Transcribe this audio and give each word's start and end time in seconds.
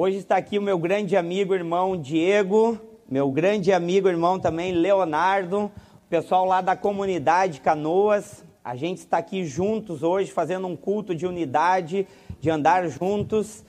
Hoje 0.00 0.18
está 0.18 0.36
aqui 0.36 0.56
o 0.56 0.62
meu 0.62 0.78
grande 0.78 1.16
amigo, 1.16 1.52
irmão 1.52 1.96
Diego, 1.96 2.78
meu 3.10 3.32
grande 3.32 3.72
amigo, 3.72 4.06
irmão 4.08 4.38
também 4.38 4.70
Leonardo, 4.70 5.64
o 5.64 6.08
pessoal 6.08 6.44
lá 6.44 6.60
da 6.60 6.76
comunidade 6.76 7.60
Canoas. 7.60 8.44
A 8.62 8.76
gente 8.76 8.98
está 8.98 9.18
aqui 9.18 9.44
juntos 9.44 10.04
hoje 10.04 10.30
fazendo 10.30 10.68
um 10.68 10.76
culto 10.76 11.16
de 11.16 11.26
unidade, 11.26 12.06
de 12.38 12.48
andar 12.48 12.86
juntos 12.86 13.64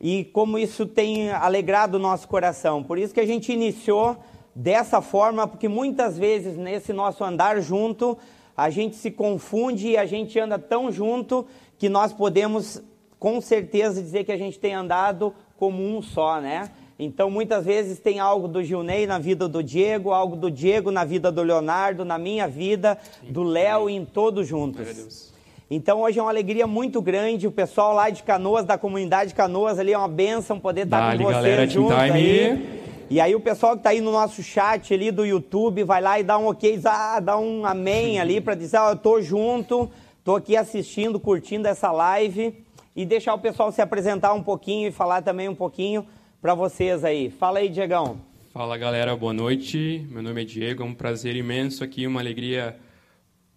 e 0.00 0.22
como 0.26 0.56
isso 0.56 0.86
tem 0.86 1.32
alegrado 1.32 1.96
o 1.96 1.98
nosso 1.98 2.28
coração. 2.28 2.84
Por 2.84 2.96
isso 2.96 3.12
que 3.12 3.18
a 3.18 3.26
gente 3.26 3.52
iniciou 3.52 4.16
dessa 4.54 5.02
forma, 5.02 5.48
porque 5.48 5.66
muitas 5.66 6.16
vezes 6.16 6.56
nesse 6.56 6.92
nosso 6.92 7.24
andar 7.24 7.60
junto, 7.60 8.16
a 8.56 8.70
gente 8.70 8.94
se 8.94 9.10
confunde 9.10 9.88
e 9.88 9.96
a 9.96 10.06
gente 10.06 10.38
anda 10.38 10.60
tão 10.60 10.92
junto 10.92 11.44
que 11.76 11.88
nós 11.88 12.12
podemos 12.12 12.80
com 13.18 13.40
certeza 13.40 14.02
dizer 14.02 14.24
que 14.24 14.32
a 14.32 14.36
gente 14.36 14.58
tem 14.58 14.74
andado 14.74 15.32
como 15.62 15.80
um 15.80 16.02
só, 16.02 16.40
né? 16.40 16.70
Então 16.98 17.30
muitas 17.30 17.64
vezes 17.64 18.00
tem 18.00 18.18
algo 18.18 18.48
do 18.48 18.64
Gilney 18.64 19.06
na 19.06 19.16
vida 19.16 19.46
do 19.46 19.62
Diego, 19.62 20.10
algo 20.10 20.34
do 20.34 20.50
Diego 20.50 20.90
na 20.90 21.04
vida 21.04 21.30
do 21.30 21.40
Leonardo, 21.40 22.04
na 22.04 22.18
minha 22.18 22.48
vida, 22.48 22.98
Sim, 23.20 23.30
do 23.30 23.44
Léo 23.44 23.88
e 23.88 23.94
em 23.94 24.04
todos 24.04 24.48
juntos. 24.48 25.32
Então 25.70 26.00
hoje 26.00 26.18
é 26.18 26.22
uma 26.22 26.32
alegria 26.32 26.66
muito 26.66 27.00
grande, 27.00 27.46
o 27.46 27.52
pessoal 27.52 27.94
lá 27.94 28.10
de 28.10 28.24
Canoas, 28.24 28.64
da 28.64 28.76
comunidade 28.76 29.34
Canoas 29.34 29.78
ali 29.78 29.92
é 29.92 29.98
uma 29.98 30.08
benção 30.08 30.58
poder 30.58 30.84
estar 30.84 30.98
Dale, 30.98 31.18
com 31.18 31.30
vocês 31.30 31.36
galera, 31.36 31.66
juntos 31.68 31.96
aí. 31.96 32.80
E 33.08 33.20
aí 33.20 33.32
o 33.32 33.40
pessoal 33.40 33.74
que 33.74 33.78
está 33.78 33.90
aí 33.90 34.00
no 34.00 34.10
nosso 34.10 34.42
chat 34.42 34.92
ali 34.92 35.12
do 35.12 35.24
YouTube 35.24 35.84
vai 35.84 36.00
lá 36.00 36.18
e 36.18 36.24
dá 36.24 36.36
um 36.38 36.48
ok, 36.48 36.76
dá 37.22 37.38
um 37.38 37.64
amém 37.64 38.18
ali 38.18 38.40
para 38.40 38.56
dizer, 38.56 38.78
ó, 38.78 38.88
oh, 38.88 38.90
eu 38.90 38.96
tô 38.96 39.22
junto, 39.22 39.88
tô 40.24 40.34
aqui 40.34 40.56
assistindo, 40.56 41.20
curtindo 41.20 41.68
essa 41.68 41.92
live 41.92 42.61
e 42.94 43.04
deixar 43.04 43.34
o 43.34 43.38
pessoal 43.38 43.72
se 43.72 43.80
apresentar 43.80 44.34
um 44.34 44.42
pouquinho 44.42 44.88
e 44.88 44.92
falar 44.92 45.22
também 45.22 45.48
um 45.48 45.54
pouquinho 45.54 46.06
para 46.40 46.54
vocês 46.54 47.04
aí. 47.04 47.30
Fala 47.30 47.58
aí, 47.58 47.68
Diegão. 47.68 48.20
Fala 48.52 48.76
galera, 48.76 49.16
boa 49.16 49.32
noite. 49.32 50.06
Meu 50.10 50.22
nome 50.22 50.42
é 50.42 50.44
Diego, 50.44 50.82
é 50.82 50.86
um 50.86 50.92
prazer 50.92 51.34
imenso 51.36 51.82
aqui, 51.82 52.06
uma 52.06 52.20
alegria 52.20 52.78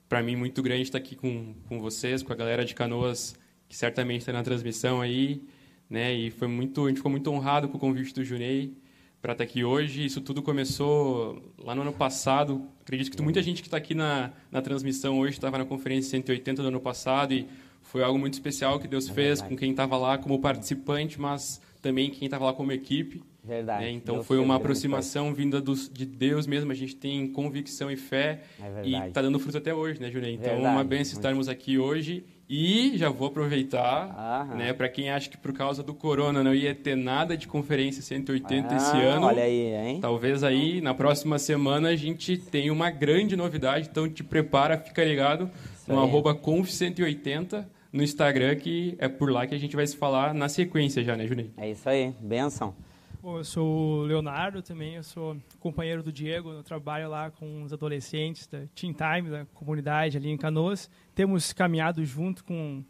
para 0.07 0.23
mim 0.23 0.35
muito 0.35 0.61
grande 0.63 0.83
estar 0.83 0.97
aqui 0.97 1.15
com, 1.15 1.53
com 1.67 1.81
vocês, 1.81 2.23
com 2.23 2.31
a 2.31 2.35
galera 2.35 2.63
de 2.63 2.73
Canoas, 2.73 3.35
que 3.67 3.75
certamente 3.75 4.21
está 4.21 4.31
na 4.31 4.41
transmissão 4.41 5.01
aí, 5.01 5.41
né? 5.89 6.13
E 6.13 6.31
foi 6.31 6.47
muito, 6.47 6.85
a 6.85 6.87
gente 6.87 6.97
ficou 6.97 7.11
muito 7.11 7.29
honrado 7.29 7.67
com 7.67 7.75
o 7.75 7.79
convite 7.79 8.13
do 8.13 8.23
Junei 8.23 8.73
para 9.21 9.33
estar 9.33 9.43
aqui 9.43 9.65
hoje. 9.65 10.05
Isso 10.05 10.21
tudo 10.21 10.41
começou 10.41 11.41
lá 11.57 11.75
no 11.75 11.81
ano 11.81 11.91
passado. 11.91 12.65
Acredito 12.81 13.17
que 13.17 13.21
muita 13.21 13.41
gente 13.41 13.61
que 13.61 13.67
está 13.67 13.77
aqui 13.77 13.93
na, 13.93 14.31
na 14.51 14.61
transmissão 14.61 15.19
hoje 15.19 15.33
estava 15.33 15.57
na 15.57 15.65
conferência 15.65 16.11
180 16.11 16.61
do 16.61 16.67
ano 16.69 16.79
passado 16.79 17.33
e 17.33 17.47
foi 17.85 18.03
algo 18.03 18.19
muito 18.19 18.33
especial 18.33 18.79
que 18.79 18.87
Deus 18.87 19.09
é 19.09 19.13
fez 19.13 19.41
com 19.41 19.55
quem 19.55 19.71
estava 19.71 19.97
lá 19.97 20.17
como 20.17 20.39
participante, 20.39 21.19
mas 21.19 21.61
também 21.81 22.09
quem 22.09 22.25
estava 22.25 22.45
lá 22.45 22.53
como 22.53 22.71
equipe. 22.71 23.23
Verdade. 23.43 23.85
Né? 23.85 23.91
Então 23.91 24.15
Deus 24.15 24.27
foi 24.27 24.39
uma 24.39 24.55
aproximação 24.55 25.33
vinda 25.33 25.61
dos, 25.61 25.87
de 25.87 26.03
Deus 26.05 26.47
mesmo. 26.47 26.71
A 26.71 26.75
gente 26.75 26.95
tem 26.95 27.27
convicção 27.27 27.91
e 27.91 27.95
fé 27.95 28.41
é 28.59 28.81
e 28.83 28.95
está 28.95 29.21
dando 29.21 29.39
fruto 29.39 29.59
até 29.59 29.73
hoje, 29.73 30.01
né, 30.01 30.09
Julião? 30.09 30.31
Então 30.31 30.51
verdade. 30.51 30.75
uma 30.75 30.83
benção 30.83 31.13
estarmos 31.13 31.47
aqui 31.47 31.77
hoje 31.77 32.25
e 32.49 32.95
já 32.95 33.09
vou 33.09 33.27
aproveitar, 33.27 34.47
né, 34.55 34.71
para 34.71 34.87
quem 34.87 35.09
acha 35.09 35.29
que 35.29 35.37
por 35.37 35.51
causa 35.51 35.81
do 35.81 35.95
corona 35.95 36.43
não 36.43 36.53
ia 36.53 36.75
ter 36.75 36.95
nada 36.95 37.35
de 37.35 37.47
conferência 37.47 38.03
180 38.03 38.67
ah, 38.71 38.77
esse 38.77 38.97
ano. 38.97 39.25
Olha 39.25 39.43
aí, 39.43 39.73
hein? 39.73 39.99
Talvez 39.99 40.43
aí 40.43 40.79
na 40.81 40.93
próxima 40.93 41.39
semana 41.39 41.89
a 41.89 41.95
gente 41.95 42.37
tenha 42.37 42.71
uma 42.71 42.91
grande 42.91 43.35
novidade, 43.35 43.89
então 43.89 44.07
te 44.07 44.23
prepara, 44.23 44.77
fica 44.77 45.03
ligado 45.03 45.49
Isso 45.75 45.91
no 45.91 45.99
aí. 45.99 46.07
arroba 46.07 46.35
conf180 46.35 47.65
no 47.95 48.03
Instagram, 48.03 48.57
que 48.57 48.93
é 48.99 49.07
por 49.07 49.31
lá 49.31 49.47
que 49.47 49.55
a 49.55 49.57
gente 49.57 49.73
vai 49.73 49.87
se 49.87 49.95
falar 49.95 50.33
na 50.33 50.49
sequência 50.49 51.01
já, 51.01 51.15
né, 51.15 51.25
Juninho? 51.25 51.53
É 51.55 51.71
isso 51.71 51.87
aí, 51.87 52.13
benção. 52.19 52.75
Bom, 53.23 53.37
eu 53.37 53.43
sou 53.45 54.01
o 54.01 54.03
Leonardo 54.03 54.61
também, 54.61 54.95
eu 54.95 55.03
sou 55.03 55.37
companheiro 55.61 56.03
do 56.03 56.11
Diego, 56.11 56.51
eu 56.51 56.61
trabalho 56.61 57.09
lá 57.09 57.31
com 57.31 57.63
os 57.63 57.71
adolescentes 57.71 58.47
da 58.47 58.63
Teen 58.75 58.93
Time, 58.93 59.29
da 59.29 59.45
comunidade 59.45 60.17
ali 60.17 60.29
em 60.29 60.35
Canoas. 60.35 60.91
Temos 61.15 61.53
caminhado 61.53 62.03
junto 62.03 62.43
com 62.43 62.83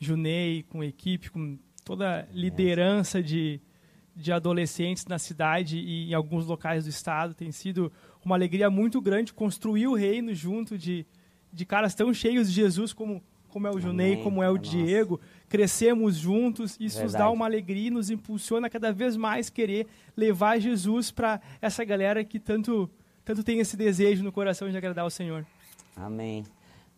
Junei, 0.00 0.62
com 0.70 0.80
a 0.80 0.86
equipe, 0.86 1.30
com 1.30 1.58
toda 1.84 2.20
a 2.20 2.26
liderança 2.32 3.22
de, 3.22 3.60
de 4.16 4.32
adolescentes 4.32 5.04
na 5.04 5.18
cidade 5.18 5.76
e 5.76 6.10
em 6.10 6.14
alguns 6.14 6.46
locais 6.46 6.84
do 6.84 6.90
estado. 6.90 7.34
Tem 7.34 7.52
sido 7.52 7.92
uma 8.24 8.34
alegria 8.36 8.70
muito 8.70 9.02
grande 9.02 9.34
construir 9.34 9.86
o 9.86 9.94
reino 9.94 10.34
junto 10.34 10.78
de, 10.78 11.04
de 11.52 11.66
caras 11.66 11.94
tão 11.94 12.12
cheios 12.14 12.48
de 12.48 12.54
Jesus 12.54 12.94
como 12.94 13.22
como 13.56 13.66
é 13.66 13.70
o 13.70 13.80
Junei, 13.80 14.18
como 14.18 14.42
é 14.42 14.50
o 14.50 14.58
Diego, 14.58 15.18
crescemos 15.48 16.16
juntos, 16.16 16.76
isso 16.78 16.98
Verdade. 16.98 17.04
nos 17.04 17.12
dá 17.14 17.30
uma 17.30 17.46
alegria 17.46 17.86
e 17.86 17.90
nos 17.90 18.10
impulsiona 18.10 18.66
a 18.66 18.70
cada 18.70 18.92
vez 18.92 19.16
mais 19.16 19.48
querer 19.48 19.86
levar 20.14 20.60
Jesus 20.60 21.10
para 21.10 21.40
essa 21.62 21.82
galera 21.82 22.22
que 22.22 22.38
tanto, 22.38 22.90
tanto 23.24 23.42
tem 23.42 23.58
esse 23.58 23.74
desejo 23.74 24.22
no 24.22 24.30
coração 24.30 24.68
de 24.68 24.76
agradar 24.76 25.04
ao 25.04 25.10
Senhor. 25.10 25.46
Amém. 25.96 26.44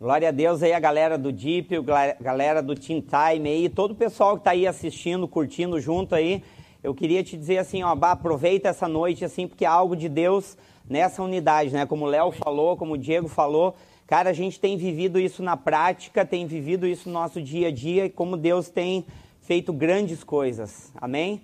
Glória 0.01 0.31
a 0.31 0.33
Deus 0.33 0.61
aí, 0.61 0.73
a 0.73 0.81
galera 0.81 1.17
do 1.17 1.31
Deep, 1.31 1.77
a 1.77 2.21
galera 2.21 2.61
do 2.61 2.75
Team 2.75 3.01
Time 3.03 3.49
aí, 3.49 3.69
todo 3.69 3.93
o 3.93 3.95
pessoal 3.95 4.35
que 4.35 4.41
está 4.41 4.51
aí 4.51 4.67
assistindo, 4.67 5.29
curtindo 5.29 5.81
junto 5.81 6.17
aí. 6.17 6.43
Eu 6.83 6.93
queria 6.93 7.23
te 7.23 7.37
dizer 7.37 7.59
assim, 7.59 7.85
ó, 7.85 7.97
aproveita 8.03 8.69
essa 8.69 8.89
noite 8.89 9.25
assim, 9.25 9.47
porque 9.47 9.65
é 9.65 9.69
algo 9.69 9.95
de 9.95 10.09
Deus 10.09 10.59
nessa 10.91 11.23
unidade, 11.23 11.71
né? 11.71 11.87
Como 11.87 12.05
o 12.05 12.09
Léo 12.09 12.33
falou, 12.33 12.77
como 12.77 12.95
o 12.95 12.99
Diego 12.99 13.29
falou, 13.29 13.77
Cara, 14.09 14.31
a 14.31 14.33
gente 14.33 14.59
tem 14.59 14.75
vivido 14.79 15.21
isso 15.21 15.43
na 15.43 15.55
prática, 15.55 16.25
tem 16.25 16.47
vivido 16.47 16.87
isso 16.87 17.11
no 17.11 17.13
nosso 17.13 17.43
dia 17.43 17.69
a 17.69 17.71
dia 17.71 18.07
e 18.07 18.09
como 18.09 18.39
Deus 18.39 18.71
tem 18.71 19.05
feito 19.43 19.71
grandes 19.71 20.25
coisas. 20.25 20.91
Amém? 20.97 21.43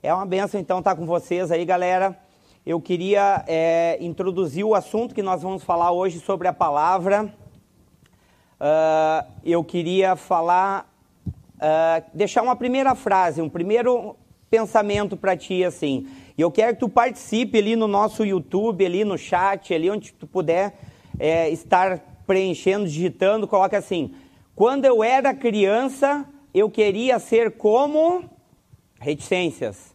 É 0.00 0.14
uma 0.14 0.24
benção 0.24 0.60
então 0.60 0.78
estar 0.78 0.94
com 0.94 1.04
vocês 1.04 1.50
aí, 1.50 1.64
galera. 1.64 2.16
Eu 2.64 2.80
queria 2.80 3.42
é, 3.48 3.98
introduzir 4.00 4.64
o 4.64 4.72
assunto 4.72 5.16
que 5.16 5.20
nós 5.20 5.42
vamos 5.42 5.64
falar 5.64 5.90
hoje 5.90 6.20
sobre 6.20 6.46
a 6.46 6.52
palavra. 6.52 7.24
Uh, 8.60 9.26
eu 9.44 9.64
queria 9.64 10.14
falar, 10.14 10.88
uh, 11.56 12.04
deixar 12.14 12.42
uma 12.42 12.54
primeira 12.54 12.94
frase, 12.94 13.42
um 13.42 13.48
primeiro 13.48 14.14
pensamento 14.48 15.16
para 15.16 15.36
ti 15.36 15.64
assim. 15.64 16.06
E 16.38 16.40
eu 16.40 16.52
quero 16.52 16.74
que 16.74 16.80
tu 16.80 16.88
participe 16.88 17.58
ali 17.58 17.74
no 17.74 17.88
nosso 17.88 18.24
YouTube, 18.24 18.86
ali 18.86 19.04
no 19.04 19.18
chat, 19.18 19.74
ali 19.74 19.90
onde 19.90 20.12
tu 20.12 20.24
puder 20.24 20.72
é, 21.18 21.50
estar 21.50 22.00
preenchendo, 22.26 22.86
digitando, 22.86 23.46
coloca 23.46 23.78
assim: 23.78 24.14
quando 24.54 24.84
eu 24.84 25.02
era 25.02 25.34
criança, 25.34 26.24
eu 26.54 26.70
queria 26.70 27.18
ser 27.18 27.52
como 27.52 28.24
reticências. 29.00 29.94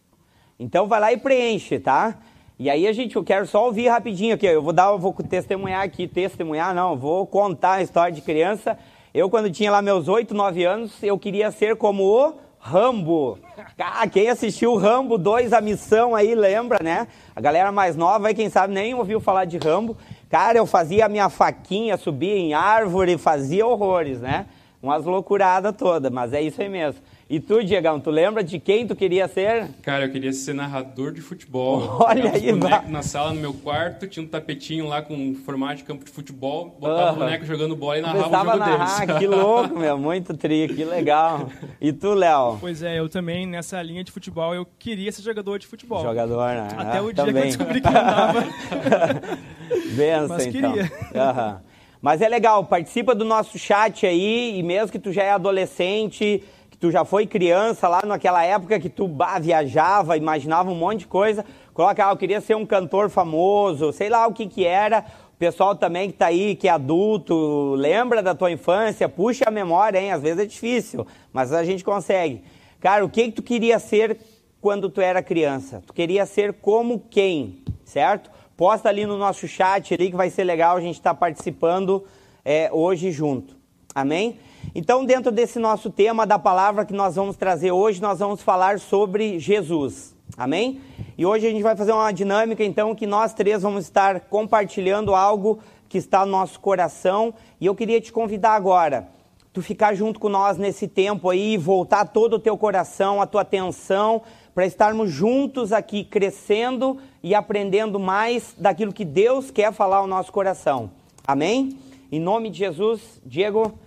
Então 0.59 0.87
vai 0.87 0.99
lá 0.99 1.11
e 1.11 1.17
preenche, 1.17 1.79
tá? 1.79 2.17
E 2.59 2.69
aí 2.69 2.87
a 2.87 2.93
gente, 2.93 3.15
eu 3.15 3.23
quero 3.23 3.47
só 3.47 3.65
ouvir 3.65 3.87
rapidinho 3.87 4.35
aqui. 4.35 4.45
Eu 4.45 4.61
vou 4.61 4.71
dar, 4.71 4.91
eu 4.91 4.99
vou 4.99 5.11
testemunhar 5.13 5.81
aqui, 5.81 6.07
testemunhar 6.07 6.75
não, 6.75 6.95
vou 6.95 7.25
contar 7.25 7.73
a 7.73 7.81
história 7.81 8.13
de 8.13 8.21
criança. 8.21 8.77
Eu 9.13 9.29
quando 9.29 9.49
tinha 9.49 9.71
lá 9.71 9.81
meus 9.81 10.07
8, 10.07 10.33
9 10.33 10.63
anos, 10.63 11.01
eu 11.01 11.17
queria 11.17 11.49
ser 11.49 11.75
como 11.75 12.03
o 12.03 12.35
Rambo. 12.59 13.39
Ah, 13.79 14.07
quem 14.07 14.29
assistiu 14.29 14.75
Rambo 14.75 15.17
2, 15.17 15.51
a 15.51 15.59
missão 15.59 16.13
aí, 16.13 16.35
lembra, 16.35 16.77
né? 16.83 17.07
A 17.35 17.41
galera 17.41 17.71
mais 17.71 17.95
nova 17.95 18.27
aí, 18.27 18.35
quem 18.35 18.47
sabe, 18.47 18.71
nem 18.71 18.93
ouviu 18.93 19.19
falar 19.19 19.45
de 19.45 19.57
Rambo. 19.57 19.97
Cara, 20.31 20.57
eu 20.57 20.65
fazia 20.65 21.05
a 21.05 21.09
minha 21.09 21.29
faquinha, 21.29 21.97
subia 21.97 22.37
em 22.37 22.53
árvore, 22.53 23.17
fazia 23.17 23.67
horrores, 23.67 24.21
né? 24.21 24.45
Umas 24.81 25.05
loucuradas 25.05 25.75
todas, 25.77 26.11
mas 26.11 26.33
é 26.33 26.41
isso 26.41 26.59
aí 26.59 26.67
mesmo. 26.67 27.01
E 27.29 27.39
tu, 27.39 27.63
Diegão, 27.63 27.99
tu 27.99 28.09
lembra 28.09 28.43
de 28.43 28.59
quem 28.59 28.85
tu 28.85 28.93
queria 28.95 29.27
ser? 29.27 29.69
Cara, 29.81 30.05
eu 30.05 30.11
queria 30.11 30.33
ser 30.33 30.53
narrador 30.53 31.13
de 31.13 31.21
futebol. 31.21 31.97
Olha 32.03 32.31
aí, 32.31 32.51
vai. 32.51 32.85
na 32.89 33.01
sala 33.01 33.31
no 33.31 33.39
meu 33.39 33.53
quarto, 33.53 34.07
tinha 34.07 34.25
um 34.25 34.27
tapetinho 34.27 34.87
lá 34.87 35.01
com 35.01 35.33
formato 35.35 35.75
de 35.75 35.83
campo 35.83 36.03
de 36.03 36.11
futebol, 36.11 36.75
botava 36.79 37.13
o 37.13 37.19
boneco 37.19 37.45
jogando 37.45 37.73
bola 37.75 37.99
e 37.99 38.01
narrava 38.01 38.23
Começava 38.23 38.49
o 38.49 38.53
jogo 38.53 38.69
narrar, 38.69 39.05
deles. 39.05 39.19
Que 39.19 39.27
louco, 39.27 39.79
meu, 39.79 39.97
muito 39.97 40.35
tri, 40.35 40.67
que 40.67 40.83
legal. 40.83 41.47
E 41.79 41.93
tu, 41.93 42.13
Léo? 42.13 42.57
Pois 42.59 42.81
é, 42.81 42.99
eu 42.99 43.07
também, 43.07 43.45
nessa 43.45 43.81
linha 43.81 44.03
de 44.03 44.11
futebol, 44.11 44.53
eu 44.53 44.67
queria 44.77 45.11
ser 45.11 45.21
jogador 45.21 45.59
de 45.59 45.67
futebol. 45.67 46.03
Jogador, 46.03 46.49
né? 46.49 46.67
Até 46.75 46.97
ah, 46.97 47.03
o 47.03 47.13
dia 47.13 47.23
também. 47.23 47.33
que 47.33 47.39
eu 47.39 47.45
descobri 47.45 47.81
que 47.81 47.87
andava. 47.87 48.43
Benção, 49.95 50.27
Mas 50.27 50.45
então. 50.47 50.73
queria. 50.73 50.91
Uhum. 51.13 51.70
Mas 52.01 52.21
é 52.21 52.27
legal, 52.27 52.65
participa 52.65 53.13
do 53.13 53.23
nosso 53.23 53.59
chat 53.59 54.05
aí, 54.05 54.57
e 54.57 54.63
mesmo 54.63 54.91
que 54.91 54.99
tu 54.99 55.11
já 55.11 55.23
é 55.23 55.31
adolescente 55.31 56.43
tu 56.81 56.89
já 56.89 57.05
foi 57.05 57.27
criança 57.27 57.87
lá 57.87 58.01
naquela 58.03 58.43
época 58.43 58.79
que 58.79 58.89
tu 58.89 59.07
bah, 59.07 59.37
viajava, 59.37 60.17
imaginava 60.17 60.71
um 60.71 60.75
monte 60.75 61.01
de 61.01 61.07
coisa, 61.07 61.45
coloca, 61.75 62.07
ah, 62.07 62.11
eu 62.11 62.17
queria 62.17 62.41
ser 62.41 62.55
um 62.55 62.65
cantor 62.65 63.07
famoso, 63.07 63.93
sei 63.93 64.09
lá 64.09 64.25
o 64.25 64.33
que 64.33 64.47
que 64.47 64.65
era. 64.65 65.05
O 65.31 65.37
pessoal 65.37 65.75
também 65.75 66.09
que 66.09 66.17
tá 66.17 66.25
aí, 66.25 66.55
que 66.55 66.67
é 66.67 66.71
adulto, 66.71 67.75
lembra 67.75 68.23
da 68.23 68.33
tua 68.33 68.51
infância, 68.51 69.07
puxa 69.07 69.45
a 69.47 69.51
memória, 69.51 69.99
hein? 69.99 70.11
Às 70.11 70.23
vezes 70.23 70.39
é 70.39 70.45
difícil, 70.45 71.05
mas 71.31 71.53
a 71.53 71.63
gente 71.63 71.83
consegue. 71.83 72.43
Cara, 72.79 73.05
o 73.05 73.09
que 73.09 73.25
que 73.25 73.31
tu 73.31 73.43
queria 73.43 73.77
ser 73.77 74.17
quando 74.59 74.89
tu 74.89 75.01
era 75.01 75.21
criança? 75.21 75.83
Tu 75.85 75.93
queria 75.93 76.25
ser 76.25 76.53
como 76.53 76.99
quem, 77.11 77.63
certo? 77.85 78.31
Posta 78.61 78.89
ali 78.89 79.07
no 79.07 79.17
nosso 79.17 79.47
chat 79.47 79.91
ali 79.91 80.11
que 80.11 80.15
vai 80.15 80.29
ser 80.29 80.43
legal 80.43 80.77
a 80.77 80.79
gente 80.79 80.93
estar 80.93 81.15
tá 81.15 81.19
participando 81.19 82.05
é, 82.45 82.69
hoje 82.71 83.11
junto. 83.11 83.55
Amém? 83.95 84.37
Então, 84.75 85.03
dentro 85.03 85.31
desse 85.31 85.57
nosso 85.57 85.89
tema 85.89 86.27
da 86.27 86.37
palavra 86.37 86.85
que 86.85 86.93
nós 86.93 87.15
vamos 87.15 87.35
trazer 87.35 87.71
hoje, 87.71 87.99
nós 87.99 88.19
vamos 88.19 88.43
falar 88.43 88.79
sobre 88.79 89.39
Jesus. 89.39 90.15
Amém? 90.37 90.79
E 91.17 91.25
hoje 91.25 91.47
a 91.47 91.49
gente 91.49 91.63
vai 91.63 91.75
fazer 91.75 91.91
uma 91.91 92.11
dinâmica, 92.11 92.63
então, 92.63 92.93
que 92.93 93.07
nós 93.07 93.33
três 93.33 93.63
vamos 93.63 93.85
estar 93.85 94.19
compartilhando 94.19 95.15
algo 95.15 95.57
que 95.89 95.97
está 95.97 96.23
no 96.23 96.31
nosso 96.31 96.59
coração. 96.59 97.33
E 97.59 97.65
eu 97.65 97.73
queria 97.73 97.99
te 97.99 98.11
convidar 98.11 98.51
agora, 98.51 99.07
tu 99.51 99.63
ficar 99.63 99.95
junto 99.95 100.19
com 100.19 100.29
nós 100.29 100.59
nesse 100.59 100.87
tempo 100.87 101.31
aí, 101.31 101.57
voltar 101.57 102.05
todo 102.05 102.35
o 102.35 102.39
teu 102.39 102.55
coração, 102.55 103.23
a 103.23 103.25
tua 103.25 103.41
atenção, 103.41 104.21
para 104.53 104.65
estarmos 104.65 105.11
juntos 105.11 105.71
aqui, 105.71 106.03
crescendo 106.03 106.99
e 107.23 107.33
aprendendo 107.33 107.99
mais 107.99 108.53
daquilo 108.57 108.93
que 108.93 109.05
Deus 109.05 109.49
quer 109.49 109.71
falar 109.71 109.97
ao 109.97 110.07
nosso 110.07 110.31
coração. 110.31 110.91
Amém? 111.25 111.77
Em 112.11 112.19
nome 112.19 112.49
de 112.49 112.59
Jesus, 112.59 113.21
Diego. 113.25 113.77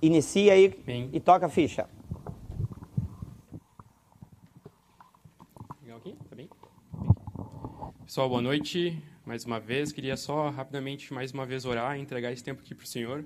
Inicia 0.00 0.52
aí 0.52 0.74
Amém. 0.86 1.10
e 1.12 1.20
toca 1.20 1.46
a 1.46 1.48
ficha. 1.48 1.88
Legal 5.82 5.98
aqui? 5.98 6.16
Tá 6.28 6.36
bem? 6.36 6.48
Pessoal, 8.04 8.28
boa 8.28 8.42
noite. 8.42 9.02
Mais 9.26 9.44
uma 9.46 9.58
vez, 9.58 9.90
queria 9.90 10.18
só 10.18 10.50
rapidamente 10.50 11.12
mais 11.12 11.32
uma 11.32 11.46
vez 11.46 11.64
orar 11.64 11.98
e 11.98 12.02
entregar 12.02 12.30
esse 12.30 12.44
tempo 12.44 12.60
aqui 12.60 12.74
para 12.74 12.84
o 12.84 12.86
Senhor. 12.86 13.24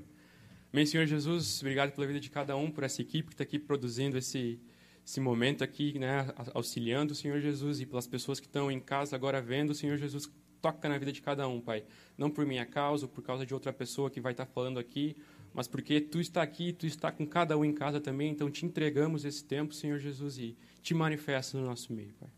Amém, 0.73 0.87
Senhor 0.87 1.06
Jesus, 1.06 1.61
obrigado 1.61 1.93
pela 1.93 2.06
vida 2.06 2.21
de 2.21 2.31
cada 2.31 2.56
um, 2.56 2.71
por 2.71 2.85
essa 2.85 3.03
equipe 3.03 3.29
que 3.29 3.35
está 3.35 3.43
aqui 3.43 3.59
produzindo 3.59 4.17
esse, 4.17 4.61
esse 5.08 5.20
momento 5.20 5.64
aqui, 5.64 5.99
né, 5.99 6.26
auxiliando 6.52 7.14
o 7.14 7.16
Senhor 7.16 7.40
Jesus 7.40 7.81
e 7.81 7.87
pelas 7.87 8.06
pessoas 8.06 8.38
que 8.38 8.46
estão 8.46 8.70
em 8.70 8.78
casa 8.78 9.16
agora 9.16 9.40
vendo, 9.40 9.70
o 9.70 9.75
Senhor 9.75 9.96
Jesus 9.96 10.31
toca 10.60 10.87
na 10.87 10.99
vida 10.99 11.10
de 11.10 11.22
cada 11.22 11.49
um, 11.49 11.62
Pai. 11.62 11.82
Não 12.19 12.28
por 12.28 12.44
minha 12.44 12.66
causa 12.66 13.06
ou 13.06 13.08
por 13.10 13.22
causa 13.22 13.46
de 13.46 13.55
outra 13.55 13.72
pessoa 13.72 14.10
que 14.10 14.20
vai 14.20 14.32
estar 14.32 14.44
tá 14.44 14.52
falando 14.52 14.78
aqui, 14.78 15.16
mas 15.55 15.66
porque 15.66 15.99
tu 15.99 16.20
está 16.20 16.43
aqui, 16.43 16.75
tu 16.75 16.87
está 16.87 17.10
com 17.10 17.26
cada 17.26 17.56
um 17.56 17.64
em 17.64 17.72
casa 17.72 18.02
também, 18.02 18.31
então 18.31 18.50
te 18.50 18.66
entregamos 18.66 19.25
esse 19.25 19.43
tempo, 19.43 19.72
Senhor 19.72 19.99
Jesus, 19.99 20.37
e 20.37 20.55
te 20.82 20.93
manifesta 20.93 21.56
no 21.56 21.64
nosso 21.64 21.90
meio, 21.90 22.12
Pai. 22.20 22.28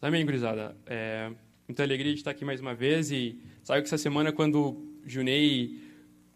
Amém, 0.00 0.24
gurizada. 0.24 0.74
É, 0.86 1.30
muita 1.68 1.82
alegria 1.82 2.14
de 2.14 2.20
estar 2.20 2.30
aqui 2.30 2.42
mais 2.42 2.62
uma 2.62 2.74
vez 2.74 3.10
e 3.10 3.38
sabe 3.62 3.82
que 3.82 3.86
essa 3.86 3.98
semana 3.98 4.32
quando 4.32 4.62
o 4.62 4.94
Junei 5.04 5.78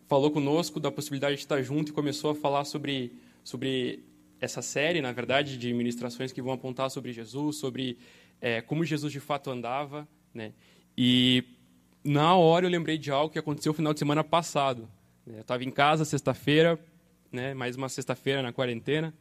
falou 0.06 0.30
conosco 0.30 0.78
da 0.78 0.90
possibilidade 0.90 1.36
de 1.36 1.40
estar 1.40 1.62
junto 1.62 1.92
e 1.92 1.94
começou 1.94 2.32
a 2.32 2.34
falar 2.34 2.66
sobre 2.66 3.10
sobre 3.42 4.04
essa 4.44 4.62
série, 4.62 5.00
na 5.00 5.12
verdade, 5.12 5.58
de 5.58 5.72
ministrações 5.72 6.32
que 6.32 6.40
vão 6.40 6.52
apontar 6.52 6.90
sobre 6.90 7.12
Jesus, 7.12 7.56
sobre 7.56 7.98
é, 8.40 8.60
como 8.60 8.84
Jesus 8.84 9.12
de 9.12 9.20
fato 9.20 9.50
andava, 9.50 10.06
né? 10.32 10.52
E 10.96 11.44
na 12.04 12.36
hora 12.36 12.66
eu 12.66 12.70
lembrei 12.70 12.98
de 12.98 13.10
algo 13.10 13.32
que 13.32 13.38
aconteceu 13.38 13.70
no 13.70 13.76
final 13.76 13.92
de 13.92 13.98
semana 13.98 14.22
passado. 14.22 14.88
Eu 15.26 15.40
estava 15.40 15.64
em 15.64 15.70
casa 15.70 16.04
sexta-feira, 16.04 16.78
né, 17.32 17.54
mais 17.54 17.76
uma 17.76 17.88
sexta-feira 17.88 18.42
na 18.42 18.52
quarentena, 18.52 19.14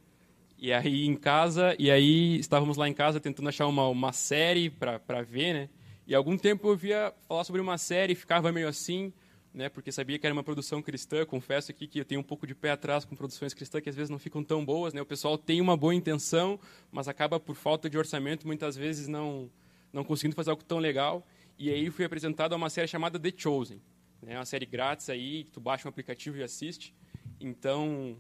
e 0.58 0.72
aí 0.72 1.06
em 1.06 1.16
casa, 1.16 1.76
e 1.80 1.90
aí 1.90 2.38
estávamos 2.38 2.78
lá 2.78 2.88
em 2.88 2.94
casa 2.94 3.20
tentando 3.20 3.50
achar 3.50 3.68
uma, 3.68 3.88
uma 3.88 4.12
série 4.12 4.70
para 4.70 5.22
ver, 5.22 5.54
né? 5.54 5.70
E 6.06 6.14
algum 6.14 6.38
tempo 6.38 6.68
eu 6.68 6.76
via 6.76 7.14
falar 7.28 7.46
sobre 7.46 7.62
uma 7.62 7.78
série 7.78 8.14
ficava 8.14 8.52
meio 8.52 8.68
assim, 8.68 9.14
né, 9.54 9.70
porque 9.70 9.92
sabia 9.92 10.18
que 10.18 10.26
era 10.26 10.34
uma 10.34 10.44
produção 10.44 10.82
cristã. 10.82 11.26
Confesso 11.26 11.72
aqui 11.72 11.88
que 11.88 12.00
eu 12.00 12.06
tenho 12.06 12.22
um 12.22 12.24
pouco 12.24 12.48
de 12.48 12.56
pé 12.56 12.72
atrás 12.72 13.06
com 13.06 13.16
produções 13.16 13.54
cristãs 13.54 13.84
que 13.84 13.90
às 13.90 13.96
vezes 13.96 14.10
não 14.10 14.18
ficam 14.18 14.44
tão 14.44 14.66
boas. 14.66 14.94
Né? 14.94 15.02
O 15.02 15.06
pessoal 15.06 15.38
tem 15.38 15.62
uma 15.62 15.78
boa 15.78 15.94
intenção, 15.94 16.60
mas 16.92 17.08
acaba 17.08 17.40
por 17.40 17.56
falta 17.56 17.90
de 17.90 17.98
orçamento 17.98 18.48
muitas 18.48 18.76
vezes 18.76 19.08
não 19.08 19.50
não 19.92 20.04
conseguindo 20.04 20.36
fazer 20.36 20.50
algo 20.50 20.64
tão 20.64 20.80
legal. 20.80 21.24
E 21.58 21.70
aí 21.70 21.92
fui 21.92 22.04
apresentado 22.04 22.54
a 22.54 22.56
uma 22.56 22.70
série 22.70 22.88
chamada 22.88 23.20
The 23.20 23.32
Chosen, 23.38 23.80
né? 24.24 24.36
Uma 24.40 24.46
série 24.46 24.66
grátis 24.66 25.08
aí, 25.08 25.44
tu 25.54 25.62
baixa 25.62 25.88
um 25.88 25.90
aplicativo 25.90 26.38
e 26.38 26.42
assiste. 26.44 26.96
Então, 27.40 28.18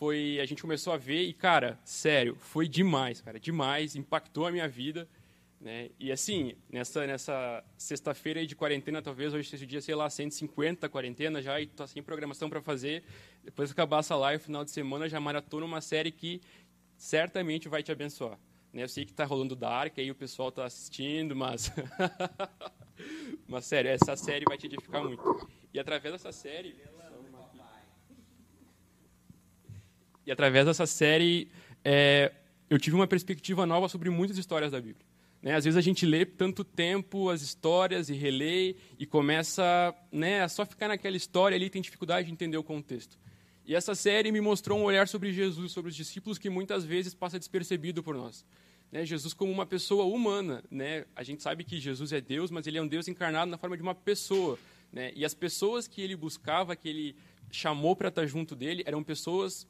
foi, 0.00 0.38
a 0.40 0.44
gente 0.44 0.60
começou 0.60 0.92
a 0.92 0.98
ver 0.98 1.22
e 1.22 1.32
cara, 1.32 1.78
sério, 1.84 2.36
foi 2.38 2.68
demais, 2.68 3.22
cara, 3.22 3.40
demais, 3.40 3.96
impactou 3.96 4.46
a 4.46 4.52
minha 4.52 4.68
vida, 4.68 5.08
né? 5.60 5.90
E 5.98 6.10
assim, 6.10 6.54
nessa 6.70 7.06
nessa 7.06 7.62
sexta-feira 7.76 8.46
de 8.46 8.56
quarentena, 8.56 9.02
talvez 9.02 9.34
hoje 9.34 9.50
seja 9.50 9.64
o 9.64 9.66
dia, 9.66 9.80
sei 9.82 9.94
lá, 9.94 10.08
150 10.08 10.88
quarentena 10.88 11.42
já 11.42 11.60
e 11.60 11.66
tá 11.66 11.86
sem 11.86 12.02
programação 12.02 12.48
para 12.48 12.62
fazer. 12.62 13.04
Depois 13.44 13.68
que 13.68 13.72
acabar 13.72 13.98
essa 13.98 14.16
live 14.16 14.42
final 14.42 14.64
de 14.64 14.70
semana, 14.70 15.06
já 15.06 15.20
maratona 15.20 15.66
uma 15.66 15.82
série 15.82 16.10
que 16.10 16.40
certamente 16.96 17.68
vai 17.68 17.82
te 17.82 17.92
abençoar. 17.92 18.38
Né? 18.72 18.84
Eu 18.84 18.88
sei 18.88 19.04
que 19.04 19.10
está 19.10 19.24
rolando 19.24 19.54
Dark, 19.54 19.98
aí 19.98 20.10
o 20.10 20.14
pessoal 20.14 20.48
está 20.48 20.64
assistindo, 20.64 21.36
mas 21.36 21.70
mas 23.46 23.66
sério, 23.66 23.90
essa 23.90 24.16
série 24.16 24.46
vai 24.48 24.56
te 24.56 24.66
edificar 24.66 25.04
muito. 25.04 25.46
E 25.74 25.78
através 25.78 26.14
dessa 26.14 26.32
série. 26.32 26.74
E 30.24 30.32
através 30.32 30.64
dessa 30.64 30.86
série, 30.86 31.50
é, 31.84 32.32
eu 32.70 32.78
tive 32.78 32.96
uma 32.96 33.06
perspectiva 33.06 33.66
nova 33.66 33.88
sobre 33.88 34.08
muitas 34.08 34.38
histórias 34.38 34.72
da 34.72 34.80
Bíblia. 34.80 35.09
Né? 35.42 35.54
Às 35.54 35.64
vezes 35.64 35.76
a 35.76 35.80
gente 35.80 36.04
lê 36.04 36.24
tanto 36.24 36.64
tempo 36.64 37.30
as 37.30 37.42
histórias 37.42 38.08
e 38.08 38.14
relê 38.14 38.76
e 38.98 39.06
começa 39.06 39.94
né, 40.12 40.42
a 40.42 40.48
só 40.48 40.66
ficar 40.66 40.88
naquela 40.88 41.16
história 41.16 41.56
ali 41.56 41.70
tem 41.70 41.80
dificuldade 41.80 42.26
de 42.26 42.32
entender 42.32 42.56
o 42.56 42.62
contexto. 42.62 43.18
E 43.64 43.74
essa 43.74 43.94
série 43.94 44.32
me 44.32 44.40
mostrou 44.40 44.78
um 44.78 44.82
olhar 44.82 45.06
sobre 45.06 45.32
Jesus, 45.32 45.72
sobre 45.72 45.90
os 45.90 45.96
discípulos 45.96 46.38
que 46.38 46.50
muitas 46.50 46.84
vezes 46.84 47.14
passa 47.14 47.38
despercebido 47.38 48.02
por 48.02 48.14
nós 48.14 48.44
né, 48.90 49.04
Jesus 49.04 49.32
como 49.32 49.52
uma 49.52 49.66
pessoa 49.66 50.04
humana. 50.04 50.62
Né? 50.70 51.04
A 51.14 51.22
gente 51.22 51.42
sabe 51.42 51.64
que 51.64 51.78
Jesus 51.78 52.12
é 52.12 52.20
Deus, 52.20 52.50
mas 52.50 52.66
ele 52.66 52.78
é 52.78 52.82
um 52.82 52.88
Deus 52.88 53.08
encarnado 53.08 53.50
na 53.50 53.58
forma 53.58 53.76
de 53.76 53.82
uma 53.82 53.94
pessoa. 53.94 54.58
Né? 54.92 55.12
E 55.14 55.24
as 55.24 55.34
pessoas 55.34 55.86
que 55.86 56.02
ele 56.02 56.16
buscava, 56.16 56.74
que 56.74 56.88
ele 56.88 57.16
chamou 57.50 57.94
para 57.94 58.08
estar 58.08 58.26
junto 58.26 58.56
dele, 58.56 58.82
eram 58.86 59.02
pessoas 59.02 59.66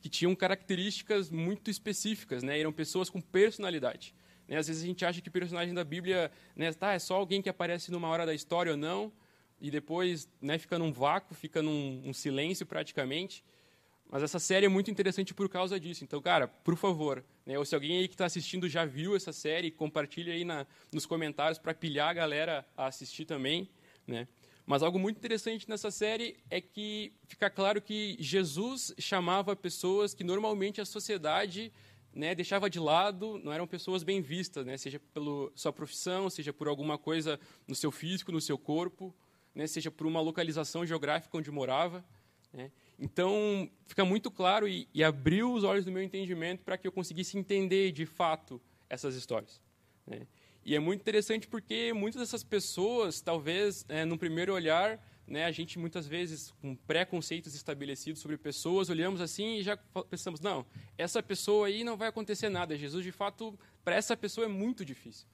que 0.00 0.08
tinham 0.08 0.34
características 0.34 1.30
muito 1.30 1.70
específicas, 1.70 2.42
né? 2.42 2.58
eram 2.60 2.72
pessoas 2.72 3.10
com 3.10 3.20
personalidade. 3.20 4.14
Né? 4.48 4.56
Às 4.56 4.68
vezes 4.68 4.82
a 4.82 4.86
gente 4.86 5.04
acha 5.04 5.20
que 5.20 5.28
o 5.28 5.32
personagem 5.32 5.74
da 5.74 5.84
Bíblia 5.84 6.30
né, 6.54 6.72
tá, 6.72 6.92
é 6.92 6.98
só 6.98 7.16
alguém 7.16 7.42
que 7.42 7.48
aparece 7.48 7.90
numa 7.90 8.08
hora 8.08 8.24
da 8.24 8.34
história 8.34 8.72
ou 8.72 8.78
não, 8.78 9.12
e 9.60 9.70
depois 9.70 10.28
né, 10.40 10.58
fica 10.58 10.78
num 10.78 10.92
vácuo, 10.92 11.34
fica 11.34 11.62
num 11.62 12.02
um 12.04 12.12
silêncio 12.12 12.66
praticamente. 12.66 13.42
Mas 14.08 14.22
essa 14.22 14.38
série 14.38 14.66
é 14.66 14.68
muito 14.68 14.90
interessante 14.90 15.34
por 15.34 15.48
causa 15.48 15.80
disso. 15.80 16.04
Então, 16.04 16.20
cara, 16.22 16.46
por 16.46 16.76
favor, 16.76 17.24
né, 17.44 17.58
ou 17.58 17.64
se 17.64 17.74
alguém 17.74 17.98
aí 17.98 18.08
que 18.08 18.14
está 18.14 18.26
assistindo 18.26 18.68
já 18.68 18.84
viu 18.84 19.16
essa 19.16 19.32
série, 19.32 19.70
compartilha 19.70 20.32
aí 20.32 20.44
na, 20.44 20.66
nos 20.92 21.06
comentários 21.06 21.58
para 21.58 21.74
pilhar 21.74 22.10
a 22.10 22.12
galera 22.12 22.66
a 22.76 22.86
assistir 22.86 23.24
também. 23.24 23.68
Né? 24.06 24.28
Mas 24.64 24.82
algo 24.82 24.98
muito 24.98 25.16
interessante 25.16 25.68
nessa 25.68 25.90
série 25.90 26.36
é 26.50 26.60
que 26.60 27.12
fica 27.26 27.48
claro 27.48 27.80
que 27.80 28.16
Jesus 28.20 28.94
chamava 28.98 29.56
pessoas 29.56 30.14
que 30.14 30.22
normalmente 30.22 30.80
a 30.80 30.84
sociedade 30.84 31.72
né, 32.16 32.34
deixava 32.34 32.70
de 32.70 32.80
lado, 32.80 33.38
não 33.44 33.52
eram 33.52 33.66
pessoas 33.66 34.02
bem 34.02 34.22
vistas, 34.22 34.64
né, 34.64 34.78
seja 34.78 34.98
pela 35.12 35.52
sua 35.54 35.70
profissão, 35.70 36.30
seja 36.30 36.50
por 36.50 36.66
alguma 36.66 36.96
coisa 36.96 37.38
no 37.68 37.74
seu 37.74 37.92
físico, 37.92 38.32
no 38.32 38.40
seu 38.40 38.56
corpo, 38.56 39.14
né, 39.54 39.66
seja 39.66 39.90
por 39.90 40.06
uma 40.06 40.20
localização 40.20 40.86
geográfica 40.86 41.36
onde 41.36 41.50
morava. 41.50 42.02
Né. 42.50 42.72
Então, 42.98 43.70
fica 43.86 44.02
muito 44.02 44.30
claro 44.30 44.66
e, 44.66 44.88
e 44.94 45.04
abriu 45.04 45.52
os 45.52 45.62
olhos 45.62 45.84
do 45.84 45.92
meu 45.92 46.02
entendimento 46.02 46.64
para 46.64 46.78
que 46.78 46.88
eu 46.88 46.92
conseguisse 46.92 47.36
entender 47.36 47.92
de 47.92 48.06
fato 48.06 48.58
essas 48.88 49.14
histórias. 49.14 49.60
Né? 50.06 50.26
E 50.64 50.74
é 50.74 50.78
muito 50.78 51.02
interessante 51.02 51.46
porque 51.46 51.92
muitas 51.92 52.22
dessas 52.22 52.42
pessoas, 52.42 53.20
talvez, 53.20 53.84
é, 53.90 54.06
no 54.06 54.16
primeiro 54.16 54.54
olhar, 54.54 54.98
né, 55.26 55.44
a 55.44 55.50
gente 55.50 55.78
muitas 55.78 56.06
vezes, 56.06 56.52
com 56.60 56.76
preconceitos 56.76 57.54
estabelecidos 57.54 58.20
sobre 58.20 58.36
pessoas, 58.36 58.88
olhamos 58.88 59.20
assim 59.20 59.56
e 59.56 59.62
já 59.62 59.76
pensamos: 60.08 60.40
não, 60.40 60.64
essa 60.96 61.22
pessoa 61.22 61.66
aí 61.66 61.82
não 61.82 61.96
vai 61.96 62.08
acontecer 62.08 62.48
nada. 62.48 62.76
Jesus, 62.76 63.04
de 63.04 63.12
fato, 63.12 63.58
para 63.84 63.96
essa 63.96 64.16
pessoa 64.16 64.44
é 64.44 64.48
muito 64.48 64.84
difícil. 64.84 65.26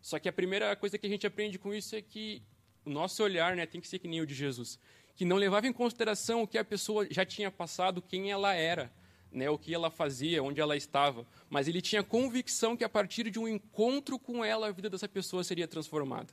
Só 0.00 0.18
que 0.18 0.28
a 0.28 0.32
primeira 0.32 0.76
coisa 0.76 0.98
que 0.98 1.06
a 1.06 1.10
gente 1.10 1.26
aprende 1.26 1.58
com 1.58 1.74
isso 1.74 1.96
é 1.96 2.02
que 2.02 2.42
o 2.84 2.90
nosso 2.90 3.22
olhar 3.22 3.56
né, 3.56 3.66
tem 3.66 3.80
que 3.80 3.88
ser 3.88 3.98
que 3.98 4.06
nem 4.06 4.20
o 4.20 4.26
de 4.26 4.34
Jesus 4.34 4.78
que 5.16 5.24
não 5.24 5.36
levava 5.36 5.66
em 5.66 5.72
consideração 5.72 6.42
o 6.42 6.46
que 6.46 6.58
a 6.58 6.64
pessoa 6.64 7.06
já 7.10 7.24
tinha 7.24 7.50
passado, 7.50 8.02
quem 8.02 8.30
ela 8.30 8.52
era, 8.52 8.92
né, 9.30 9.48
o 9.48 9.58
que 9.58 9.72
ela 9.72 9.90
fazia, 9.90 10.42
onde 10.42 10.60
ela 10.60 10.76
estava, 10.76 11.26
mas 11.48 11.68
ele 11.68 11.80
tinha 11.80 12.02
convicção 12.02 12.76
que 12.76 12.84
a 12.84 12.88
partir 12.88 13.30
de 13.30 13.38
um 13.38 13.48
encontro 13.48 14.18
com 14.18 14.44
ela, 14.44 14.68
a 14.68 14.72
vida 14.72 14.90
dessa 14.90 15.08
pessoa 15.08 15.44
seria 15.44 15.68
transformada. 15.68 16.32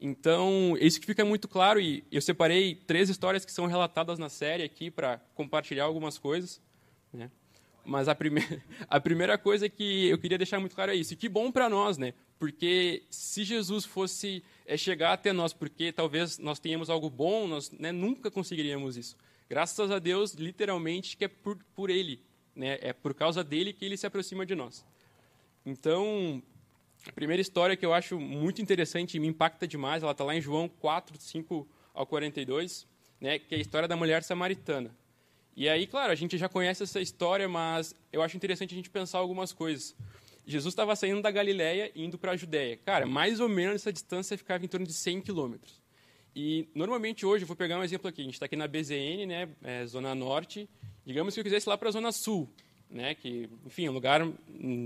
Então, 0.00 0.76
isso 0.80 0.98
que 0.98 1.06
fica 1.06 1.24
muito 1.24 1.46
claro, 1.46 1.78
e 1.78 2.02
eu 2.10 2.22
separei 2.22 2.74
três 2.74 3.10
histórias 3.10 3.44
que 3.44 3.52
são 3.52 3.66
relatadas 3.66 4.18
na 4.18 4.30
série 4.30 4.62
aqui 4.62 4.90
para 4.90 5.20
compartilhar 5.34 5.84
algumas 5.84 6.16
coisas. 6.16 6.58
Né? 7.12 7.30
Mas 7.84 8.08
a, 8.08 8.14
prime 8.14 8.40
a 8.88 8.98
primeira 8.98 9.36
coisa 9.36 9.68
que 9.68 10.08
eu 10.08 10.16
queria 10.16 10.38
deixar 10.38 10.58
muito 10.58 10.74
claro 10.74 10.90
é 10.90 10.94
isso. 10.94 11.12
E 11.12 11.16
que 11.16 11.28
bom 11.28 11.52
para 11.52 11.68
nós, 11.68 11.98
né? 11.98 12.14
Porque 12.38 13.02
se 13.10 13.44
Jesus 13.44 13.84
fosse 13.84 14.42
é, 14.64 14.74
chegar 14.74 15.12
até 15.12 15.34
nós, 15.34 15.52
porque 15.52 15.92
talvez 15.92 16.38
nós 16.38 16.58
tenhamos 16.58 16.88
algo 16.88 17.10
bom, 17.10 17.46
nós 17.46 17.70
né, 17.70 17.92
nunca 17.92 18.30
conseguiríamos 18.30 18.96
isso. 18.96 19.16
Graças 19.50 19.90
a 19.90 19.98
Deus, 19.98 20.32
literalmente, 20.32 21.14
que 21.14 21.26
é 21.26 21.28
por, 21.28 21.58
por 21.74 21.90
Ele. 21.90 22.22
Né? 22.56 22.78
É 22.80 22.94
por 22.94 23.12
causa 23.12 23.44
dele 23.44 23.74
que 23.74 23.84
Ele 23.84 23.98
se 23.98 24.06
aproxima 24.06 24.46
de 24.46 24.54
nós. 24.54 24.82
Então, 25.66 26.42
a 27.06 27.12
primeira 27.12 27.40
história 27.40 27.76
que 27.76 27.84
eu 27.84 27.94
acho 27.94 28.18
muito 28.20 28.60
interessante 28.60 29.16
e 29.16 29.20
me 29.20 29.26
impacta 29.26 29.66
demais, 29.66 30.02
ela 30.02 30.12
está 30.12 30.24
lá 30.24 30.34
em 30.34 30.40
João 30.40 30.68
4, 30.68 31.18
5 31.18 31.68
ao 31.94 32.06
42, 32.06 32.86
né, 33.20 33.38
que 33.38 33.54
é 33.54 33.58
a 33.58 33.60
história 33.60 33.88
da 33.88 33.96
mulher 33.96 34.22
samaritana. 34.22 34.94
E 35.56 35.68
aí, 35.68 35.86
claro, 35.86 36.12
a 36.12 36.14
gente 36.14 36.38
já 36.38 36.48
conhece 36.48 36.82
essa 36.82 37.00
história, 37.00 37.48
mas 37.48 37.94
eu 38.12 38.22
acho 38.22 38.36
interessante 38.36 38.72
a 38.72 38.76
gente 38.76 38.90
pensar 38.90 39.18
algumas 39.18 39.52
coisas. 39.52 39.94
Jesus 40.46 40.72
estava 40.72 40.94
saindo 40.96 41.20
da 41.20 41.30
Galiléia 41.30 41.90
e 41.94 42.04
indo 42.04 42.18
para 42.18 42.32
a 42.32 42.36
Judéia. 42.36 42.76
Cara, 42.78 43.06
mais 43.06 43.40
ou 43.40 43.48
menos 43.48 43.76
essa 43.76 43.92
distância 43.92 44.36
ficava 44.38 44.64
em 44.64 44.68
torno 44.68 44.86
de 44.86 44.92
100 44.92 45.20
quilômetros. 45.22 45.80
E 46.34 46.68
normalmente 46.74 47.26
hoje, 47.26 47.44
eu 47.44 47.48
vou 47.48 47.56
pegar 47.56 47.78
um 47.78 47.82
exemplo 47.82 48.08
aqui, 48.08 48.20
a 48.20 48.24
gente 48.24 48.34
está 48.34 48.46
aqui 48.46 48.56
na 48.56 48.68
BZN, 48.68 49.26
né, 49.26 49.48
é, 49.62 49.84
Zona 49.86 50.14
Norte, 50.14 50.68
digamos 51.04 51.34
que 51.34 51.40
eu 51.40 51.44
quisesse 51.44 51.68
ir 51.68 51.70
lá 51.70 51.76
para 51.76 51.88
a 51.88 51.92
Zona 51.92 52.12
Sul, 52.12 52.48
né, 52.90 53.14
que, 53.14 53.48
enfim, 53.64 53.88
um 53.88 53.92
lugar 53.92 54.26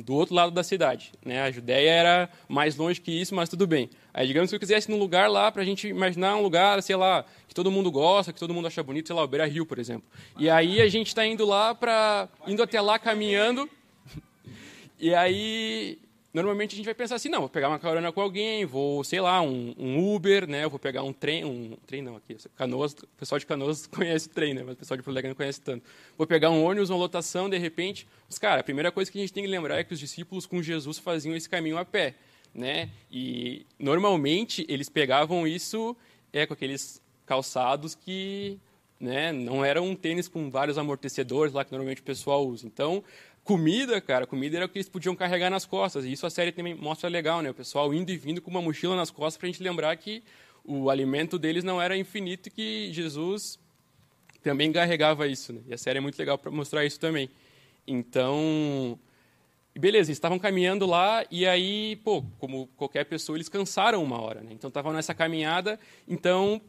do 0.04 0.14
outro 0.14 0.34
lado 0.34 0.52
da 0.52 0.62
cidade. 0.62 1.10
Né, 1.24 1.42
a 1.42 1.50
Judéia 1.50 1.90
era 1.90 2.30
mais 2.48 2.76
longe 2.76 3.00
que 3.00 3.10
isso, 3.10 3.34
mas 3.34 3.48
tudo 3.48 3.66
bem. 3.66 3.88
Aí, 4.12 4.26
digamos 4.26 4.50
que 4.50 4.56
eu 4.56 4.60
quisesse 4.60 4.90
num 4.90 4.98
lugar 4.98 5.28
lá, 5.30 5.50
para 5.50 5.62
a 5.62 5.64
gente 5.64 5.88
imaginar 5.88 6.36
um 6.36 6.42
lugar, 6.42 6.82
sei 6.82 6.96
lá, 6.96 7.24
que 7.48 7.54
todo 7.54 7.70
mundo 7.70 7.90
gosta, 7.90 8.32
que 8.32 8.38
todo 8.38 8.52
mundo 8.52 8.66
acha 8.66 8.82
bonito, 8.82 9.06
sei 9.06 9.16
lá, 9.16 9.24
o 9.24 9.28
Beira 9.28 9.46
Rio, 9.46 9.64
por 9.64 9.78
exemplo. 9.78 10.04
E 10.38 10.50
aí 10.50 10.80
a 10.80 10.88
gente 10.88 11.08
está 11.08 11.26
indo 11.26 11.44
lá, 11.44 11.74
para 11.74 12.28
indo 12.46 12.62
até 12.62 12.80
lá 12.80 12.98
caminhando, 12.98 13.68
e 14.98 15.14
aí 15.14 15.98
normalmente 16.34 16.74
a 16.74 16.76
gente 16.76 16.84
vai 16.84 16.94
pensar 16.94 17.14
assim, 17.14 17.28
não, 17.28 17.40
vou 17.40 17.48
pegar 17.48 17.68
uma 17.68 17.78
carona 17.78 18.10
com 18.10 18.20
alguém, 18.20 18.66
vou, 18.66 19.04
sei 19.04 19.20
lá, 19.20 19.40
um, 19.40 19.72
um 19.78 20.14
Uber, 20.14 20.48
né? 20.48 20.66
vou 20.66 20.80
pegar 20.80 21.04
um 21.04 21.12
trem, 21.12 21.44
um 21.44 21.76
trem 21.86 22.02
não 22.02 22.16
aqui, 22.16 22.36
Canoas, 22.56 22.92
o 22.92 23.06
pessoal 23.16 23.38
de 23.38 23.46
Canoas 23.46 23.86
conhece 23.88 24.28
trem, 24.28 24.52
né? 24.52 24.64
Mas 24.64 24.74
o 24.74 24.78
pessoal 24.78 24.96
de 24.96 25.04
Porto 25.04 25.22
não 25.22 25.34
conhece 25.34 25.60
tanto. 25.60 25.84
Vou 26.18 26.26
pegar 26.26 26.50
um 26.50 26.64
ônibus, 26.64 26.90
uma 26.90 26.98
lotação, 26.98 27.48
de 27.48 27.56
repente, 27.56 28.06
mas 28.28 28.36
cara, 28.38 28.60
a 28.60 28.64
primeira 28.64 28.90
coisa 28.90 29.10
que 29.10 29.16
a 29.16 29.20
gente 29.20 29.32
tem 29.32 29.44
que 29.44 29.50
lembrar 29.50 29.78
é 29.78 29.84
que 29.84 29.94
os 29.94 30.00
discípulos 30.00 30.44
com 30.44 30.60
Jesus 30.60 30.98
faziam 30.98 31.36
esse 31.36 31.48
caminho 31.48 31.78
a 31.78 31.84
pé, 31.84 32.16
né? 32.52 32.90
E 33.10 33.64
normalmente 33.78 34.66
eles 34.68 34.88
pegavam 34.88 35.46
isso 35.46 35.96
é 36.32 36.44
com 36.44 36.52
aqueles 36.52 37.00
calçados 37.24 37.94
que 37.94 38.58
né, 38.98 39.32
não 39.32 39.64
eram 39.64 39.86
um 39.86 39.94
tênis 39.94 40.28
com 40.28 40.50
vários 40.50 40.78
amortecedores 40.78 41.52
lá 41.52 41.64
que 41.64 41.70
normalmente 41.70 42.00
o 42.00 42.04
pessoal 42.04 42.46
usa. 42.46 42.66
Então, 42.66 43.04
Comida, 43.44 44.00
cara, 44.00 44.26
comida 44.26 44.56
era 44.56 44.64
o 44.64 44.68
que 44.70 44.78
eles 44.78 44.88
podiam 44.88 45.14
carregar 45.14 45.50
nas 45.50 45.66
costas. 45.66 46.06
E 46.06 46.12
isso 46.12 46.26
a 46.26 46.30
série 46.30 46.50
também 46.50 46.74
mostra 46.74 47.10
legal, 47.10 47.42
né? 47.42 47.50
O 47.50 47.54
pessoal 47.54 47.92
indo 47.92 48.10
e 48.10 48.16
vindo 48.16 48.40
com 48.40 48.50
uma 48.50 48.62
mochila 48.62 48.96
nas 48.96 49.10
costas 49.10 49.36
para 49.36 49.46
a 49.46 49.52
gente 49.52 49.62
lembrar 49.62 49.94
que 49.98 50.22
o 50.64 50.88
alimento 50.88 51.38
deles 51.38 51.62
não 51.62 51.80
era 51.80 51.94
infinito 51.94 52.48
e 52.48 52.50
que 52.50 52.90
Jesus 52.90 53.58
também 54.42 54.72
carregava 54.72 55.26
isso. 55.28 55.52
Né? 55.52 55.60
E 55.68 55.74
a 55.74 55.78
série 55.78 55.98
é 55.98 56.00
muito 56.00 56.18
legal 56.18 56.38
para 56.38 56.50
mostrar 56.50 56.86
isso 56.86 56.98
também. 56.98 57.28
Então, 57.86 58.98
beleza, 59.78 60.08
eles 60.08 60.16
estavam 60.16 60.38
caminhando 60.38 60.86
lá 60.86 61.22
e 61.30 61.46
aí, 61.46 61.96
pô, 61.96 62.24
como 62.38 62.66
qualquer 62.78 63.04
pessoa, 63.04 63.36
eles 63.36 63.50
cansaram 63.50 64.02
uma 64.02 64.18
hora. 64.22 64.40
Né? 64.40 64.52
Então, 64.52 64.68
estavam 64.68 64.90
nessa 64.90 65.12
caminhada, 65.12 65.78
então 66.08 66.62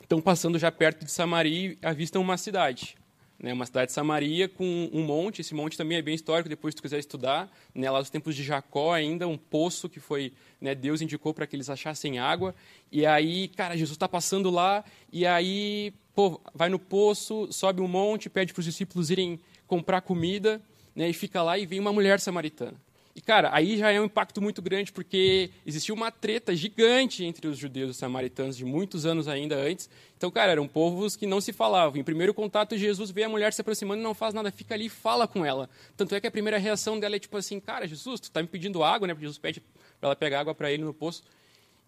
estão 0.00 0.20
passando 0.20 0.56
já 0.56 0.70
perto 0.70 1.04
de 1.04 1.10
Samaria 1.10 1.70
e 1.70 1.78
avistam 1.82 2.22
uma 2.22 2.36
cidade 2.36 2.96
né, 3.38 3.52
uma 3.52 3.66
cidade 3.66 3.88
de 3.88 3.92
Samaria 3.92 4.48
com 4.48 4.88
um 4.92 5.02
monte. 5.02 5.40
Esse 5.40 5.54
monte 5.54 5.76
também 5.76 5.98
é 5.98 6.02
bem 6.02 6.14
histórico, 6.14 6.48
depois 6.48 6.72
se 6.72 6.76
tu 6.76 6.82
quiser 6.82 6.98
estudar. 6.98 7.50
Né, 7.74 7.90
lá 7.90 7.98
nos 7.98 8.10
tempos 8.10 8.34
de 8.34 8.42
Jacó 8.42 8.92
ainda, 8.92 9.28
um 9.28 9.36
poço 9.36 9.88
que 9.88 10.00
foi 10.00 10.32
né, 10.60 10.74
Deus 10.74 11.00
indicou 11.00 11.34
para 11.34 11.46
que 11.46 11.54
eles 11.54 11.68
achassem 11.68 12.18
água. 12.18 12.54
E 12.90 13.04
aí, 13.04 13.48
cara, 13.48 13.76
Jesus 13.76 13.96
está 13.96 14.08
passando 14.08 14.50
lá 14.50 14.84
e 15.12 15.26
aí 15.26 15.92
pô, 16.14 16.40
vai 16.54 16.68
no 16.68 16.78
poço, 16.78 17.48
sobe 17.52 17.82
um 17.82 17.88
monte, 17.88 18.30
pede 18.30 18.52
para 18.52 18.60
os 18.60 18.66
discípulos 18.66 19.10
irem 19.10 19.38
comprar 19.66 20.00
comida 20.00 20.60
né, 20.94 21.08
e 21.08 21.12
fica 21.12 21.42
lá 21.42 21.58
e 21.58 21.66
vem 21.66 21.78
uma 21.78 21.92
mulher 21.92 22.18
samaritana. 22.20 22.85
E, 23.16 23.20
cara, 23.22 23.48
aí 23.50 23.78
já 23.78 23.90
é 23.90 23.98
um 23.98 24.04
impacto 24.04 24.42
muito 24.42 24.60
grande, 24.60 24.92
porque 24.92 25.48
existia 25.64 25.94
uma 25.94 26.10
treta 26.10 26.54
gigante 26.54 27.24
entre 27.24 27.48
os 27.48 27.56
judeus 27.56 27.88
e 27.88 27.90
os 27.92 27.96
samaritanos 27.96 28.54
de 28.54 28.62
muitos 28.62 29.06
anos 29.06 29.26
ainda 29.26 29.56
antes. 29.56 29.88
Então, 30.18 30.30
cara, 30.30 30.52
eram 30.52 30.68
povos 30.68 31.16
que 31.16 31.26
não 31.26 31.40
se 31.40 31.50
falavam. 31.50 31.98
Em 31.98 32.04
primeiro 32.04 32.34
contato, 32.34 32.76
Jesus 32.76 33.10
vê 33.10 33.24
a 33.24 33.28
mulher 33.28 33.54
se 33.54 33.62
aproximando 33.62 34.02
e 34.02 34.04
não 34.04 34.12
faz 34.12 34.34
nada, 34.34 34.52
fica 34.52 34.74
ali 34.74 34.84
e 34.84 34.90
fala 34.90 35.26
com 35.26 35.46
ela. 35.46 35.70
Tanto 35.96 36.14
é 36.14 36.20
que 36.20 36.26
a 36.26 36.30
primeira 36.30 36.58
reação 36.58 37.00
dela 37.00 37.16
é 37.16 37.18
tipo 37.18 37.38
assim: 37.38 37.58
Cara, 37.58 37.86
Jesus, 37.86 38.20
tu 38.20 38.24
está 38.24 38.42
me 38.42 38.48
pedindo 38.48 38.84
água, 38.84 39.08
né? 39.08 39.14
Porque 39.14 39.24
Jesus 39.24 39.38
pede 39.38 39.62
para 39.98 40.08
ela 40.08 40.16
pegar 40.16 40.40
água 40.40 40.54
para 40.54 40.70
ele 40.70 40.84
no 40.84 40.92
poço. 40.92 41.22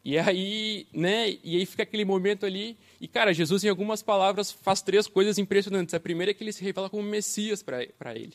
E 0.03 0.19
aí, 0.19 0.87
né, 0.95 1.37
e 1.45 1.57
aí 1.59 1.67
fica 1.67 1.83
aquele 1.83 2.07
momento 2.07 2.47
ali, 2.47 2.79
e 2.99 3.07
cara, 3.07 3.35
Jesus 3.35 3.63
em 3.65 3.69
algumas 3.69 4.01
palavras 4.01 4.51
faz 4.51 4.81
três 4.81 5.07
coisas 5.07 5.37
impressionantes. 5.37 5.93
A 5.93 6.01
primeira 6.01 6.31
é 6.31 6.35
que 6.35 6.43
ele 6.43 6.53
se 6.53 6.65
revela 6.65 6.89
como 6.89 7.03
Messias 7.03 7.63
para 7.63 7.83
ele, 8.15 8.33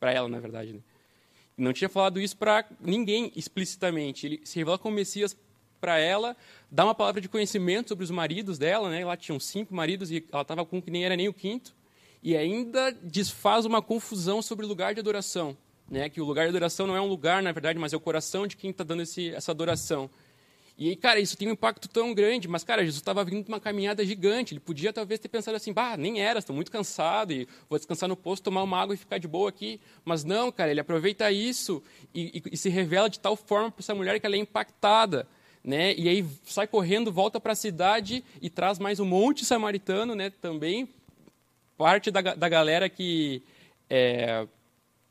para 0.00 0.12
ela, 0.12 0.28
na 0.28 0.40
verdade, 0.40 0.72
né? 0.72 0.80
Não 1.56 1.72
tinha 1.72 1.88
falado 1.88 2.20
isso 2.20 2.36
para 2.36 2.64
ninguém 2.80 3.32
explicitamente. 3.36 4.26
Ele 4.26 4.40
se 4.44 4.58
revela 4.58 4.78
como 4.78 4.96
Messias 4.96 5.36
para 5.80 5.98
ela, 5.98 6.34
dá 6.70 6.84
uma 6.84 6.94
palavra 6.94 7.20
de 7.20 7.28
conhecimento 7.28 7.90
sobre 7.90 8.04
os 8.04 8.10
maridos 8.10 8.58
dela, 8.58 8.88
né? 8.88 9.04
Lá 9.04 9.16
tinham 9.16 9.38
cinco 9.38 9.74
maridos 9.74 10.10
e 10.10 10.24
ela 10.32 10.40
estava 10.42 10.64
com 10.64 10.80
que 10.80 10.90
nem 10.90 11.04
era 11.04 11.14
nem 11.14 11.28
o 11.28 11.32
quinto. 11.32 11.74
E 12.22 12.34
ainda 12.34 12.90
desfaz 12.90 13.66
uma 13.66 13.82
confusão 13.82 14.40
sobre 14.40 14.64
o 14.64 14.68
lugar 14.68 14.94
de 14.94 15.00
adoração, 15.00 15.54
né? 15.90 16.08
Que 16.08 16.22
o 16.22 16.24
lugar 16.24 16.44
de 16.44 16.48
adoração 16.48 16.86
não 16.86 16.96
é 16.96 17.00
um 17.00 17.06
lugar, 17.06 17.42
na 17.42 17.52
verdade, 17.52 17.78
mas 17.78 17.92
é 17.92 17.96
o 17.96 18.00
coração 18.00 18.46
de 18.46 18.56
quem 18.56 18.70
está 18.70 18.82
dando 18.82 19.02
esse, 19.02 19.28
essa 19.34 19.52
adoração. 19.52 20.08
E, 20.76 20.96
cara, 20.96 21.20
isso 21.20 21.36
tem 21.36 21.46
um 21.46 21.52
impacto 21.52 21.88
tão 21.88 22.12
grande, 22.12 22.48
mas, 22.48 22.64
cara, 22.64 22.82
Jesus 22.82 23.00
estava 23.00 23.24
vindo 23.24 23.44
de 23.44 23.48
uma 23.48 23.60
caminhada 23.60 24.04
gigante. 24.04 24.54
Ele 24.54 24.60
podia, 24.60 24.92
talvez, 24.92 25.20
ter 25.20 25.28
pensado 25.28 25.56
assim, 25.56 25.72
bah, 25.72 25.96
nem 25.96 26.20
era, 26.20 26.40
estou 26.40 26.54
muito 26.54 26.70
cansado 26.70 27.32
e 27.32 27.46
vou 27.68 27.78
descansar 27.78 28.08
no 28.08 28.16
posto, 28.16 28.42
tomar 28.42 28.62
uma 28.64 28.80
água 28.80 28.94
e 28.94 28.98
ficar 28.98 29.18
de 29.18 29.28
boa 29.28 29.48
aqui. 29.48 29.80
Mas 30.04 30.24
não, 30.24 30.50
cara, 30.50 30.72
ele 30.72 30.80
aproveita 30.80 31.30
isso 31.30 31.80
e, 32.12 32.42
e, 32.44 32.54
e 32.54 32.56
se 32.56 32.68
revela 32.68 33.08
de 33.08 33.20
tal 33.20 33.36
forma 33.36 33.70
para 33.70 33.80
essa 33.80 33.94
mulher 33.94 34.18
que 34.18 34.26
ela 34.26 34.34
é 34.34 34.38
impactada. 34.38 35.28
Né? 35.62 35.94
E 35.94 36.08
aí 36.08 36.26
sai 36.44 36.66
correndo, 36.66 37.12
volta 37.12 37.38
para 37.38 37.52
a 37.52 37.56
cidade 37.56 38.24
e 38.42 38.50
traz 38.50 38.78
mais 38.78 38.98
um 38.98 39.06
monte 39.06 39.44
samaritano, 39.44 40.14
né? 40.14 40.28
Também 40.28 40.88
parte 41.78 42.10
da, 42.10 42.20
da 42.20 42.48
galera 42.48 42.88
que 42.88 43.42
é, 43.88 44.46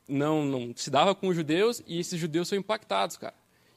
não, 0.07 0.45
não 0.45 0.73
se 0.75 0.91
dava 0.91 1.15
com 1.15 1.27
os 1.29 1.35
judeus 1.35 1.81
e 1.87 1.99
esses 1.99 2.19
judeus 2.19 2.49
são 2.49 2.57
impactados, 2.57 3.17
cara. 3.17 3.33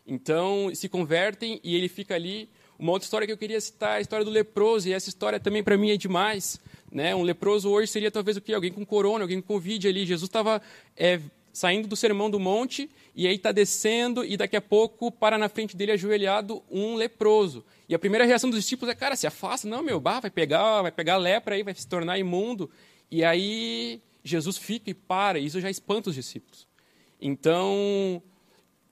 Então, 0.07 0.71
se 0.75 0.89
convertem 0.89 1.61
e 1.65 1.75
ele 1.75 1.89
fica 1.89 2.15
ali. 2.15 2.49
Uma 2.79 2.93
outra 2.93 3.07
história 3.07 3.27
que 3.27 3.33
eu 3.33 3.39
queria 3.39 3.61
citar 3.61 3.95
é 3.95 3.99
a 3.99 4.01
história 4.01 4.25
do 4.25 4.31
leproso, 4.31 4.89
e 4.89 4.93
essa 4.93 5.09
história 5.09 5.41
também 5.41 5.63
para 5.63 5.77
mim 5.77 5.91
é 5.91 5.97
demais. 5.97 6.61
Né? 6.93 7.15
Um 7.15 7.23
leproso 7.23 7.71
hoje 7.71 7.91
seria 7.91 8.11
talvez 8.11 8.37
o 8.37 8.41
quê? 8.41 8.53
Alguém 8.53 8.73
com 8.73 8.85
corona, 8.85 9.25
alguém 9.25 9.41
com 9.41 9.47
Covid 9.47 9.89
ali. 9.89 10.07
Jesus 10.07 10.29
estava 10.29 10.63
é, 10.97 11.21
saindo 11.53 11.89
do 11.89 11.97
sermão 11.97 12.31
do 12.31 12.39
monte, 12.39 12.91
e 13.15 13.27
aí 13.27 13.35
está 13.35 13.51
descendo, 13.51 14.23
e 14.23 14.37
daqui 14.37 14.57
a 14.57 14.61
pouco 14.61 15.11
para 15.11 15.39
na 15.39 15.49
frente 15.49 15.75
dele 15.75 15.93
ajoelhado 15.93 16.63
um 16.71 16.95
leproso. 16.95 17.65
E 17.89 17.95
a 17.95 17.99
primeira 17.99 18.27
reação 18.27 18.51
dos 18.51 18.61
discípulos 18.61 18.93
é, 18.93 18.95
cara, 18.95 19.17
se 19.17 19.27
afasta, 19.27 19.67
não, 19.67 19.83
meu, 19.83 19.99
bah, 19.99 20.21
vai 20.21 20.31
pegar, 20.31 20.83
vai 20.83 20.93
pegar 20.93 21.17
lepra 21.17 21.55
aí, 21.55 21.63
vai 21.63 21.75
se 21.75 21.87
tornar 21.89 22.19
imundo. 22.19 22.71
E 23.11 23.25
aí 23.25 24.03
Jesus 24.23 24.59
fica 24.59 24.91
e 24.91 24.95
para, 24.95 25.39
e 25.39 25.47
isso 25.47 25.59
já 25.59 25.71
espanta 25.71 26.11
os 26.11 26.15
discípulos. 26.15 26.67
Então, 27.19 28.23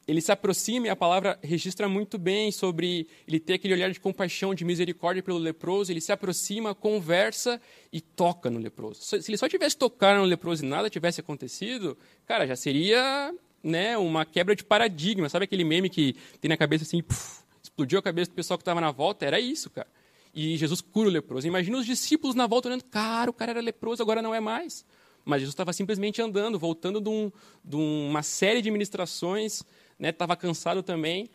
ele 0.07 0.21
se 0.21 0.31
aproxima 0.31 0.87
e 0.87 0.91
a 0.91 0.97
palavra 0.97 1.39
registra 1.43 1.89
muito 1.89 2.19
bem 2.19 2.53
sobre 2.53 3.07
ele 3.27 3.41
ter 3.41 3.55
aquele 3.55 3.73
olhar 3.73 3.91
de 3.91 3.99
compaixão, 3.99 4.55
de 4.55 4.65
misericórdia 4.65 5.23
pelo 5.23 5.39
leproso. 5.39 5.91
Ele 5.91 6.01
se 6.01 6.13
aproxima, 6.13 6.75
conversa 6.75 7.61
e 7.93 8.01
toca 8.01 8.51
no 8.51 8.59
leproso. 8.59 9.03
Se 9.03 9.31
ele 9.31 9.39
só 9.39 9.49
tivesse 9.49 9.77
tocado 9.77 10.21
no 10.21 10.27
leproso 10.27 10.65
e 10.65 10.69
nada 10.69 10.91
tivesse 10.91 11.21
acontecido, 11.21 11.97
cara, 12.27 12.47
já 12.47 12.55
seria 12.55 13.35
né, 13.63 13.97
uma 13.97 14.27
quebra 14.27 14.55
de 14.55 14.63
paradigma. 14.63 15.29
Sabe 15.31 15.47
aquele 15.47 15.65
meme 15.65 15.89
que 15.89 16.15
tem 16.39 16.51
na 16.51 16.57
cabeça 16.57 16.85
assim, 16.85 17.03
puf, 17.03 17.43
explodiu 17.63 17.99
a 17.99 18.03
cabeça 18.03 18.31
do 18.31 18.35
pessoal 18.35 18.59
que 18.59 18.63
estava 18.63 18.83
na 18.83 18.91
volta? 18.91 19.25
Era 19.25 19.41
isso, 19.41 19.71
cara. 19.71 19.89
E 20.35 20.57
Jesus 20.59 20.83
cura 20.83 21.09
o 21.09 21.13
leproso. 21.13 21.47
Imagina 21.47 21.79
os 21.79 21.87
discípulos 21.87 22.35
na 22.35 22.47
volta 22.47 22.69
olhando, 22.69 22.85
cara, 22.85 23.31
o 23.31 23.33
cara 23.33 23.53
era 23.53 23.61
leproso, 23.61 24.03
agora 24.03 24.21
não 24.21 24.35
é 24.35 24.41
mais. 24.41 24.85
Mas 25.25 25.41
Jesus 25.41 25.55
estava 25.55 25.73
simplesmente 25.73 26.21
andando, 26.21 26.59
voltando 26.59 27.01
de, 27.01 27.09
um, 27.09 27.33
de 27.65 27.77
uma 27.77 28.23
série 28.23 28.61
de 28.61 28.71
ministrações 28.71 29.63
estava 30.01 30.33
né, 30.35 30.37
cansado 30.37 30.83
também. 30.83 31.31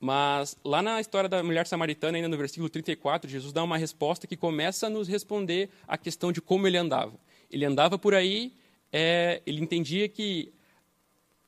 Mas 0.00 0.56
lá 0.64 0.82
na 0.82 1.00
história 1.00 1.28
da 1.28 1.42
mulher 1.42 1.66
samaritana, 1.66 2.18
ainda 2.18 2.28
no 2.28 2.36
versículo 2.36 2.68
34, 2.68 3.30
Jesus 3.30 3.52
dá 3.52 3.62
uma 3.62 3.78
resposta 3.78 4.26
que 4.26 4.36
começa 4.36 4.86
a 4.86 4.90
nos 4.90 5.08
responder 5.08 5.70
a 5.88 5.96
questão 5.96 6.30
de 6.30 6.42
como 6.42 6.66
ele 6.66 6.76
andava. 6.76 7.14
Ele 7.50 7.64
andava 7.64 7.98
por 7.98 8.14
aí, 8.14 8.52
é, 8.92 9.40
ele 9.46 9.62
entendia 9.62 10.08
que 10.08 10.52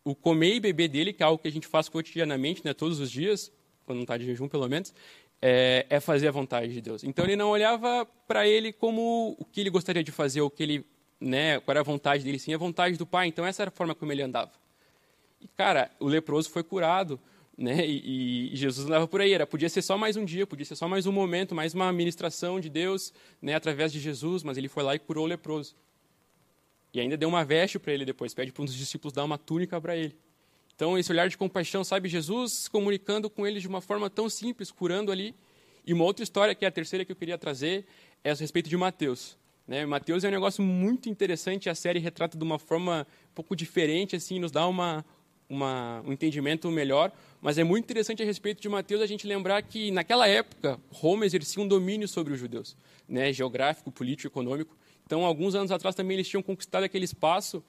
o 0.02 0.14
comer 0.14 0.54
e 0.54 0.60
beber 0.60 0.88
dele, 0.88 1.12
que 1.12 1.22
é 1.22 1.26
algo 1.26 1.42
que 1.42 1.48
a 1.48 1.52
gente 1.52 1.66
faz 1.66 1.88
cotidianamente, 1.88 2.64
né, 2.64 2.72
todos 2.72 3.00
os 3.00 3.10
dias, 3.10 3.52
quando 3.84 3.96
não 3.96 4.04
está 4.04 4.16
de 4.16 4.24
jejum 4.24 4.48
pelo 4.48 4.68
menos, 4.68 4.94
é, 5.42 5.84
é, 5.90 6.00
fazer 6.00 6.28
a 6.28 6.30
vontade 6.30 6.72
de 6.72 6.80
Deus. 6.80 7.04
Então 7.04 7.24
ele 7.24 7.36
não 7.36 7.50
olhava 7.50 8.06
para 8.26 8.48
ele 8.48 8.72
como 8.72 9.36
o 9.38 9.44
que 9.44 9.60
ele 9.60 9.70
gostaria 9.70 10.02
de 10.02 10.12
fazer, 10.12 10.40
ou 10.40 10.48
que 10.48 10.62
ele, 10.62 10.86
né, 11.20 11.60
qual 11.60 11.72
era 11.72 11.80
a 11.80 11.84
vontade 11.84 12.24
dele, 12.24 12.38
sim 12.38 12.54
a 12.54 12.58
vontade 12.58 12.96
do 12.96 13.04
Pai. 13.04 13.26
Então 13.26 13.44
essa 13.44 13.62
era 13.64 13.68
a 13.68 13.72
forma 13.72 13.94
como 13.94 14.12
ele 14.12 14.22
andava. 14.22 14.52
Cara, 15.56 15.90
o 16.00 16.06
leproso 16.06 16.50
foi 16.50 16.62
curado, 16.62 17.20
né? 17.56 17.86
E, 17.86 18.52
e, 18.52 18.56
Jesus 18.56 18.86
andava 18.86 19.06
por 19.06 19.20
aí. 19.20 19.32
Era, 19.32 19.46
podia 19.46 19.68
ser 19.68 19.82
só 19.82 19.96
mais 19.96 20.16
um 20.16 20.24
dia, 20.24 20.46
podia 20.46 20.64
ser 20.64 20.76
só 20.76 20.88
mais 20.88 21.06
um 21.06 21.12
momento, 21.12 21.54
mais 21.54 21.74
uma 21.74 21.92
ministração 21.92 22.60
de 22.60 22.68
Deus, 22.68 23.12
né? 23.40 23.54
Através 23.54 23.92
de 23.92 24.00
Jesus, 24.00 24.42
mas 24.42 24.58
ele 24.58 24.68
foi 24.68 24.82
lá 24.82 24.94
e 24.94 24.98
curou 24.98 25.24
o 25.24 25.28
leproso. 25.28 25.74
E 26.92 27.00
ainda 27.00 27.16
deu 27.16 27.28
uma 27.28 27.44
veste 27.44 27.78
para 27.78 27.92
ele 27.92 28.04
depois, 28.04 28.32
pede 28.32 28.52
para 28.52 28.62
um 28.62 28.64
dos 28.64 28.74
discípulos 28.74 29.12
dar 29.12 29.24
uma 29.24 29.36
túnica 29.36 29.80
para 29.80 29.96
ele. 29.96 30.16
Então, 30.74 30.98
esse 30.98 31.10
olhar 31.10 31.28
de 31.28 31.38
compaixão, 31.38 31.82
sabe? 31.82 32.08
Jesus 32.08 32.68
comunicando 32.68 33.30
com 33.30 33.46
eles 33.46 33.62
de 33.62 33.68
uma 33.68 33.80
forma 33.80 34.10
tão 34.10 34.28
simples, 34.28 34.70
curando 34.70 35.10
ali. 35.10 35.34
E 35.86 35.92
uma 35.94 36.04
outra 36.04 36.22
história, 36.22 36.54
que 36.54 36.64
é 36.64 36.68
a 36.68 36.70
terceira 36.70 37.04
que 37.04 37.12
eu 37.12 37.16
queria 37.16 37.38
trazer, 37.38 37.86
é 38.22 38.30
a 38.30 38.34
respeito 38.34 38.68
de 38.68 38.76
Mateus. 38.76 39.38
Né? 39.66 39.86
Mateus 39.86 40.22
é 40.22 40.28
um 40.28 40.30
negócio 40.30 40.62
muito 40.62 41.08
interessante, 41.08 41.68
a 41.70 41.74
série 41.74 41.98
retrata 41.98 42.36
de 42.36 42.44
uma 42.44 42.58
forma 42.58 43.06
um 43.30 43.34
pouco 43.34 43.56
diferente, 43.56 44.14
assim, 44.14 44.38
nos 44.38 44.52
dá 44.52 44.66
uma, 44.66 45.04
uma, 45.48 46.02
um 46.06 46.12
entendimento 46.12 46.70
melhor, 46.70 47.12
mas 47.40 47.58
é 47.58 47.64
muito 47.64 47.84
interessante 47.84 48.22
a 48.22 48.26
respeito 48.26 48.60
de 48.60 48.68
Mateus 48.68 49.00
a 49.00 49.06
gente 49.06 49.26
lembrar 49.26 49.62
que, 49.62 49.90
naquela 49.90 50.26
época, 50.26 50.78
Roma 50.90 51.24
exercia 51.24 51.62
um 51.62 51.68
domínio 51.68 52.08
sobre 52.08 52.32
os 52.32 52.38
judeus, 52.38 52.76
né? 53.08 53.32
geográfico, 53.32 53.90
político, 53.90 54.28
econômico. 54.28 54.76
Então, 55.04 55.24
alguns 55.24 55.54
anos 55.54 55.70
atrás 55.70 55.94
também 55.94 56.16
eles 56.16 56.28
tinham 56.28 56.42
conquistado 56.42 56.82
aquele 56.82 57.04
espaço 57.04 57.62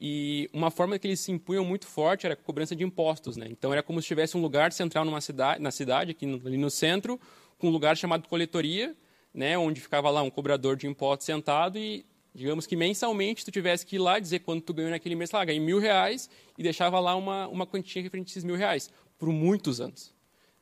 e 0.00 0.50
uma 0.52 0.70
forma 0.70 0.98
que 0.98 1.06
eles 1.06 1.20
se 1.20 1.30
impunham 1.32 1.64
muito 1.64 1.86
forte 1.86 2.26
era 2.26 2.34
a 2.34 2.36
cobrança 2.36 2.76
de 2.76 2.84
impostos. 2.84 3.36
Né? 3.36 3.46
Então, 3.50 3.72
era 3.72 3.82
como 3.82 4.02
se 4.02 4.08
tivesse 4.08 4.36
um 4.36 4.40
lugar 4.40 4.72
central 4.72 5.04
numa 5.04 5.20
cidade, 5.20 5.62
na 5.62 5.70
cidade, 5.70 6.10
aqui 6.10 6.26
no, 6.26 6.46
ali 6.46 6.56
no 6.56 6.68
centro, 6.68 7.18
com 7.58 7.68
um 7.68 7.70
lugar 7.70 7.96
chamado 7.96 8.28
coletoria, 8.28 8.94
né, 9.32 9.56
onde 9.56 9.80
ficava 9.80 10.10
lá 10.10 10.20
um 10.22 10.28
cobrador 10.28 10.76
de 10.76 10.86
impostos 10.86 11.24
sentado 11.24 11.78
e, 11.78 12.04
digamos 12.34 12.66
que 12.66 12.76
mensalmente, 12.76 13.44
tu 13.44 13.50
tivesse 13.50 13.84
que 13.84 13.96
ir 13.96 13.98
lá 13.98 14.18
dizer 14.18 14.40
quanto 14.40 14.64
tu 14.64 14.74
ganhou 14.74 14.90
naquele 14.90 15.14
mês, 15.14 15.30
lá, 15.30 15.44
ganhei 15.44 15.60
mil 15.60 15.78
reais 15.78 16.30
e 16.56 16.62
deixava 16.62 16.98
lá 16.98 17.14
uma, 17.14 17.46
uma 17.48 17.66
quantia 17.66 18.02
referente 18.02 18.30
a 18.30 18.32
esses 18.32 18.44
mil 18.44 18.56
reais, 18.56 18.90
por 19.18 19.28
muitos 19.28 19.80
anos. 19.80 20.12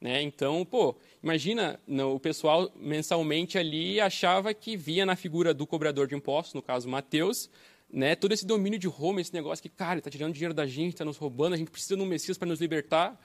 Né? 0.01 0.23
Então, 0.23 0.65
pô, 0.65 0.97
imagina, 1.23 1.79
no, 1.87 2.15
o 2.15 2.21
pessoal 2.21 2.73
mensalmente 2.75 3.59
ali 3.59 4.01
achava 4.01 4.55
que 4.55 4.77
via 4.77 5.05
na 5.05 5.15
figura 5.15 5.53
do 5.53 5.67
cobrador 5.67 6.07
de 6.07 6.15
impostos, 6.15 6.55
no 6.55 6.63
caso 6.63 6.89
Mateus, 6.89 7.51
né, 7.93 8.15
todo 8.15 8.33
esse 8.33 8.47
domínio 8.47 8.79
de 8.79 8.87
Roma, 8.87 9.21
esse 9.21 9.35
negócio 9.35 9.63
que, 9.63 9.69
cara, 9.69 9.99
está 9.99 10.11
tirando 10.11 10.33
dinheiro 10.33 10.55
da 10.55 10.67
gente, 10.67 10.95
está 10.95 11.05
nos 11.05 11.17
roubando, 11.17 11.55
a 11.55 11.57
gente 11.57 11.71
precisa 11.71 11.97
de 11.97 12.03
um 12.03 12.07
Messias 12.07 12.39
para 12.39 12.49
nos 12.49 12.61
libertar. 12.61 13.21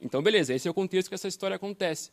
Então, 0.00 0.22
beleza, 0.22 0.54
esse 0.54 0.68
é 0.68 0.70
o 0.70 0.74
contexto 0.74 1.08
que 1.08 1.14
essa 1.14 1.26
história 1.26 1.56
acontece. 1.56 2.10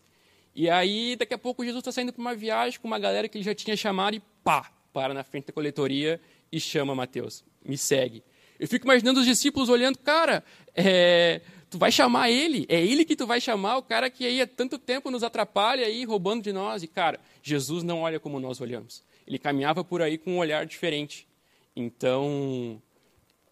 E 0.56 0.70
aí, 0.70 1.16
daqui 1.16 1.34
a 1.34 1.38
pouco, 1.38 1.64
Jesus 1.64 1.82
está 1.82 1.92
saindo 1.92 2.12
para 2.12 2.22
uma 2.22 2.34
viagem 2.34 2.80
com 2.80 2.88
uma 2.88 2.98
galera 2.98 3.28
que 3.28 3.38
ele 3.38 3.46
já 3.46 3.54
tinha 3.54 3.76
chamado 3.78 4.16
e 4.16 4.22
pá, 4.44 4.72
para 4.98 5.14
na 5.14 5.24
frente 5.24 5.46
da 5.46 5.54
coletoria 5.54 6.20
e 6.52 6.60
chama 6.60 6.96
Mateus. 6.96 7.46
Me 7.64 7.78
segue. 7.78 8.24
Eu 8.60 8.68
fico 8.68 8.88
imaginando 8.88 9.20
os 9.20 9.28
discípulos 9.28 9.70
olhando, 9.70 10.00
cara, 10.00 10.44
é, 10.74 11.40
tu 11.70 11.78
vai 11.78 11.92
chamar 11.92 12.32
ele? 12.32 12.66
É 12.68 12.84
ele 12.84 13.06
que 13.06 13.16
tu 13.16 13.28
vai 13.28 13.40
chamar, 13.40 13.78
o 13.78 13.84
cara 13.84 14.10
que 14.10 14.26
aí 14.26 14.42
há 14.42 14.48
tanto 14.48 14.80
tempo 14.80 15.12
nos 15.12 15.22
atrapalha 15.22 15.86
aí, 15.86 16.04
roubando 16.04 16.42
de 16.42 16.52
nós. 16.52 16.82
E, 16.82 16.88
cara, 16.88 17.20
Jesus 17.44 17.84
não 17.84 18.02
olha 18.02 18.20
como 18.20 18.40
nós 18.40 18.60
olhamos. 18.60 19.04
Ele 19.28 19.38
caminhava 19.38 19.84
por 19.84 20.02
aí 20.02 20.18
com 20.18 20.32
um 20.32 20.38
olhar 20.40 20.66
diferente. 20.66 21.28
Então, 21.76 22.82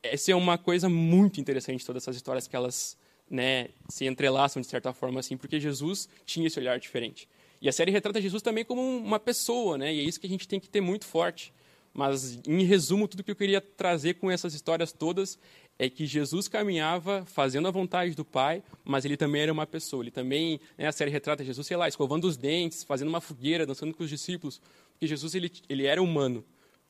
essa 0.02 0.32
é 0.32 0.36
uma 0.36 0.58
coisa 0.58 0.90
muito 0.90 1.40
interessante, 1.40 1.86
todas 1.86 2.02
essas 2.02 2.16
histórias 2.16 2.48
que 2.48 2.56
elas 2.56 2.98
né, 3.30 3.70
se 3.88 4.08
entrelaçam 4.08 4.64
de 4.64 4.68
certa 4.68 4.92
forma 4.94 5.20
assim, 5.20 5.38
porque 5.38 5.60
Jesus 5.60 6.10
tinha 6.26 6.48
esse 6.48 6.58
olhar 6.58 6.80
diferente. 6.80 7.30
E 7.66 7.68
a 7.68 7.72
série 7.72 7.90
retrata 7.90 8.22
Jesus 8.22 8.44
também 8.44 8.64
como 8.64 8.80
uma 8.80 9.20
pessoa, 9.20 9.76
né? 9.76 9.92
E 9.92 10.00
é 10.00 10.04
isso 10.04 10.20
que 10.20 10.28
a 10.28 10.30
gente 10.30 10.48
tem 10.48 10.60
que 10.60 10.70
ter 10.70 10.82
muito 10.82 11.04
forte. 11.04 11.52
Mas, 11.92 12.40
em 12.48 12.64
resumo, 12.64 13.08
tudo 13.08 13.24
que 13.24 13.32
eu 13.32 13.36
queria 13.36 13.60
trazer 13.60 14.14
com 14.20 14.30
essas 14.30 14.54
histórias 14.54 14.92
todas 14.92 15.40
é 15.80 15.90
que 15.90 16.06
Jesus 16.06 16.48
caminhava 16.48 17.26
fazendo 17.26 17.68
a 17.68 17.72
vontade 17.72 18.14
do 18.14 18.24
Pai, 18.24 18.62
mas 18.84 19.04
ele 19.04 19.18
também 19.18 19.42
era 19.42 19.52
uma 19.52 19.66
pessoa. 19.66 20.04
Ele 20.04 20.12
também, 20.12 20.60
né, 20.78 20.86
a 20.86 20.92
série 20.92 21.10
retrata 21.10 21.44
Jesus, 21.44 21.66
sei 21.66 21.76
lá, 21.76 21.88
escovando 21.88 22.26
os 22.26 22.38
dentes, 22.38 22.84
fazendo 22.84 23.08
uma 23.08 23.20
fogueira, 23.20 23.66
dançando 23.66 23.96
com 23.96 24.04
os 24.04 24.12
discípulos, 24.12 24.62
porque 24.92 25.08
Jesus 25.08 25.34
ele, 25.34 25.52
ele 25.68 25.88
era 25.88 26.04
humano, 26.04 26.46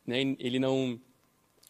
né? 0.05 0.35
Ele 0.37 0.59
não, 0.59 0.99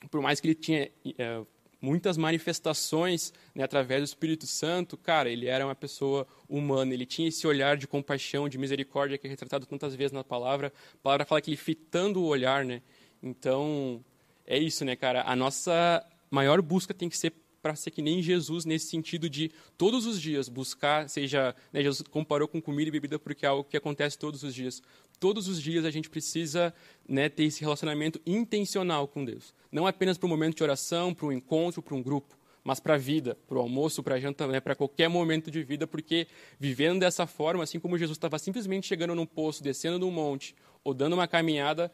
por 0.09 0.19
mais 0.19 0.39
que 0.39 0.47
ele 0.47 0.55
tinha 0.55 0.89
é, 1.15 1.45
muitas 1.85 2.17
manifestações 2.17 3.31
né, 3.53 3.63
através 3.63 4.01
do 4.01 4.05
Espírito 4.05 4.47
Santo, 4.47 4.97
cara, 4.97 5.29
ele 5.29 5.45
era 5.45 5.63
uma 5.63 5.75
pessoa 5.75 6.27
humana, 6.49 6.93
ele 6.93 7.05
tinha 7.05 7.27
esse 7.27 7.45
olhar 7.45 7.77
de 7.77 7.85
compaixão, 7.87 8.49
de 8.49 8.57
misericórdia 8.57 9.19
que 9.19 9.27
é 9.27 9.29
retratado 9.29 9.67
tantas 9.67 9.93
vezes 9.93 10.11
na 10.11 10.23
palavra. 10.23 10.73
A 10.95 10.97
palavra 11.03 11.25
fala 11.25 11.41
que 11.41 11.51
ele 11.51 11.57
fitando 11.57 12.21
o 12.21 12.25
olhar, 12.25 12.65
né? 12.65 12.81
Então, 13.21 14.03
é 14.47 14.57
isso, 14.57 14.83
né, 14.83 14.95
cara? 14.95 15.23
A 15.27 15.35
nossa 15.35 16.03
maior 16.31 16.59
busca 16.59 16.91
tem 16.91 17.07
que 17.07 17.17
ser 17.17 17.31
para 17.61 17.75
ser 17.75 17.89
que 17.89 18.01
nem 18.01 18.21
Jesus 18.21 18.63
nesse 18.63 18.87
sentido 18.87 19.27
de 19.27 19.51
todos 19.75 20.05
os 20.05 20.21
dias 20.21 20.47
buscar, 20.47 21.09
seja, 21.09 21.55
né, 21.73 21.81
Jesus 21.81 22.07
comparou 22.07 22.47
com 22.47 22.61
comida 22.61 22.89
e 22.89 22.91
bebida 22.91 23.17
porque 23.17 23.43
é 23.43 23.49
algo 23.49 23.63
que 23.63 23.75
acontece 23.75 24.19
todos 24.19 24.43
os 24.43 24.53
dias. 24.53 24.83
Todos 25.15 25.47
os 25.47 25.61
dias 25.61 25.85
a 25.85 25.91
gente 25.91 26.09
precisa 26.09 26.73
né, 27.07 27.29
ter 27.29 27.43
esse 27.45 27.61
relacionamento 27.61 28.19
intencional 28.25 29.07
com 29.07 29.23
Deus. 29.23 29.53
Não 29.71 29.87
apenas 29.87 30.17
para 30.17 30.27
o 30.27 30.29
momento 30.29 30.57
de 30.57 30.63
oração, 30.63 31.13
para 31.13 31.25
o 31.25 31.31
encontro, 31.31 31.81
para 31.81 31.95
um 31.95 32.01
grupo, 32.01 32.37
mas 32.63 32.79
para 32.79 32.95
a 32.95 32.97
vida, 32.97 33.37
para 33.47 33.57
o 33.57 33.61
almoço, 33.61 34.01
para 34.01 34.15
a 34.15 34.19
janta, 34.19 34.47
né, 34.47 34.59
para 34.59 34.75
qualquer 34.75 35.07
momento 35.07 35.51
de 35.51 35.63
vida, 35.63 35.85
porque 35.85 36.27
vivendo 36.59 36.99
dessa 36.99 37.27
forma, 37.27 37.63
assim 37.63 37.79
como 37.79 37.97
Jesus 37.97 38.17
estava 38.17 38.39
simplesmente 38.39 38.87
chegando 38.87 39.13
num 39.13 39.25
poço, 39.25 39.63
descendo 39.63 39.99
num 39.99 40.11
monte, 40.11 40.55
ou 40.83 40.93
dando 40.93 41.13
uma 41.13 41.27
caminhada, 41.27 41.91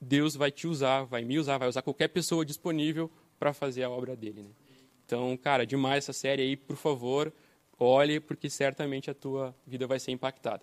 Deus 0.00 0.34
vai 0.34 0.50
te 0.50 0.66
usar, 0.66 1.04
vai 1.04 1.24
me 1.24 1.38
usar, 1.38 1.58
vai 1.58 1.68
usar 1.68 1.82
qualquer 1.82 2.08
pessoa 2.08 2.44
disponível 2.44 3.10
para 3.38 3.52
fazer 3.52 3.82
a 3.82 3.90
obra 3.90 4.16
dele. 4.16 4.42
Né? 4.42 4.50
Então, 5.04 5.36
cara, 5.36 5.66
demais 5.66 6.04
essa 6.04 6.12
série 6.12 6.42
aí, 6.42 6.56
por 6.56 6.76
favor, 6.76 7.32
olhe, 7.78 8.20
porque 8.20 8.48
certamente 8.48 9.10
a 9.10 9.14
tua 9.14 9.54
vida 9.66 9.86
vai 9.86 10.00
ser 10.00 10.12
impactada. 10.12 10.62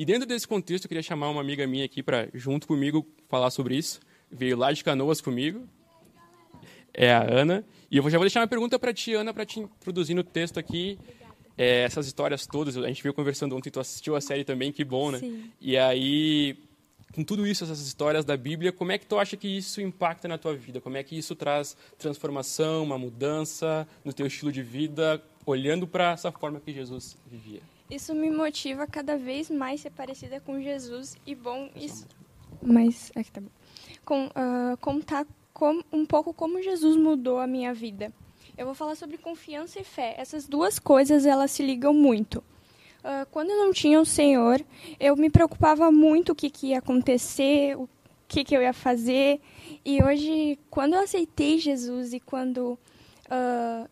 E 0.00 0.04
dentro 0.06 0.26
desse 0.26 0.48
contexto, 0.48 0.86
eu 0.86 0.88
queria 0.88 1.02
chamar 1.02 1.28
uma 1.28 1.42
amiga 1.42 1.66
minha 1.66 1.84
aqui 1.84 2.02
para, 2.02 2.26
junto 2.32 2.66
comigo, 2.66 3.06
falar 3.28 3.50
sobre 3.50 3.76
isso. 3.76 4.00
Veio 4.30 4.56
lá 4.56 4.72
de 4.72 4.82
Canoas 4.82 5.20
comigo. 5.20 5.68
É 6.94 7.12
a 7.12 7.20
Ana. 7.22 7.62
E 7.90 7.98
eu 7.98 8.02
já 8.04 8.16
vou 8.16 8.24
deixar 8.24 8.40
uma 8.40 8.46
pergunta 8.46 8.78
para 8.78 8.94
ti, 8.94 9.12
Ana, 9.12 9.34
para 9.34 9.44
te 9.44 9.60
introduzir 9.60 10.16
no 10.16 10.24
texto 10.24 10.58
aqui. 10.58 10.98
É, 11.54 11.82
essas 11.82 12.06
histórias 12.06 12.46
todas, 12.46 12.78
a 12.78 12.88
gente 12.88 13.02
veio 13.02 13.12
conversando 13.12 13.54
ontem, 13.54 13.68
tu 13.68 13.78
assistiu 13.78 14.16
a 14.16 14.22
série 14.22 14.42
também, 14.42 14.72
que 14.72 14.84
bom, 14.84 15.10
né? 15.10 15.18
Sim. 15.18 15.50
E 15.60 15.76
aí, 15.76 16.56
com 17.14 17.22
tudo 17.22 17.46
isso, 17.46 17.64
essas 17.64 17.86
histórias 17.86 18.24
da 18.24 18.38
Bíblia, 18.38 18.72
como 18.72 18.92
é 18.92 18.96
que 18.96 19.04
tu 19.04 19.18
acha 19.18 19.36
que 19.36 19.48
isso 19.48 19.82
impacta 19.82 20.26
na 20.26 20.38
tua 20.38 20.56
vida? 20.56 20.80
Como 20.80 20.96
é 20.96 21.02
que 21.02 21.18
isso 21.18 21.36
traz 21.36 21.76
transformação, 21.98 22.84
uma 22.84 22.96
mudança 22.96 23.86
no 24.02 24.14
teu 24.14 24.26
estilo 24.26 24.50
de 24.50 24.62
vida, 24.62 25.22
olhando 25.44 25.86
para 25.86 26.12
essa 26.12 26.32
forma 26.32 26.58
que 26.58 26.72
Jesus 26.72 27.18
vivia? 27.30 27.60
Isso 27.90 28.14
me 28.14 28.30
motiva 28.30 28.86
cada 28.86 29.18
vez 29.18 29.50
mais 29.50 29.80
ser 29.80 29.90
parecida 29.90 30.40
com 30.40 30.60
Jesus 30.60 31.16
e 31.26 31.34
bom 31.34 31.68
isso. 31.74 32.06
Mas 32.62 33.10
aqui 33.16 33.32
tá 33.32 33.40
bom. 33.40 33.50
Com, 34.04 34.26
uh, 34.26 34.76
contar 34.80 35.26
com, 35.52 35.82
um 35.92 36.06
pouco 36.06 36.32
como 36.32 36.62
Jesus 36.62 36.96
mudou 36.96 37.38
a 37.38 37.46
minha 37.46 37.74
vida. 37.74 38.12
Eu 38.56 38.66
vou 38.66 38.74
falar 38.74 38.94
sobre 38.94 39.18
confiança 39.18 39.80
e 39.80 39.84
fé. 39.84 40.14
Essas 40.18 40.46
duas 40.46 40.78
coisas 40.78 41.26
elas 41.26 41.50
se 41.50 41.62
ligam 41.62 41.92
muito. 41.92 42.44
Uh, 43.00 43.26
quando 43.30 43.50
eu 43.50 43.56
não 43.56 43.72
tinha 43.72 44.00
o 44.00 44.04
Senhor, 44.04 44.64
eu 44.98 45.16
me 45.16 45.30
preocupava 45.30 45.90
muito 45.90 46.32
o 46.32 46.34
que, 46.34 46.50
que 46.50 46.68
ia 46.68 46.78
acontecer, 46.78 47.76
o 47.76 47.88
que, 48.28 48.44
que 48.44 48.56
eu 48.56 48.62
ia 48.62 48.72
fazer. 48.72 49.40
E 49.84 50.02
hoje, 50.02 50.58
quando 50.70 50.94
eu 50.94 51.00
aceitei 51.00 51.58
Jesus 51.58 52.12
e 52.12 52.20
quando 52.20 52.78
uh, 53.26 53.88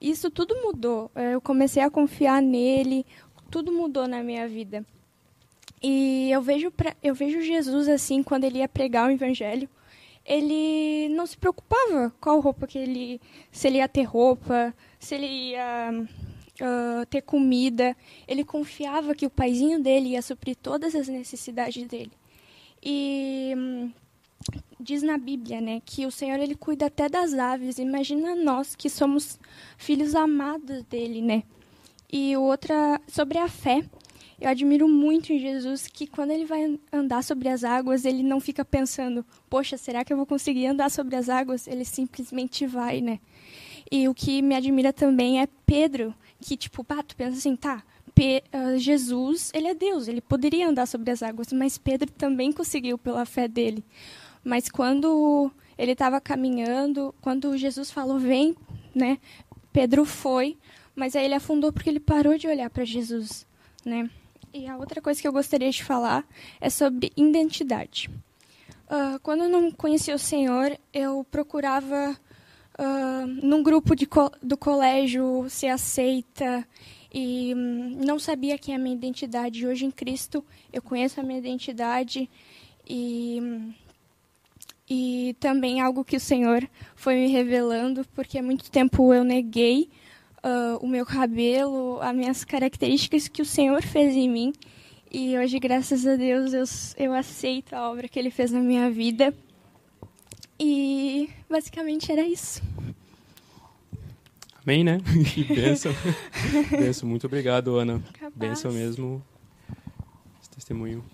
isso 0.00 0.30
tudo 0.30 0.54
mudou, 0.62 1.10
eu 1.32 1.40
comecei 1.40 1.82
a 1.82 1.90
confiar 1.90 2.42
nele, 2.42 3.06
tudo 3.50 3.72
mudou 3.72 4.06
na 4.06 4.22
minha 4.22 4.46
vida. 4.48 4.84
E 5.82 6.30
eu 6.30 6.40
vejo, 6.42 6.72
eu 7.02 7.14
vejo 7.14 7.40
Jesus 7.40 7.88
assim, 7.88 8.22
quando 8.22 8.44
ele 8.44 8.58
ia 8.58 8.68
pregar 8.68 9.08
o 9.08 9.12
evangelho, 9.12 9.68
ele 10.24 11.08
não 11.10 11.26
se 11.26 11.36
preocupava 11.36 12.12
qual 12.20 12.40
roupa 12.40 12.66
que 12.66 12.78
ele. 12.78 13.20
se 13.52 13.68
ele 13.68 13.78
ia 13.78 13.88
ter 13.88 14.02
roupa, 14.02 14.74
se 14.98 15.14
ele 15.14 15.26
ia 15.26 16.06
uh, 16.60 17.06
ter 17.06 17.22
comida. 17.22 17.96
Ele 18.26 18.44
confiava 18.44 19.14
que 19.14 19.26
o 19.26 19.30
paizinho 19.30 19.80
dele 19.80 20.10
ia 20.10 20.22
suprir 20.22 20.56
todas 20.56 20.94
as 20.94 21.08
necessidades 21.08 21.86
dele. 21.86 22.12
E 22.82 23.54
hum, 23.56 23.92
diz 24.78 25.02
na 25.02 25.18
Bíblia, 25.18 25.60
né, 25.60 25.82
que 25.84 26.06
o 26.06 26.10
Senhor 26.10 26.38
ele 26.38 26.54
cuida 26.54 26.86
até 26.86 27.08
das 27.08 27.34
aves. 27.34 27.78
Imagina 27.78 28.36
nós 28.36 28.76
que 28.76 28.88
somos 28.88 29.38
filhos 29.76 30.14
amados 30.14 30.84
dele, 30.84 31.20
né? 31.20 31.42
E 32.12 32.36
outra 32.36 33.00
sobre 33.08 33.38
a 33.38 33.48
fé. 33.48 33.84
Eu 34.40 34.50
admiro 34.50 34.86
muito 34.86 35.32
em 35.32 35.38
Jesus 35.38 35.86
que 35.86 36.06
quando 36.06 36.30
ele 36.30 36.44
vai 36.44 36.78
andar 36.92 37.24
sobre 37.24 37.48
as 37.48 37.64
águas, 37.64 38.04
ele 38.04 38.22
não 38.22 38.38
fica 38.38 38.64
pensando, 38.64 39.24
poxa, 39.48 39.78
será 39.78 40.04
que 40.04 40.12
eu 40.12 40.16
vou 40.16 40.26
conseguir 40.26 40.66
andar 40.66 40.90
sobre 40.90 41.16
as 41.16 41.28
águas? 41.28 41.66
Ele 41.66 41.84
simplesmente 41.84 42.66
vai, 42.66 43.00
né? 43.00 43.18
E 43.90 44.08
o 44.08 44.14
que 44.14 44.42
me 44.42 44.54
admira 44.54 44.92
também 44.92 45.40
é 45.40 45.48
Pedro, 45.64 46.14
que 46.40 46.56
tipo, 46.56 46.84
pá, 46.84 47.02
tu 47.02 47.16
pensa 47.16 47.38
assim, 47.38 47.56
tá, 47.56 47.82
Pe 48.14 48.42
uh, 48.52 48.78
Jesus, 48.78 49.50
ele 49.54 49.68
é 49.68 49.74
Deus, 49.74 50.08
ele 50.08 50.20
poderia 50.20 50.68
andar 50.68 50.86
sobre 50.86 51.10
as 51.10 51.22
águas, 51.22 51.52
mas 51.52 51.76
Pedro 51.76 52.10
também 52.10 52.50
conseguiu 52.52 52.96
pela 52.96 53.26
fé 53.26 53.46
dele. 53.46 53.84
Mas 54.46 54.68
quando 54.68 55.50
ele 55.76 55.90
estava 55.90 56.20
caminhando, 56.20 57.12
quando 57.20 57.58
Jesus 57.58 57.90
falou, 57.90 58.16
vem, 58.16 58.54
né? 58.94 59.18
Pedro 59.72 60.04
foi, 60.04 60.56
mas 60.94 61.16
aí 61.16 61.24
ele 61.24 61.34
afundou 61.34 61.72
porque 61.72 61.90
ele 61.90 61.98
parou 61.98 62.38
de 62.38 62.46
olhar 62.46 62.70
para 62.70 62.84
Jesus, 62.84 63.44
né? 63.84 64.08
E 64.54 64.68
a 64.68 64.76
outra 64.76 65.02
coisa 65.02 65.20
que 65.20 65.26
eu 65.26 65.32
gostaria 65.32 65.68
de 65.68 65.82
falar 65.82 66.24
é 66.60 66.70
sobre 66.70 67.12
identidade. 67.16 68.08
Uh, 68.86 69.18
quando 69.20 69.42
eu 69.42 69.48
não 69.48 69.68
conhecia 69.72 70.14
o 70.14 70.18
Senhor, 70.18 70.78
eu 70.94 71.26
procurava 71.28 72.16
uh, 72.78 73.26
num 73.26 73.64
grupo 73.64 73.96
co 74.08 74.30
do 74.40 74.56
colégio 74.56 75.46
ser 75.50 75.70
aceita 75.70 76.64
e 77.12 77.52
um, 77.52 77.98
não 78.06 78.16
sabia 78.16 78.56
quem 78.56 78.74
é 78.74 78.76
a 78.76 78.80
minha 78.80 78.94
identidade. 78.94 79.66
Hoje 79.66 79.86
em 79.86 79.90
Cristo 79.90 80.44
eu 80.72 80.80
conheço 80.80 81.18
a 81.18 81.24
minha 81.24 81.40
identidade 81.40 82.30
e 82.88 83.40
um, 83.42 83.74
e 84.88 85.36
também 85.40 85.80
algo 85.80 86.04
que 86.04 86.16
o 86.16 86.20
Senhor 86.20 86.68
foi 86.94 87.16
me 87.16 87.26
revelando, 87.28 88.06
porque 88.14 88.38
há 88.38 88.42
muito 88.42 88.70
tempo 88.70 89.12
eu 89.12 89.24
neguei 89.24 89.90
uh, 90.44 90.76
o 90.80 90.88
meu 90.88 91.04
cabelo, 91.04 92.00
as 92.00 92.14
minhas 92.14 92.44
características 92.44 93.28
que 93.28 93.42
o 93.42 93.46
Senhor 93.46 93.82
fez 93.82 94.14
em 94.14 94.28
mim. 94.28 94.52
E 95.10 95.36
hoje, 95.36 95.58
graças 95.58 96.06
a 96.06 96.16
Deus, 96.16 96.52
eu, 96.52 96.64
eu 96.96 97.12
aceito 97.12 97.74
a 97.74 97.90
obra 97.90 98.08
que 98.08 98.18
Ele 98.18 98.30
fez 98.30 98.50
na 98.50 98.60
minha 98.60 98.90
vida. 98.90 99.34
E 100.58 101.28
basicamente 101.48 102.10
era 102.10 102.22
isso. 102.22 102.62
Amém, 104.62 104.82
né? 104.82 104.98
Que 105.32 105.44
bênção. 105.44 105.92
bênção. 106.70 107.08
Muito 107.08 107.26
obrigado, 107.26 107.76
Ana. 107.76 108.02
Capaz. 108.14 108.34
Bênção 108.34 108.72
mesmo. 108.72 109.22
Esse 110.40 110.50
testemunho. 110.50 111.04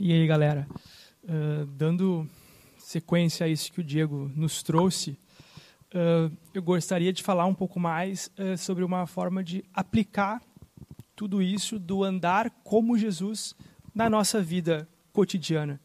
E 0.00 0.12
aí, 0.12 0.28
galera? 0.28 0.64
Uh, 1.24 1.66
dando 1.76 2.24
sequência 2.78 3.44
a 3.44 3.48
isso 3.48 3.72
que 3.72 3.80
o 3.80 3.84
Diego 3.84 4.30
nos 4.36 4.62
trouxe, 4.62 5.18
uh, 5.92 6.32
eu 6.54 6.62
gostaria 6.62 7.12
de 7.12 7.20
falar 7.20 7.46
um 7.46 7.54
pouco 7.54 7.80
mais 7.80 8.30
uh, 8.38 8.56
sobre 8.56 8.84
uma 8.84 9.08
forma 9.08 9.42
de 9.42 9.64
aplicar 9.74 10.40
tudo 11.16 11.42
isso 11.42 11.80
do 11.80 12.04
andar 12.04 12.48
como 12.62 12.96
Jesus 12.96 13.56
na 13.92 14.08
nossa 14.08 14.40
vida 14.40 14.88
cotidiana. 15.12 15.80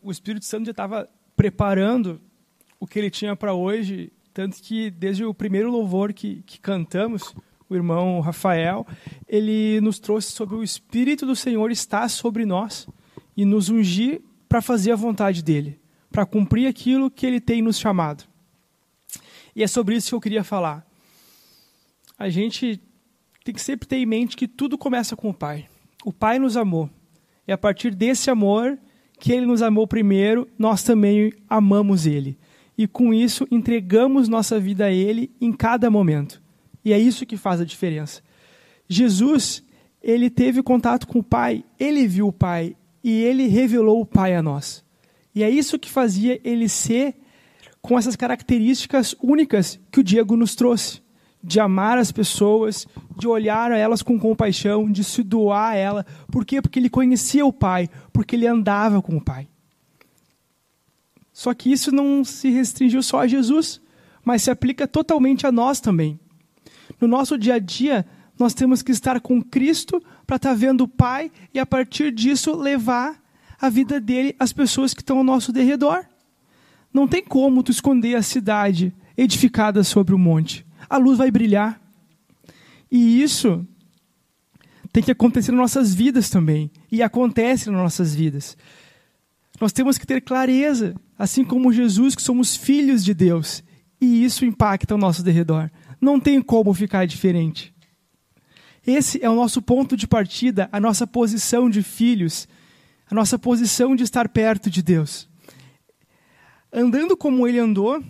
o 0.00 0.10
Espírito 0.10 0.46
Santo 0.46 0.64
já 0.64 0.70
estava 0.70 1.06
preparando 1.36 2.22
o 2.80 2.86
que 2.86 2.98
ele 2.98 3.10
tinha 3.10 3.36
para 3.36 3.52
hoje, 3.52 4.10
tanto 4.32 4.62
que 4.62 4.90
desde 4.90 5.26
o 5.26 5.34
primeiro 5.34 5.70
louvor 5.70 6.14
que, 6.14 6.42
que 6.44 6.58
cantamos, 6.58 7.34
o 7.72 7.76
irmão 7.76 8.20
Rafael, 8.20 8.86
ele 9.28 9.80
nos 9.80 9.98
trouxe 9.98 10.32
sobre 10.32 10.54
o 10.54 10.62
Espírito 10.62 11.26
do 11.26 11.34
Senhor 11.34 11.70
estar 11.70 12.08
sobre 12.08 12.44
nós 12.44 12.86
e 13.36 13.44
nos 13.44 13.68
ungir 13.68 14.20
para 14.48 14.60
fazer 14.60 14.92
a 14.92 14.96
vontade 14.96 15.42
dele, 15.42 15.80
para 16.10 16.26
cumprir 16.26 16.66
aquilo 16.66 17.10
que 17.10 17.26
ele 17.26 17.40
tem 17.40 17.62
nos 17.62 17.78
chamado. 17.78 18.24
E 19.54 19.62
é 19.62 19.66
sobre 19.66 19.96
isso 19.96 20.10
que 20.10 20.14
eu 20.14 20.20
queria 20.20 20.44
falar. 20.44 20.86
A 22.18 22.28
gente 22.28 22.80
tem 23.44 23.54
que 23.54 23.60
sempre 23.60 23.88
ter 23.88 23.96
em 23.96 24.06
mente 24.06 24.36
que 24.36 24.46
tudo 24.46 24.78
começa 24.78 25.16
com 25.16 25.30
o 25.30 25.34
Pai. 25.34 25.68
O 26.04 26.12
Pai 26.12 26.38
nos 26.38 26.56
amou. 26.56 26.90
E 27.46 27.52
a 27.52 27.58
partir 27.58 27.94
desse 27.94 28.30
amor, 28.30 28.78
que 29.18 29.32
ele 29.32 29.46
nos 29.46 29.62
amou 29.62 29.86
primeiro, 29.86 30.48
nós 30.58 30.82
também 30.82 31.32
amamos 31.48 32.06
ele. 32.06 32.36
E 32.76 32.88
com 32.88 33.14
isso 33.14 33.46
entregamos 33.50 34.28
nossa 34.28 34.58
vida 34.58 34.86
a 34.86 34.90
ele 34.90 35.30
em 35.40 35.52
cada 35.52 35.88
momento. 35.88 36.41
E 36.84 36.92
é 36.92 36.98
isso 36.98 37.26
que 37.26 37.36
faz 37.36 37.60
a 37.60 37.64
diferença. 37.64 38.22
Jesus, 38.88 39.62
ele 40.02 40.28
teve 40.28 40.62
contato 40.62 41.06
com 41.06 41.20
o 41.20 41.22
Pai, 41.22 41.64
ele 41.78 42.06
viu 42.06 42.28
o 42.28 42.32
Pai 42.32 42.76
e 43.02 43.10
ele 43.10 43.46
revelou 43.46 44.00
o 44.00 44.06
Pai 44.06 44.34
a 44.34 44.42
nós. 44.42 44.84
E 45.34 45.42
é 45.42 45.48
isso 45.48 45.78
que 45.78 45.90
fazia 45.90 46.40
ele 46.44 46.68
ser 46.68 47.14
com 47.80 47.98
essas 47.98 48.16
características 48.16 49.14
únicas 49.22 49.78
que 49.90 50.00
o 50.00 50.04
Diego 50.04 50.36
nos 50.36 50.54
trouxe. 50.54 51.00
De 51.44 51.58
amar 51.58 51.98
as 51.98 52.12
pessoas, 52.12 52.86
de 53.18 53.26
olhar 53.26 53.72
a 53.72 53.76
elas 53.76 54.00
com 54.00 54.16
compaixão, 54.18 54.88
de 54.88 55.02
se 55.02 55.24
doar 55.24 55.72
a 55.72 55.74
ela. 55.74 56.06
Por 56.30 56.44
quê? 56.44 56.62
Porque 56.62 56.78
ele 56.78 56.88
conhecia 56.88 57.44
o 57.44 57.52
Pai, 57.52 57.90
porque 58.12 58.36
ele 58.36 58.46
andava 58.46 59.02
com 59.02 59.16
o 59.16 59.20
Pai. 59.20 59.48
Só 61.32 61.52
que 61.52 61.72
isso 61.72 61.90
não 61.90 62.22
se 62.22 62.50
restringiu 62.50 63.02
só 63.02 63.20
a 63.20 63.26
Jesus, 63.26 63.80
mas 64.24 64.42
se 64.42 64.50
aplica 64.52 64.86
totalmente 64.86 65.44
a 65.44 65.50
nós 65.50 65.80
também. 65.80 66.20
No 67.00 67.08
nosso 67.08 67.36
dia 67.36 67.54
a 67.54 67.58
dia, 67.58 68.06
nós 68.38 68.54
temos 68.54 68.82
que 68.82 68.92
estar 68.92 69.20
com 69.20 69.42
Cristo 69.42 70.02
para 70.26 70.36
estar 70.36 70.50
tá 70.50 70.54
vendo 70.54 70.82
o 70.82 70.88
Pai 70.88 71.30
e, 71.52 71.58
a 71.58 71.66
partir 71.66 72.12
disso, 72.12 72.54
levar 72.56 73.20
a 73.60 73.68
vida 73.68 74.00
dele 74.00 74.34
às 74.38 74.52
pessoas 74.52 74.92
que 74.92 75.02
estão 75.02 75.18
ao 75.18 75.24
nosso 75.24 75.52
derredor. 75.52 76.04
Não 76.92 77.06
tem 77.06 77.24
como 77.24 77.62
tu 77.62 77.70
esconder 77.70 78.16
a 78.16 78.22
cidade 78.22 78.92
edificada 79.16 79.84
sobre 79.84 80.14
o 80.14 80.18
monte. 80.18 80.66
A 80.88 80.96
luz 80.96 81.18
vai 81.18 81.30
brilhar. 81.30 81.80
E 82.90 83.22
isso 83.22 83.66
tem 84.92 85.02
que 85.02 85.10
acontecer 85.10 85.52
nas 85.52 85.60
nossas 85.60 85.94
vidas 85.94 86.28
também. 86.28 86.70
E 86.90 87.02
acontece 87.02 87.70
nas 87.70 87.80
nossas 87.80 88.14
vidas. 88.14 88.56
Nós 89.60 89.72
temos 89.72 89.96
que 89.96 90.06
ter 90.06 90.20
clareza, 90.20 90.94
assim 91.18 91.44
como 91.44 91.72
Jesus, 91.72 92.14
que 92.14 92.22
somos 92.22 92.56
filhos 92.56 93.04
de 93.04 93.14
Deus. 93.14 93.62
E 94.00 94.24
isso 94.24 94.44
impacta 94.44 94.94
o 94.94 94.98
nosso 94.98 95.22
derredor. 95.22 95.70
Não 96.02 96.18
tem 96.18 96.42
como 96.42 96.74
ficar 96.74 97.06
diferente. 97.06 97.72
Esse 98.84 99.24
é 99.24 99.30
o 99.30 99.36
nosso 99.36 99.62
ponto 99.62 99.96
de 99.96 100.08
partida, 100.08 100.68
a 100.72 100.80
nossa 100.80 101.06
posição 101.06 101.70
de 101.70 101.80
filhos, 101.80 102.48
a 103.08 103.14
nossa 103.14 103.38
posição 103.38 103.94
de 103.94 104.02
estar 104.02 104.28
perto 104.28 104.68
de 104.68 104.82
Deus. 104.82 105.28
Andando 106.72 107.16
como 107.16 107.46
ele 107.46 107.60
andou, 107.60 108.02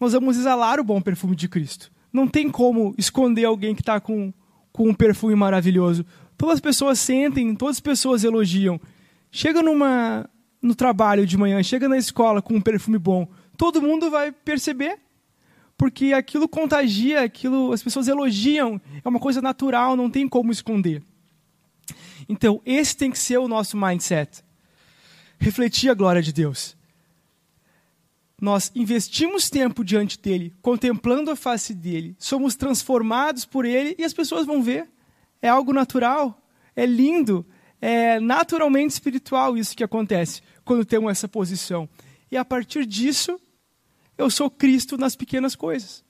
nós 0.00 0.14
vamos 0.14 0.38
exalar 0.38 0.80
o 0.80 0.84
bom 0.84 1.02
perfume 1.02 1.36
de 1.36 1.46
Cristo. 1.46 1.92
Não 2.10 2.26
tem 2.26 2.48
como 2.48 2.94
esconder 2.96 3.44
alguém 3.44 3.74
que 3.74 3.82
está 3.82 4.00
com, 4.00 4.32
com 4.72 4.88
um 4.88 4.94
perfume 4.94 5.34
maravilhoso. 5.34 6.06
Todas 6.38 6.54
as 6.54 6.60
pessoas 6.60 6.98
sentem, 6.98 7.54
todas 7.54 7.76
as 7.76 7.80
pessoas 7.80 8.24
elogiam. 8.24 8.80
Chega 9.30 9.62
numa, 9.62 10.26
no 10.62 10.74
trabalho 10.74 11.26
de 11.26 11.36
manhã, 11.36 11.62
chega 11.62 11.86
na 11.86 11.98
escola 11.98 12.40
com 12.40 12.54
um 12.54 12.60
perfume 12.62 12.98
bom, 12.98 13.28
todo 13.58 13.82
mundo 13.82 14.10
vai 14.10 14.32
perceber 14.32 14.98
porque 15.80 16.12
aquilo 16.12 16.46
contagia, 16.46 17.22
aquilo 17.22 17.72
as 17.72 17.82
pessoas 17.82 18.06
elogiam, 18.06 18.78
é 19.02 19.08
uma 19.08 19.18
coisa 19.18 19.40
natural, 19.40 19.96
não 19.96 20.10
tem 20.10 20.28
como 20.28 20.52
esconder. 20.52 21.02
Então, 22.28 22.60
esse 22.66 22.94
tem 22.94 23.10
que 23.10 23.18
ser 23.18 23.38
o 23.38 23.48
nosso 23.48 23.78
mindset. 23.78 24.44
Refletir 25.38 25.88
a 25.88 25.94
glória 25.94 26.20
de 26.20 26.34
Deus. 26.34 26.76
Nós 28.38 28.70
investimos 28.74 29.48
tempo 29.48 29.82
diante 29.82 30.20
dele, 30.20 30.52
contemplando 30.60 31.30
a 31.30 31.36
face 31.36 31.72
dele, 31.72 32.14
somos 32.18 32.54
transformados 32.54 33.46
por 33.46 33.64
ele 33.64 33.96
e 33.98 34.04
as 34.04 34.12
pessoas 34.12 34.44
vão 34.44 34.62
ver. 34.62 34.86
É 35.40 35.48
algo 35.48 35.72
natural, 35.72 36.46
é 36.76 36.84
lindo, 36.84 37.46
é 37.80 38.20
naturalmente 38.20 38.90
espiritual 38.90 39.56
isso 39.56 39.74
que 39.74 39.82
acontece 39.82 40.42
quando 40.62 40.84
temos 40.84 41.10
essa 41.10 41.26
posição. 41.26 41.88
E 42.30 42.36
a 42.36 42.44
partir 42.44 42.84
disso, 42.84 43.40
eu 44.20 44.28
sou 44.28 44.50
Cristo 44.50 44.98
nas 44.98 45.16
pequenas 45.16 45.56
coisas. 45.56 46.04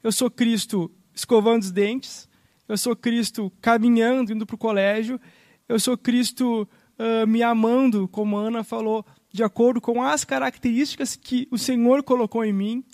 Eu 0.00 0.12
sou 0.12 0.30
Cristo 0.30 0.88
escovando 1.12 1.62
os 1.64 1.72
dentes. 1.72 2.28
Eu 2.68 2.78
sou 2.78 2.94
Cristo 2.94 3.52
caminhando, 3.60 4.32
indo 4.32 4.46
para 4.46 4.54
o 4.54 4.58
colégio. 4.58 5.20
Eu 5.68 5.80
sou 5.80 5.98
Cristo 5.98 6.68
uh, 6.96 7.26
me 7.26 7.42
amando, 7.42 8.06
como 8.06 8.38
a 8.38 8.42
Ana 8.42 8.62
falou, 8.62 9.04
de 9.32 9.42
acordo 9.42 9.80
com 9.80 10.00
as 10.00 10.22
características 10.24 11.16
que 11.16 11.48
o 11.50 11.58
Senhor 11.58 12.04
colocou 12.04 12.44
em 12.44 12.52
mim. 12.52 12.84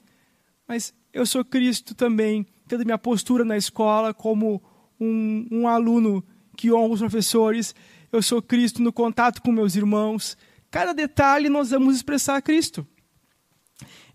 Mas 0.66 0.94
eu 1.12 1.26
sou 1.26 1.44
Cristo 1.44 1.94
também, 1.94 2.46
tendo 2.66 2.86
minha 2.86 2.96
postura 2.96 3.44
na 3.44 3.58
escola 3.58 4.14
como 4.14 4.62
um, 4.98 5.46
um 5.52 5.68
aluno 5.68 6.24
que 6.56 6.72
honra 6.72 6.94
os 6.94 7.00
professores. 7.00 7.74
Eu 8.10 8.22
sou 8.22 8.40
Cristo 8.40 8.80
no 8.80 8.94
contato 8.94 9.42
com 9.42 9.52
meus 9.52 9.76
irmãos. 9.76 10.38
Cada 10.70 10.94
detalhe 10.94 11.50
nós 11.50 11.68
vamos 11.68 11.96
expressar 11.96 12.40
Cristo. 12.40 12.86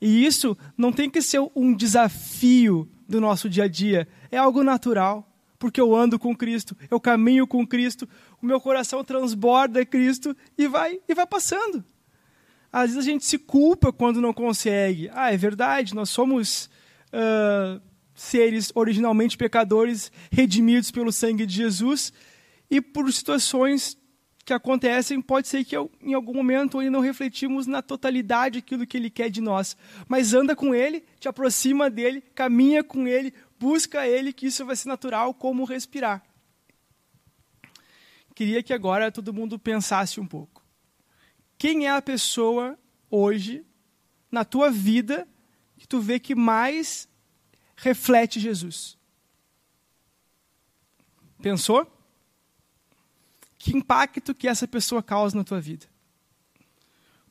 E 0.02 0.26
isso 0.26 0.58
não 0.76 0.92
tem 0.92 1.10
que 1.10 1.22
ser 1.22 1.40
um 1.56 1.74
desafio 1.76 2.90
do 3.08 3.22
nosso 3.22 3.48
dia 3.50 3.66
a 3.66 3.68
dia, 3.68 4.08
é 4.32 4.38
algo 4.38 4.64
natural, 4.64 5.28
porque 5.60 5.80
eu 5.80 5.96
ando 5.96 6.18
com 6.18 6.36
Cristo, 6.36 6.76
eu 6.90 7.00
caminho 7.00 7.46
com 7.46 7.68
Cristo, 7.68 8.10
o 8.42 8.46
meu 8.46 8.60
coração 8.60 9.04
transborda 9.04 9.86
Cristo 9.86 10.36
e 10.58 10.68
vai 10.68 11.00
e 11.08 11.14
vai 11.14 11.28
passando. 11.28 11.84
Às 12.74 12.94
vezes 12.94 12.98
a 12.98 13.12
gente 13.12 13.26
se 13.26 13.38
culpa 13.38 13.92
quando 13.92 14.22
não 14.22 14.34
consegue. 14.34 15.12
Ah, 15.14 15.32
é 15.32 15.38
verdade, 15.38 15.94
nós 15.94 16.10
somos 16.10 16.70
uh, 17.14 17.80
seres 18.16 18.72
originalmente 18.74 19.38
pecadores, 19.38 20.12
redimidos 20.32 20.90
pelo 20.90 21.12
sangue 21.12 21.46
de 21.46 21.54
Jesus, 21.54 22.14
e 22.70 22.80
por 22.80 23.12
situações 23.12 23.98
que 24.43 24.54
acontecem, 24.54 25.21
pode 25.21 25.47
ser 25.47 25.63
que 25.63 25.75
eu, 25.75 25.91
em 26.01 26.13
algum 26.13 26.34
momento 26.34 26.80
ainda 26.80 26.91
não 26.91 26.99
refletimos 26.99 27.67
na 27.67 27.82
totalidade 27.82 28.60
aquilo 28.60 28.88
que 28.88 28.97
Ele 28.97 29.10
quer 29.10 29.30
de 29.30 29.41
nós. 29.41 29.77
Mas 30.08 30.34
anda 30.34 30.56
com 30.56 30.73
Ele, 30.73 31.04
te 31.19 31.27
aproxima 31.27 31.89
dEle, 31.89 32.21
caminha 32.34 32.84
com 32.84 33.08
Ele, 33.08 33.34
busca 33.60 34.08
Ele, 34.08 34.34
que 34.34 34.47
isso 34.47 34.65
vai 34.65 34.75
ser 34.75 34.88
natural 34.88 35.34
como 35.34 35.63
respirar. 35.63 36.23
Queria 38.34 38.63
que 38.63 38.73
agora 38.73 39.12
todo 39.12 39.34
mundo 39.34 39.60
pensasse 39.60 40.19
um 40.19 40.25
pouco. 40.25 40.65
Quem 41.58 41.86
é 41.86 41.91
a 41.91 42.01
pessoa 42.01 42.77
hoje, 43.10 43.63
na 44.32 44.43
tua 44.43 44.71
vida, 44.71 45.27
que 45.77 45.88
tu 45.88 45.99
vê 45.99 46.19
que 46.19 46.34
mais 46.34 47.08
reflete 47.75 48.39
Jesus? 48.39 48.97
Pensou? 51.41 52.01
Que 53.62 53.78
impacto 53.78 54.34
que 54.34 54.47
essa 54.47 54.67
pessoa 54.67 55.04
causa 55.04 55.38
na 55.38 55.43
tua 55.43 55.62
vida? 55.62 55.86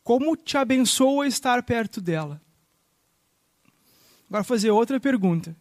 Como 0.04 0.36
te 0.36 0.56
abençoa 0.56 1.26
estar 1.26 1.60
perto 1.64 2.00
dela? 2.00 2.40
Agora, 4.28 4.42
vou 4.42 4.44
fazer 4.44 4.70
outra 4.70 5.00
pergunta. 5.00 5.56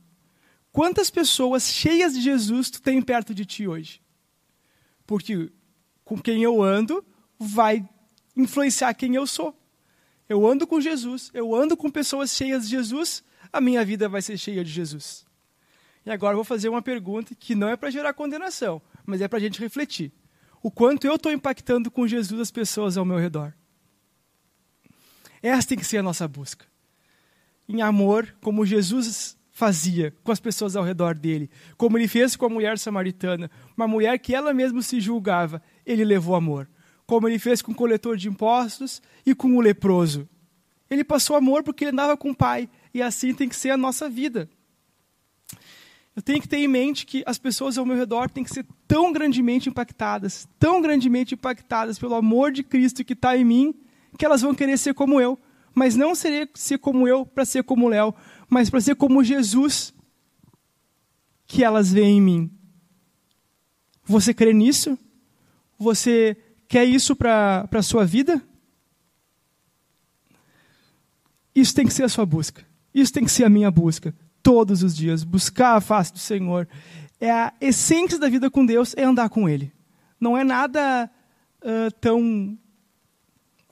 Quantas 0.71 1.10
pessoas 1.10 1.63
cheias 1.63 2.13
de 2.13 2.21
Jesus 2.21 2.69
tu 2.69 2.84
tem 2.84 3.01
perto 3.01 3.34
de 3.34 3.47
ti 3.47 3.67
hoje? 3.67 3.99
Porque 5.08 5.51
com 6.05 6.19
quem 6.21 6.43
eu 6.43 6.62
ando 6.62 7.03
vai 7.39 7.84
influenciar 8.38 8.93
quem 8.93 9.15
eu 9.15 9.25
sou. 9.25 9.60
Eu 10.29 10.45
ando 10.45 10.67
com 10.67 10.79
Jesus, 10.79 11.32
eu 11.34 11.55
ando 11.55 11.75
com 11.75 11.89
pessoas 11.89 12.29
cheias 12.29 12.65
de 12.65 12.69
Jesus, 12.69 13.23
a 13.51 13.60
minha 13.60 13.84
vida 13.84 14.08
vai 14.08 14.21
ser 14.21 14.38
cheia 14.38 14.63
de 14.63 14.69
Jesus. 14.69 15.25
E 16.05 16.12
agora 16.12 16.36
vou 16.36 16.45
fazer 16.45 16.69
uma 16.69 16.84
pergunta 16.84 17.34
que 17.34 17.55
não 17.55 17.69
é 17.69 17.75
para 17.75 17.89
gerar 17.89 18.13
condenação, 18.13 18.79
mas 19.03 19.19
é 19.19 19.27
para 19.27 19.39
a 19.39 19.41
gente 19.41 19.60
refletir. 19.60 20.13
O 20.62 20.69
quanto 20.69 21.08
eu 21.08 21.15
estou 21.15 21.32
impactando 21.32 21.89
com 21.89 22.08
Jesus 22.08 22.39
as 22.41 22.52
pessoas 22.52 22.98
ao 22.98 23.06
meu 23.06 23.17
redor. 23.17 23.54
Essa 25.41 25.69
tem 25.69 25.78
que 25.78 25.86
ser 25.86 26.00
a 26.00 26.04
nossa 26.04 26.28
busca. 26.28 26.65
Em 27.67 27.82
amor, 27.82 28.36
como 28.41 28.65
Jesus 28.65 29.38
fazia 29.52 30.13
com 30.24 30.32
as 30.32 30.39
pessoas 30.39 30.76
ao 30.76 30.84
redor 30.84 31.13
dele, 31.15 31.50
como 31.78 31.98
ele 31.98 32.08
fez 32.08 32.36
com 32.36 32.45
a 32.45 32.50
mulher 32.50 32.78
samaritana, 32.78 33.52
uma 33.76 33.88
mulher 33.88 34.17
que 34.17 34.34
ela 34.34 34.54
mesma 34.54 34.82
se 34.82 35.00
julgava, 35.00 35.62
ele 35.86 36.04
levou 36.04 36.36
amor. 36.36 36.69
Como 37.06 37.28
ele 37.28 37.39
fez 37.39 37.62
com 37.62 37.72
o 37.72 37.76
coletor 37.76 38.17
de 38.17 38.28
impostos 38.28 39.02
e 39.26 39.36
com 39.36 39.56
o 39.56 39.62
leproso. 39.62 40.28
Ele 40.89 41.04
passou 41.04 41.36
amor 41.36 41.63
porque 41.63 41.84
ele 41.84 41.91
andava 41.91 42.17
com 42.17 42.32
o 42.32 42.36
pai, 42.36 42.69
e 42.93 43.02
assim 43.02 43.34
tem 43.34 43.48
que 43.48 43.56
ser 43.56 43.69
a 43.69 43.78
nossa 43.78 44.10
vida. 44.10 44.50
Eu 46.19 46.21
tenho 46.21 46.41
que 46.41 46.49
ter 46.49 46.58
em 46.58 46.67
mente 46.67 47.05
que 47.05 47.23
as 47.25 47.38
pessoas 47.38 47.77
ao 47.77 47.86
meu 47.86 47.95
redor 47.95 48.29
têm 48.29 48.43
que 48.43 48.49
ser 48.49 48.65
tão 48.86 49.13
grandemente 49.13 49.69
impactadas, 49.69 50.49
tão 50.60 50.82
grandemente 50.82 51.34
impactadas 51.34 51.97
pelo 51.97 52.13
amor 52.13 52.51
de 52.51 52.62
Cristo 52.62 53.05
que 53.05 53.13
está 53.13 53.38
em 53.38 53.45
mim, 53.45 53.73
que 54.17 54.25
elas 54.25 54.41
vão 54.41 54.53
querer 54.53 54.77
ser 54.77 54.93
como 54.93 55.21
eu. 55.21 55.39
Mas 55.73 55.95
não 55.95 56.13
ser, 56.13 56.49
ser 56.55 56.77
como 56.77 57.08
eu 57.08 57.25
para 57.25 57.45
ser 57.45 57.63
como 57.63 57.88
Léo, 57.88 58.13
mas 58.49 58.69
para 58.69 58.82
ser 58.82 58.97
como 58.97 59.23
Jesus 59.23 59.93
que 61.47 61.63
elas 61.63 61.89
veem 61.89 62.17
em 62.17 62.21
mim. 62.21 62.51
Você 64.03 64.34
crê 64.34 64.51
nisso? 64.51 64.99
Você 65.77 66.36
quer 66.67 66.84
isso 66.84 67.15
para 67.15 67.65
a 67.71 67.82
sua 67.82 68.05
vida? 68.05 68.43
Isso 71.55 71.73
tem 71.73 71.88
que 71.88 71.93
ser 71.93 72.03
a 72.03 72.10
sua 72.10 72.25
busca. 72.25 72.67
Isso 72.93 73.13
tem 73.13 73.23
que 73.23 73.32
ser 73.32 73.45
a 73.45 73.49
minha 73.49 73.71
busca. 73.71 74.13
Todos 74.41 74.84
os 74.84 74.95
dias. 74.95 75.23
Buscar 75.23 75.75
a 75.75 75.82
face 75.82 76.13
do 76.13 76.19
Senhor. 76.19 76.67
É 77.19 77.32
a 77.32 77.54
essência 77.60 78.17
da 78.17 78.30
vida 78.30 78.49
com 78.49 78.65
Deus, 78.65 78.95
é 78.95 79.04
andar 79.04 79.30
com 79.30 79.47
Ele. 79.47 79.71
Não 80.19 80.38
é 80.38 80.43
nada 80.43 81.10
uh, 81.62 81.91
tão 81.99 82.58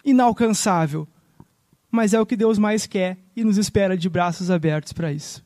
inalcançável. 0.03 1.08
Mas 1.89 2.13
é 2.13 2.19
o 2.19 2.25
que 2.25 2.36
Deus 2.36 2.58
mais 2.58 2.86
quer 2.86 3.17
e 3.36 3.43
nos 3.43 3.58
espera 3.58 3.97
de 3.97 4.10
braços 4.10 4.51
abertos 4.51 4.91
para 4.93 5.12
isso. 5.12 5.43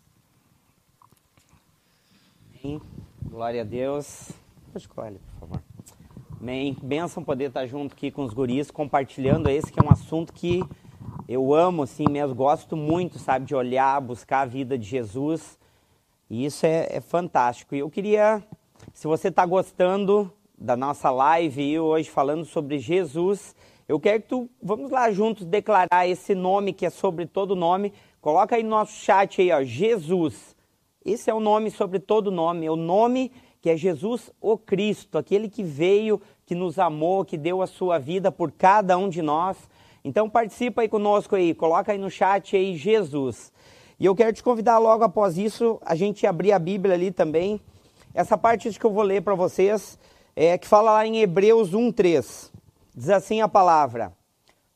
Amém. 2.64 2.82
Glória 3.24 3.62
a 3.62 3.64
Deus. 3.64 4.32
Escolhe, 4.76 5.20
por 5.20 5.40
favor. 5.40 5.64
Amém. 6.40 6.76
Benção 6.82 7.24
poder 7.24 7.50
estar 7.50 7.68
junto 7.68 7.94
aqui 7.94 8.10
com 8.10 8.24
os 8.24 8.34
guris, 8.34 8.72
compartilhando 8.72 9.48
esse 9.48 9.72
que 9.72 9.80
é 9.80 9.84
um 9.84 9.92
assunto 9.92 10.34
que 10.34 10.64
eu 11.28 11.54
amo, 11.54 11.84
assim 11.84 12.06
mesmo, 12.10 12.36
gosto 12.36 12.76
muito, 12.76 13.18
sabe, 13.18 13.46
de 13.46 13.56
olhar, 13.56 14.00
buscar 14.02 14.42
a 14.42 14.46
vida 14.46 14.78
de 14.78 14.86
Jesus. 14.86 15.58
E 16.30 16.46
isso 16.46 16.66
é, 16.66 16.88
é 16.90 17.02
fantástico. 17.02 17.76
E 17.76 17.80
eu 17.80 17.90
queria, 17.90 18.44
se 18.94 19.08
você 19.08 19.30
está 19.30 19.46
gostando 19.46 20.32
da 20.58 20.76
nossa 20.76 21.10
live 21.10 21.80
hoje 21.80 22.10
falando 22.10 22.46
sobre 22.46 22.80
Jesus, 22.80 23.56
eu 23.88 24.00
quero 24.00 24.22
que 24.22 24.30
tu, 24.30 24.50
vamos 24.62 24.92
lá 24.92 25.12
juntos 25.12 25.46
declarar 25.46 26.08
esse 26.08 26.36
nome 26.36 26.74
que 26.74 26.86
é 26.86 26.90
sobre 26.90 27.26
todo 27.26 27.56
nome. 27.56 27.94
Coloca 28.22 28.56
aí 28.56 28.64
no 28.64 28.70
nosso 28.70 28.94
chat 28.94 29.42
aí, 29.42 29.52
ó, 29.52 29.64
Jesus. 29.64 30.56
Esse 31.04 31.30
é 31.30 31.34
o 31.34 31.40
nome 31.40 31.72
sobre 31.72 32.00
todo 32.00 32.30
nome, 32.32 32.66
é 32.66 32.72
o 32.72 32.76
nome 32.76 33.32
que 33.62 33.70
é 33.70 33.78
Jesus 33.78 34.32
o 34.42 34.58
Cristo, 34.58 35.18
aquele 35.18 35.48
que 35.48 35.64
veio, 35.64 36.22
que 36.46 36.56
nos 36.56 36.80
amou, 36.80 37.24
que 37.24 37.38
deu 37.38 37.62
a 37.62 37.68
sua 37.68 38.00
vida 38.00 38.32
por 38.32 38.52
cada 38.52 38.98
um 38.98 39.08
de 39.08 39.22
nós. 39.22 39.58
Então 40.04 40.30
participa 40.30 40.82
aí 40.82 40.88
conosco 40.88 41.36
aí, 41.36 41.54
coloca 41.54 41.92
aí 41.92 41.98
no 41.98 42.10
chat 42.10 42.56
aí 42.56 42.76
Jesus. 42.76 43.52
E 44.00 44.06
eu 44.06 44.16
quero 44.16 44.34
te 44.34 44.42
convidar 44.42 44.80
logo 44.80 45.04
após 45.04 45.38
isso, 45.38 45.80
a 45.86 45.94
gente 45.94 46.26
abrir 46.26 46.52
a 46.52 46.60
Bíblia 46.60 46.96
ali 46.96 47.12
também. 47.12 47.62
Essa 48.14 48.38
parte 48.38 48.70
que 48.72 48.86
eu 48.86 48.92
vou 48.92 49.04
ler 49.04 49.22
para 49.22 49.36
vocês, 49.36 50.00
é 50.36 50.58
que 50.58 50.68
fala 50.68 50.94
lá 50.94 51.06
em 51.06 51.20
Hebreus 51.20 51.74
1:3. 51.74 52.52
Diz 52.96 53.10
assim 53.10 53.42
a 53.42 53.48
palavra: 53.48 54.12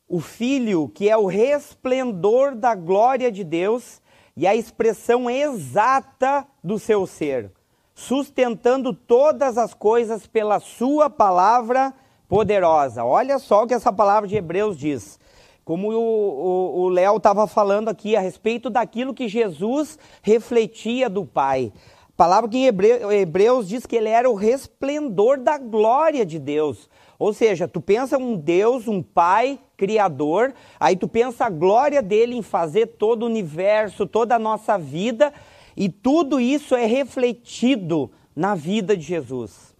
O 0.08 0.20
Filho, 0.20 0.90
que 0.90 1.10
é 1.10 1.18
o 1.18 1.26
resplendor 1.26 2.56
da 2.56 2.76
glória 2.76 3.32
de 3.32 3.44
Deus 3.44 4.02
e 4.38 4.46
a 4.46 4.56
expressão 4.56 5.30
exata 5.30 6.46
do 6.64 6.78
seu 6.78 7.08
ser, 7.08 7.52
sustentando 7.94 8.94
todas 8.94 9.58
as 9.58 9.74
coisas 9.74 10.28
pela 10.28 10.60
Sua 10.60 11.10
palavra 11.10 11.94
poderosa. 12.28 13.04
Olha 13.04 13.40
só 13.40 13.64
o 13.64 13.68
que 13.68 13.74
essa 13.74 13.92
palavra 13.92 14.28
de 14.28 14.36
Hebreus 14.36 14.78
diz. 14.78 15.20
Como 15.64 15.92
o 15.92 16.90
Léo 16.90 17.18
estava 17.18 17.48
falando 17.48 17.90
aqui 17.90 18.16
a 18.16 18.20
respeito 18.20 18.70
daquilo 18.70 19.14
que 19.14 19.28
Jesus 19.28 19.98
refletia 20.22 21.10
do 21.10 21.26
Pai. 21.26 21.74
A 22.10 22.16
palavra 22.16 22.50
que 22.50 22.58
em 22.58 22.66
Hebreus 22.66 23.68
diz 23.68 23.86
que 23.86 23.96
ele 23.96 24.10
era 24.10 24.30
o 24.30 24.36
resplendor 24.36 25.40
da 25.40 25.58
glória 25.58 26.26
de 26.26 26.38
Deus. 26.40 26.88
Ou 27.18 27.34
seja, 27.34 27.68
tu 27.68 27.82
pensa 27.82 28.18
um 28.18 28.36
Deus, 28.36 28.88
um 28.88 29.02
Pai 29.02 29.60
criador, 29.76 30.54
aí 30.80 30.96
tu 30.96 31.08
pensa 31.08 31.46
a 31.46 31.50
glória 31.50 32.02
dele 32.02 32.36
em 32.36 32.42
fazer 32.42 32.86
todo 32.86 33.24
o 33.24 33.26
universo, 33.26 34.06
toda 34.06 34.36
a 34.36 34.40
nossa 34.40 34.78
vida, 34.78 35.34
e 35.76 35.90
tudo 35.90 36.40
isso 36.40 36.76
é 36.76 36.86
refletido 36.86 38.12
na 38.36 38.54
vida 38.54 38.96
de 38.96 39.04
Jesus. 39.04 39.76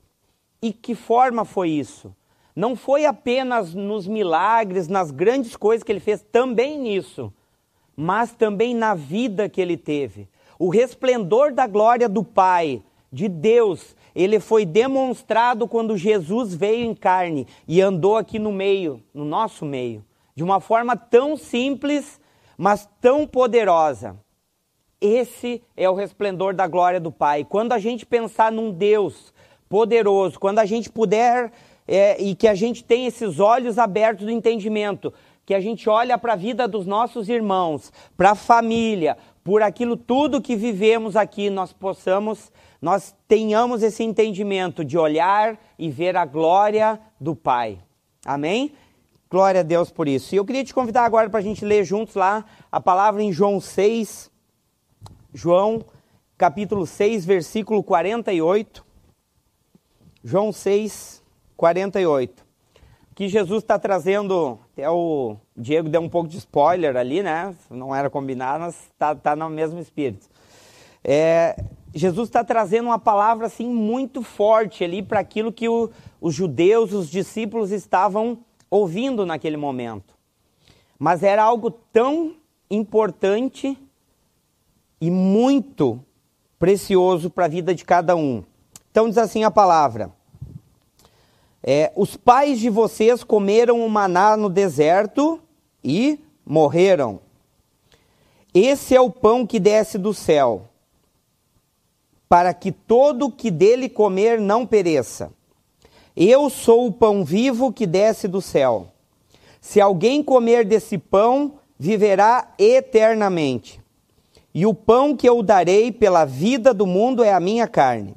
E 0.62 0.74
que 0.74 0.96
forma 0.96 1.46
foi 1.46 1.70
isso? 1.70 2.14
Não 2.56 2.76
foi 2.76 3.06
apenas 3.06 3.74
nos 3.74 4.08
milagres, 4.08 4.88
nas 4.88 5.12
grandes 5.12 5.58
coisas 5.58 5.84
que 5.84 5.92
ele 5.92 6.00
fez, 6.00 6.26
também 6.32 6.80
nisso, 6.80 7.34
mas 7.96 8.32
também 8.32 8.74
na 8.74 8.96
vida 8.96 9.50
que 9.50 9.60
ele 9.60 9.76
teve. 9.76 10.30
O 10.58 10.70
resplendor 10.70 11.54
da 11.54 11.68
glória 11.68 12.08
do 12.08 12.24
Pai, 12.24 12.82
de 13.12 13.28
Deus, 13.28 13.96
ele 14.16 14.40
foi 14.40 14.66
demonstrado 14.66 15.68
quando 15.68 15.98
Jesus 15.98 16.56
veio 16.56 16.86
em 16.86 16.96
carne 16.96 17.46
e 17.68 17.82
andou 17.82 18.16
aqui 18.16 18.40
no 18.40 18.54
meio, 18.54 19.04
no 19.14 19.26
nosso 19.26 19.66
meio, 19.66 20.04
de 20.34 20.44
uma 20.44 20.62
forma 20.62 20.96
tão 20.96 21.36
simples, 21.36 22.20
mas 22.58 22.88
tão 23.02 23.28
poderosa. 23.28 24.18
Esse 25.02 25.62
é 25.76 25.90
o 25.90 25.94
resplendor 25.94 26.54
da 26.54 26.68
glória 26.68 27.02
do 27.02 27.12
Pai. 27.12 27.44
Quando 27.44 27.74
a 27.74 27.80
gente 27.80 28.06
pensar 28.06 28.50
num 28.52 28.72
Deus 28.72 29.34
poderoso, 29.68 30.40
quando 30.40 30.60
a 30.60 30.66
gente 30.66 30.90
puder 30.90 31.52
é, 31.88 32.22
e 32.22 32.36
que 32.36 32.48
a 32.48 32.56
gente 32.56 32.84
tem 32.84 33.06
esses 33.06 33.40
olhos 33.40 33.78
abertos 33.78 34.26
do 34.26 34.32
entendimento, 34.32 35.14
que 35.46 35.54
a 35.54 35.60
gente 35.60 35.90
olha 35.90 36.18
para 36.18 36.34
a 36.34 36.38
vida 36.38 36.68
dos 36.68 36.86
nossos 36.86 37.30
irmãos, 37.30 37.92
para 38.18 38.32
a 38.32 38.36
família, 38.36 39.18
por 39.44 39.62
aquilo 39.62 39.96
tudo 39.96 40.42
que 40.42 40.56
vivemos 40.56 41.16
aqui, 41.16 41.50
nós 41.50 41.72
possamos 41.72 42.52
nós 42.86 43.16
tenhamos 43.28 43.82
esse 43.82 44.04
entendimento 44.04 44.86
de 44.86 44.96
olhar 44.96 45.60
e 45.80 45.90
ver 45.90 46.16
a 46.16 46.24
glória 46.24 47.00
do 47.20 47.36
Pai. 47.36 47.80
Amém? 48.24 48.74
Glória 49.28 49.62
a 49.62 49.64
Deus 49.64 49.90
por 49.90 50.08
isso. 50.08 50.36
E 50.36 50.38
eu 50.38 50.46
queria 50.46 50.64
te 50.64 50.72
convidar 50.72 51.04
agora 51.04 51.28
para 51.28 51.40
a 51.40 51.44
gente 51.44 51.66
ler 51.66 51.84
juntos 51.84 52.14
lá 52.14 52.46
a 52.72 52.80
palavra 52.80 53.24
em 53.24 53.34
João 53.34 53.60
6, 53.60 54.30
João 55.34 55.84
capítulo 56.38 56.86
6, 56.86 57.26
versículo 57.26 57.84
48. 57.84 58.86
João 60.24 60.52
6, 60.52 61.24
48. 61.56 62.46
Que 63.14 63.28
Jesus 63.30 63.64
está 63.64 63.80
trazendo, 63.80 64.60
até 64.74 64.90
o 64.90 65.38
Diego 65.56 65.88
deu 65.88 66.02
um 66.02 66.10
pouco 66.10 66.28
de 66.28 66.38
spoiler 66.38 66.98
ali, 66.98 67.24
né? 67.24 67.56
Não 67.70 67.96
era 67.96 68.10
combinado, 68.10 68.66
mas 68.66 68.76
está 68.92 69.16
tá 69.16 69.36
no 69.36 69.50
mesmo 69.50 69.80
espírito. 69.80 70.28
É, 71.04 71.56
Jesus 71.94 72.28
está 72.28 72.44
trazendo 72.44 72.88
uma 72.88 73.00
palavra 73.00 73.46
assim 73.46 73.70
muito 73.70 74.22
forte 74.22 74.84
ali 74.84 75.02
para 75.02 75.22
aquilo 75.22 75.54
que 75.54 75.70
o, 75.70 75.90
os 76.20 76.36
judeus, 76.36 76.92
os 76.92 77.10
discípulos 77.10 77.72
estavam 77.72 78.40
ouvindo 78.70 79.26
naquele 79.26 79.56
momento. 79.56 80.14
Mas 81.00 81.24
era 81.24 81.42
algo 81.44 81.72
tão 81.72 82.36
importante 82.70 83.78
e 85.00 85.12
muito 85.12 86.04
precioso 86.58 87.30
para 87.30 87.46
a 87.46 87.50
vida 87.50 87.74
de 87.74 87.86
cada 87.86 88.16
um. 88.16 88.44
Então 88.92 89.08
diz 89.08 89.18
assim 89.18 89.44
a 89.44 89.52
palavra: 89.52 90.12
é, 91.68 91.92
Os 91.96 92.16
pais 92.16 92.60
de 92.60 92.70
vocês 92.70 93.24
comeram 93.24 93.84
o 93.84 93.90
maná 93.90 94.38
no 94.38 94.50
deserto 94.50 95.42
e 95.84 96.20
morreram. 96.46 97.20
Esse 98.54 98.96
é 98.96 99.02
o 99.02 99.10
pão 99.10 99.48
que 99.48 99.60
desce 99.60 99.98
do 99.98 100.14
céu 100.14 100.70
para 102.30 102.54
que 102.54 102.72
todo 102.72 103.32
que 103.32 103.50
dele 103.50 103.88
comer 103.88 104.40
não 104.40 104.66
pereça. 104.66 105.32
Eu 106.16 106.50
sou 106.50 106.88
o 106.88 106.92
pão 106.92 107.24
vivo 107.24 107.72
que 107.72 107.86
desce 107.86 108.28
do 108.28 108.42
céu. 108.42 108.88
Se 109.62 109.82
alguém 109.82 110.24
comer 110.24 110.66
desse 110.66 110.98
pão, 110.98 111.54
viverá 111.78 112.54
eternamente. 112.58 113.82
e 114.54 114.66
o 114.66 114.74
pão 114.74 115.18
que 115.18 115.28
eu 115.28 115.44
darei 115.44 115.92
pela 115.92 116.24
vida 116.24 116.74
do 116.74 116.88
mundo 116.88 117.24
é 117.24 117.34
a 117.34 117.40
minha 117.40 117.68
carne. 117.68 118.16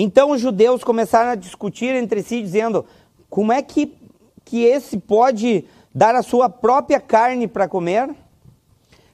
Então 0.00 0.30
os 0.30 0.40
judeus 0.40 0.84
começaram 0.84 1.30
a 1.30 1.34
discutir 1.34 1.94
entre 1.94 2.22
si, 2.22 2.40
dizendo: 2.40 2.86
como 3.28 3.52
é 3.52 3.60
que, 3.60 3.92
que 4.44 4.62
esse 4.62 4.96
pode 4.96 5.64
dar 5.94 6.14
a 6.14 6.22
sua 6.22 6.48
própria 6.48 7.00
carne 7.00 7.48
para 7.48 7.66
comer? 7.66 8.08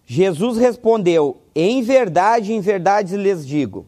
Jesus 0.04 0.58
respondeu: 0.58 1.38
Em 1.54 1.82
verdade, 1.82 2.52
em 2.52 2.60
verdade 2.60 3.16
lhes 3.16 3.46
digo 3.46 3.86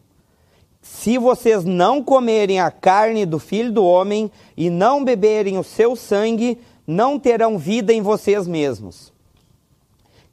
se 0.87 1.17
vocês 1.17 1.65
não 1.65 2.01
comerem 2.01 2.61
a 2.61 2.71
carne 2.71 3.25
do 3.25 3.39
filho 3.39 3.71
do 3.71 3.83
homem 3.83 4.31
e 4.55 4.69
não 4.69 5.03
beberem 5.03 5.57
o 5.57 5.63
seu 5.63 5.97
sangue, 5.97 6.57
não 6.87 7.19
terão 7.19 7.57
vida 7.57 7.93
em 7.93 8.01
vocês 8.01 8.47
mesmos. 8.47 9.11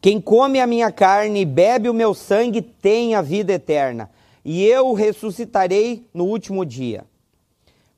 Quem 0.01 0.21
come 0.21 0.61
a 0.61 0.67
minha 0.67 0.93
carne 0.93 1.41
e 1.41 1.45
bebe 1.45 1.89
o 1.89 1.95
meu 1.95 2.15
sangue 2.15 2.63
tem 2.63 3.17
a 3.17 3.21
vida 3.21 3.53
eterna, 3.53 4.09
e 4.45 4.65
eu 4.65 4.93
ressuscitarei 4.93 6.07
no 6.13 6.25
último 6.25 6.65
dia. 6.65 7.05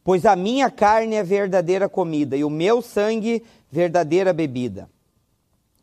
Pois 0.04 0.24
a 0.24 0.36
minha 0.36 0.70
carne 0.70 1.16
é 1.16 1.22
verdadeira 1.22 1.88
comida 1.88 2.36
e 2.36 2.44
o 2.44 2.50
meu 2.50 2.80
sangue 2.80 3.42
verdadeira 3.70 4.32
bebida. 4.32 4.88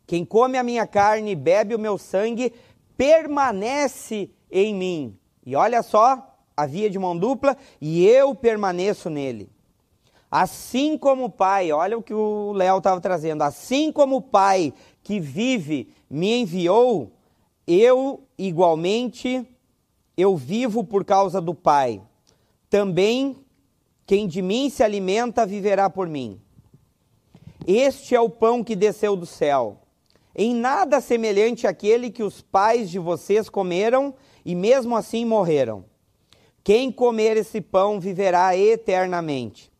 Quem 0.06 0.24
come 0.24 0.56
a 0.56 0.62
minha 0.62 0.86
carne 0.86 1.32
e 1.32 1.36
bebe 1.36 1.74
o 1.74 1.78
meu 1.78 1.98
sangue 1.98 2.52
permanece 2.96 4.30
em 4.50 4.74
mim. 4.74 5.18
E 5.44 5.54
olha 5.54 5.82
só 5.82 6.34
a 6.56 6.66
via 6.66 6.88
de 6.88 6.98
mão 6.98 7.16
dupla, 7.16 7.56
e 7.80 8.06
eu 8.06 8.34
permaneço 8.34 9.10
nele. 9.10 9.50
Assim 10.30 10.96
como 10.96 11.24
o 11.24 11.30
Pai, 11.30 11.72
olha 11.72 11.98
o 11.98 12.02
que 12.02 12.14
o 12.14 12.52
Léo 12.52 12.78
estava 12.78 13.00
trazendo, 13.00 13.42
assim 13.42 13.92
como 13.92 14.16
o 14.16 14.22
Pai 14.22 14.72
que 15.02 15.20
vive 15.20 15.92
me 16.08 16.40
enviou, 16.40 17.12
eu 17.66 18.22
igualmente 18.38 19.46
eu 20.16 20.36
vivo 20.36 20.84
por 20.84 21.04
causa 21.04 21.40
do 21.40 21.54
Pai. 21.54 22.00
Também 22.70 23.36
quem 24.06 24.26
de 24.26 24.42
mim 24.42 24.68
se 24.68 24.82
alimenta 24.82 25.46
viverá 25.46 25.88
por 25.88 26.08
mim. 26.08 26.40
Este 27.66 28.14
é 28.14 28.20
o 28.20 28.28
pão 28.28 28.62
que 28.62 28.76
desceu 28.76 29.16
do 29.16 29.24
céu. 29.24 29.80
Em 30.36 30.54
nada 30.54 31.00
semelhante 31.00 31.66
àquele 31.66 32.10
que 32.10 32.22
os 32.22 32.42
pais 32.42 32.90
de 32.90 32.98
vocês 32.98 33.48
comeram 33.48 34.14
e 34.44 34.54
mesmo 34.54 34.96
assim 34.96 35.24
morreram. 35.24 35.84
Quem 36.62 36.90
comer 36.90 37.36
esse 37.36 37.60
pão 37.60 38.00
viverá 38.00 38.56
eternamente. 38.56 39.72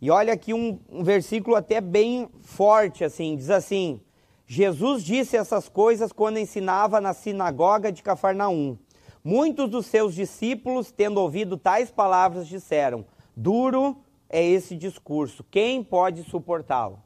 E 0.00 0.10
olha 0.10 0.32
aqui 0.32 0.52
um, 0.52 0.80
um, 0.88 1.04
versículo 1.04 1.54
até 1.54 1.80
bem 1.80 2.28
forte, 2.40 3.04
assim, 3.04 3.36
diz 3.36 3.50
assim: 3.50 4.00
Jesus 4.46 5.04
disse 5.04 5.36
essas 5.36 5.68
coisas 5.68 6.12
quando 6.12 6.38
ensinava 6.38 7.00
na 7.00 7.14
sinagoga 7.14 7.92
de 7.92 8.02
Cafarnaum. 8.02 8.76
Muitos 9.24 9.70
dos 9.70 9.86
seus 9.86 10.14
discípulos, 10.14 10.90
tendo 10.90 11.20
ouvido 11.20 11.56
tais 11.56 11.92
palavras, 11.92 12.48
disseram: 12.48 13.04
Duro 13.36 13.96
é 14.28 14.44
esse 14.44 14.76
discurso, 14.76 15.44
quem 15.48 15.84
pode 15.84 16.24
suportá-lo? 16.24 16.98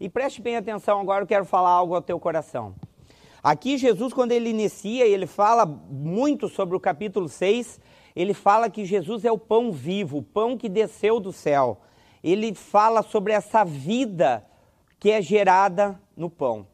E 0.00 0.08
preste 0.08 0.42
bem 0.42 0.56
atenção 0.56 1.00
agora, 1.00 1.22
eu 1.22 1.28
quero 1.28 1.44
falar 1.44 1.70
algo 1.70 1.94
ao 1.94 2.02
teu 2.02 2.18
coração. 2.18 2.74
Aqui, 3.42 3.78
Jesus, 3.78 4.12
quando 4.12 4.32
ele 4.32 4.50
inicia, 4.50 5.06
ele 5.06 5.26
fala 5.26 5.64
muito 5.64 6.48
sobre 6.48 6.76
o 6.76 6.80
capítulo 6.80 7.28
6, 7.28 7.78
ele 8.16 8.34
fala 8.34 8.68
que 8.68 8.84
Jesus 8.84 9.24
é 9.24 9.30
o 9.30 9.38
pão 9.38 9.70
vivo, 9.70 10.18
o 10.18 10.22
pão 10.22 10.58
que 10.58 10.68
desceu 10.68 11.20
do 11.20 11.32
céu. 11.32 11.80
Ele 12.22 12.52
fala 12.54 13.02
sobre 13.02 13.32
essa 13.32 13.64
vida 13.64 14.44
que 14.98 15.10
é 15.10 15.22
gerada 15.22 16.00
no 16.16 16.28
pão. 16.28 16.66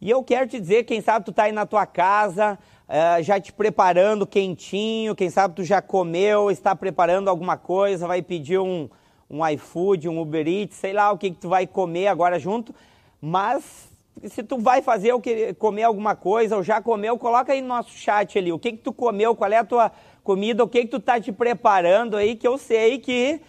E 0.00 0.10
eu 0.10 0.22
quero 0.22 0.48
te 0.48 0.60
dizer, 0.60 0.84
quem 0.84 1.00
sabe 1.00 1.24
tu 1.24 1.30
está 1.30 1.44
aí 1.44 1.52
na 1.52 1.66
tua 1.66 1.86
casa, 1.86 2.58
uh, 2.88 3.22
já 3.22 3.40
te 3.40 3.52
preparando 3.52 4.26
quentinho, 4.26 5.14
quem 5.14 5.30
sabe 5.30 5.54
tu 5.54 5.64
já 5.64 5.80
comeu, 5.80 6.50
está 6.50 6.74
preparando 6.74 7.28
alguma 7.28 7.56
coisa, 7.56 8.06
vai 8.06 8.22
pedir 8.22 8.58
um, 8.58 8.88
um 9.30 9.46
iFood, 9.48 10.08
um 10.08 10.20
Uber 10.20 10.46
Eats, 10.46 10.76
sei 10.76 10.92
lá 10.92 11.12
o 11.12 11.18
que, 11.18 11.30
que 11.30 11.38
tu 11.38 11.48
vai 11.48 11.66
comer 11.66 12.08
agora 12.08 12.38
junto, 12.38 12.74
mas 13.20 13.92
se 14.24 14.42
tu 14.42 14.58
vai 14.58 14.80
fazer 14.80 15.12
ou 15.12 15.22
comer 15.58 15.82
alguma 15.82 16.14
coisa 16.14 16.56
ou 16.56 16.62
já 16.62 16.80
comeu, 16.80 17.18
coloca 17.18 17.52
aí 17.52 17.60
no 17.60 17.68
nosso 17.68 17.90
chat 17.90 18.38
ali, 18.38 18.52
o 18.52 18.58
que, 18.58 18.72
que 18.72 18.78
tu 18.78 18.92
comeu, 18.92 19.34
qual 19.34 19.50
é 19.52 19.58
a 19.58 19.64
tua 19.64 19.90
comida, 20.22 20.62
o 20.62 20.68
que 20.68 20.82
que 20.82 20.88
tu 20.88 21.00
tá 21.00 21.20
te 21.20 21.32
preparando 21.32 22.16
aí, 22.16 22.36
que 22.36 22.46
eu 22.46 22.56
sei 22.56 22.98
que 22.98 23.40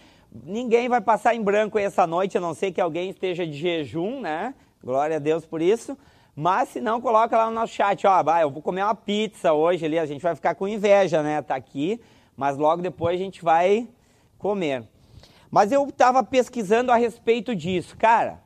ninguém 0.44 0.88
vai 0.88 1.00
passar 1.00 1.34
em 1.34 1.42
branco 1.42 1.78
essa 1.78 2.06
noite, 2.06 2.36
a 2.36 2.40
não 2.40 2.52
ser 2.52 2.72
que 2.72 2.80
alguém 2.80 3.10
esteja 3.10 3.46
de 3.46 3.54
jejum, 3.54 4.20
né? 4.20 4.54
Glória 4.82 5.16
a 5.16 5.18
Deus 5.18 5.46
por 5.46 5.62
isso. 5.62 5.96
Mas 6.38 6.68
se 6.68 6.82
não, 6.82 7.00
coloca 7.00 7.34
lá 7.34 7.46
no 7.46 7.52
nosso 7.52 7.72
chat, 7.72 8.06
ó, 8.06 8.22
vai, 8.22 8.42
eu 8.42 8.50
vou 8.50 8.60
comer 8.60 8.82
uma 8.82 8.94
pizza 8.94 9.54
hoje 9.54 9.86
ali, 9.86 9.98
a 9.98 10.04
gente 10.04 10.20
vai 10.20 10.34
ficar 10.34 10.54
com 10.54 10.68
inveja, 10.68 11.22
né? 11.22 11.40
Tá 11.40 11.56
aqui, 11.56 11.98
mas 12.36 12.58
logo 12.58 12.82
depois 12.82 13.18
a 13.18 13.24
gente 13.24 13.42
vai 13.42 13.88
comer. 14.36 14.86
Mas 15.50 15.72
eu 15.72 15.88
estava 15.88 16.22
pesquisando 16.22 16.92
a 16.92 16.96
respeito 16.96 17.56
disso, 17.56 17.96
cara. 17.96 18.44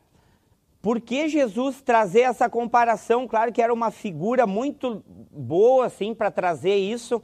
Por 0.80 1.00
que 1.00 1.28
Jesus 1.28 1.82
trazer 1.82 2.20
essa 2.20 2.48
comparação? 2.48 3.26
Claro 3.26 3.52
que 3.52 3.60
era 3.60 3.74
uma 3.74 3.90
figura 3.90 4.46
muito 4.46 5.02
boa, 5.32 5.86
assim, 5.86 6.14
para 6.14 6.30
trazer 6.30 6.76
isso 6.76 7.20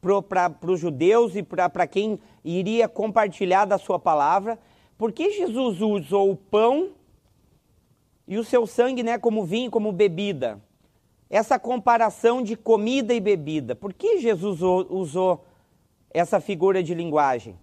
para 0.00 0.52
os 0.66 0.80
judeus 0.80 1.36
e 1.36 1.42
para 1.42 1.86
quem 1.86 2.18
iria 2.44 2.88
compartilhar 2.88 3.64
da 3.64 3.78
sua 3.78 3.98
palavra. 3.98 4.58
Por 4.96 5.12
que 5.12 5.30
Jesus 5.30 5.80
usou 5.80 6.32
o 6.32 6.36
pão 6.36 6.90
e 8.28 8.36
o 8.36 8.44
seu 8.44 8.66
sangue 8.66 9.02
né, 9.02 9.18
como 9.18 9.42
vinho, 9.42 9.70
como 9.70 9.90
bebida? 9.90 10.60
Essa 11.30 11.58
comparação 11.58 12.42
de 12.42 12.56
comida 12.56 13.14
e 13.14 13.20
bebida. 13.20 13.74
Por 13.74 13.94
que 13.94 14.18
Jesus 14.18 14.60
usou 14.62 15.44
essa 16.10 16.38
figura 16.38 16.82
de 16.82 16.94
linguagem? 16.94 17.58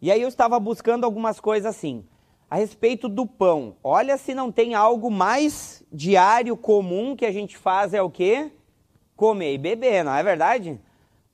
E 0.00 0.12
aí 0.12 0.20
eu 0.20 0.28
estava 0.28 0.60
buscando 0.60 1.04
algumas 1.04 1.40
coisas 1.40 1.74
assim. 1.74 2.04
A 2.50 2.56
respeito 2.56 3.08
do 3.08 3.26
pão. 3.26 3.76
Olha 3.82 4.18
se 4.18 4.34
não 4.34 4.52
tem 4.52 4.74
algo 4.74 5.10
mais 5.10 5.82
diário, 5.90 6.54
comum 6.56 7.16
que 7.16 7.24
a 7.24 7.32
gente 7.32 7.56
faz 7.56 7.94
é 7.94 8.02
o 8.02 8.10
quê? 8.10 8.52
Comer 9.16 9.54
e 9.54 9.58
beber, 9.58 10.04
não 10.04 10.14
é 10.14 10.22
verdade? 10.22 10.78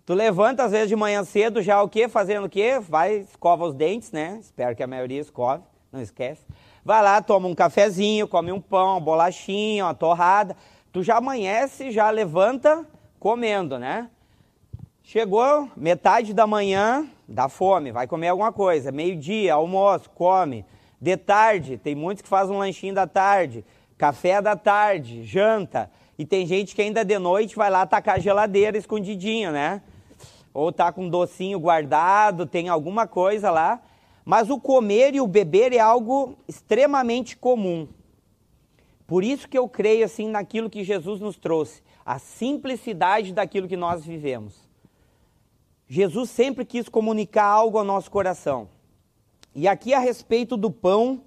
Tu 0.06 0.14
levanta 0.14 0.62
às 0.64 0.70
vezes 0.70 0.88
de 0.88 0.96
manhã 0.96 1.24
cedo, 1.24 1.60
já 1.60 1.82
o 1.82 1.88
quê? 1.88 2.08
Fazendo 2.08 2.44
o 2.44 2.48
quê? 2.48 2.78
Vai, 2.78 3.18
escova 3.18 3.64
os 3.64 3.74
dentes, 3.74 4.12
né? 4.12 4.38
Espero 4.40 4.76
que 4.76 4.82
a 4.82 4.86
maioria 4.86 5.20
escove, 5.20 5.64
não 5.90 6.00
esquece. 6.00 6.44
Vai 6.84 7.02
lá, 7.02 7.22
toma 7.22 7.48
um 7.48 7.54
cafezinho, 7.54 8.26
come 8.26 8.50
um 8.50 8.60
pão, 8.60 8.92
uma 8.92 9.00
bolachinha, 9.00 9.84
uma 9.84 9.94
torrada. 9.94 10.56
Tu 10.92 11.02
já 11.02 11.16
amanhece, 11.16 11.90
já 11.90 12.10
levanta 12.10 12.86
comendo, 13.18 13.78
né? 13.78 14.08
Chegou 15.02 15.68
metade 15.76 16.34
da 16.34 16.46
manhã, 16.46 17.06
dá 17.28 17.48
fome, 17.48 17.92
vai 17.92 18.06
comer 18.06 18.28
alguma 18.28 18.52
coisa. 18.52 18.90
Meio-dia, 18.90 19.54
almoço, 19.54 20.10
come. 20.10 20.64
De 21.00 21.16
tarde, 21.16 21.76
tem 21.76 21.94
muitos 21.94 22.22
que 22.22 22.28
fazem 22.28 22.54
um 22.54 22.58
lanchinho 22.58 22.94
da 22.94 23.06
tarde. 23.06 23.64
Café 23.96 24.40
da 24.40 24.56
tarde, 24.56 25.24
janta. 25.24 25.90
E 26.18 26.24
tem 26.24 26.46
gente 26.46 26.74
que 26.74 26.82
ainda 26.82 27.04
de 27.04 27.18
noite 27.18 27.56
vai 27.56 27.70
lá 27.70 27.86
tacar 27.86 28.16
a 28.16 28.18
geladeira 28.18 28.76
escondidinho, 28.76 29.50
né? 29.50 29.82
ou 30.54 30.68
está 30.68 30.92
com 30.92 31.04
um 31.04 31.08
docinho 31.08 31.58
guardado, 31.58 32.46
tem 32.46 32.68
alguma 32.68 33.06
coisa 33.06 33.50
lá. 33.50 33.80
Mas 34.24 34.50
o 34.50 34.60
comer 34.60 35.14
e 35.14 35.20
o 35.20 35.26
beber 35.26 35.72
é 35.72 35.78
algo 35.78 36.36
extremamente 36.46 37.36
comum. 37.36 37.88
Por 39.06 39.24
isso 39.24 39.48
que 39.48 39.58
eu 39.58 39.68
creio 39.68 40.04
assim 40.04 40.28
naquilo 40.28 40.70
que 40.70 40.84
Jesus 40.84 41.20
nos 41.20 41.36
trouxe, 41.36 41.82
a 42.04 42.18
simplicidade 42.18 43.32
daquilo 43.32 43.68
que 43.68 43.76
nós 43.76 44.04
vivemos. 44.04 44.54
Jesus 45.88 46.30
sempre 46.30 46.64
quis 46.64 46.88
comunicar 46.88 47.44
algo 47.44 47.76
ao 47.78 47.84
nosso 47.84 48.10
coração. 48.10 48.68
E 49.54 49.68
aqui 49.68 49.92
a 49.92 49.98
respeito 49.98 50.56
do 50.56 50.70
pão 50.70 51.20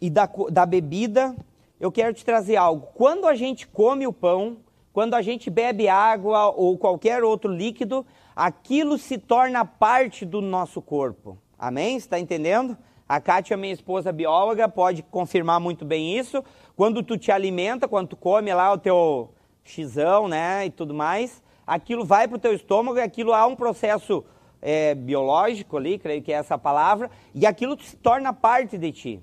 e 0.00 0.08
da, 0.08 0.26
da 0.50 0.64
bebida, 0.64 1.36
eu 1.78 1.92
quero 1.92 2.14
te 2.14 2.24
trazer 2.24 2.56
algo. 2.56 2.88
Quando 2.94 3.26
a 3.26 3.34
gente 3.34 3.66
come 3.66 4.06
o 4.06 4.12
pão, 4.12 4.56
quando 4.92 5.14
a 5.14 5.20
gente 5.20 5.50
bebe 5.50 5.88
água 5.88 6.48
ou 6.50 6.78
qualquer 6.78 7.22
outro 7.22 7.52
líquido, 7.52 8.06
aquilo 8.34 8.98
se 8.98 9.18
torna 9.18 9.64
parte 9.64 10.24
do 10.24 10.40
nosso 10.40 10.82
corpo. 10.82 11.38
Amém? 11.58 11.96
Está 11.96 12.18
entendendo? 12.18 12.76
A 13.08 13.20
Kátia, 13.20 13.56
minha 13.56 13.72
esposa 13.72 14.10
bióloga, 14.10 14.68
pode 14.68 15.02
confirmar 15.02 15.60
muito 15.60 15.84
bem 15.84 16.18
isso. 16.18 16.42
Quando 16.74 17.02
tu 17.02 17.18
te 17.18 17.30
alimenta, 17.30 17.86
quando 17.86 18.08
tu 18.08 18.16
come 18.16 18.52
lá 18.52 18.72
o 18.72 18.78
teu 18.78 19.34
xizão, 19.62 20.26
né, 20.28 20.66
e 20.66 20.70
tudo 20.70 20.94
mais, 20.94 21.42
aquilo 21.66 22.04
vai 22.04 22.26
para 22.26 22.36
o 22.36 22.40
teu 22.40 22.52
estômago 22.54 22.98
e 22.98 23.02
aquilo 23.02 23.32
há 23.32 23.46
um 23.46 23.54
processo 23.54 24.24
é, 24.60 24.94
biológico 24.94 25.76
ali, 25.76 25.98
creio 25.98 26.22
que 26.22 26.32
é 26.32 26.36
essa 26.36 26.56
palavra, 26.56 27.10
e 27.34 27.46
aquilo 27.46 27.80
se 27.80 27.96
torna 27.96 28.32
parte 28.32 28.78
de 28.78 28.92
ti. 28.92 29.22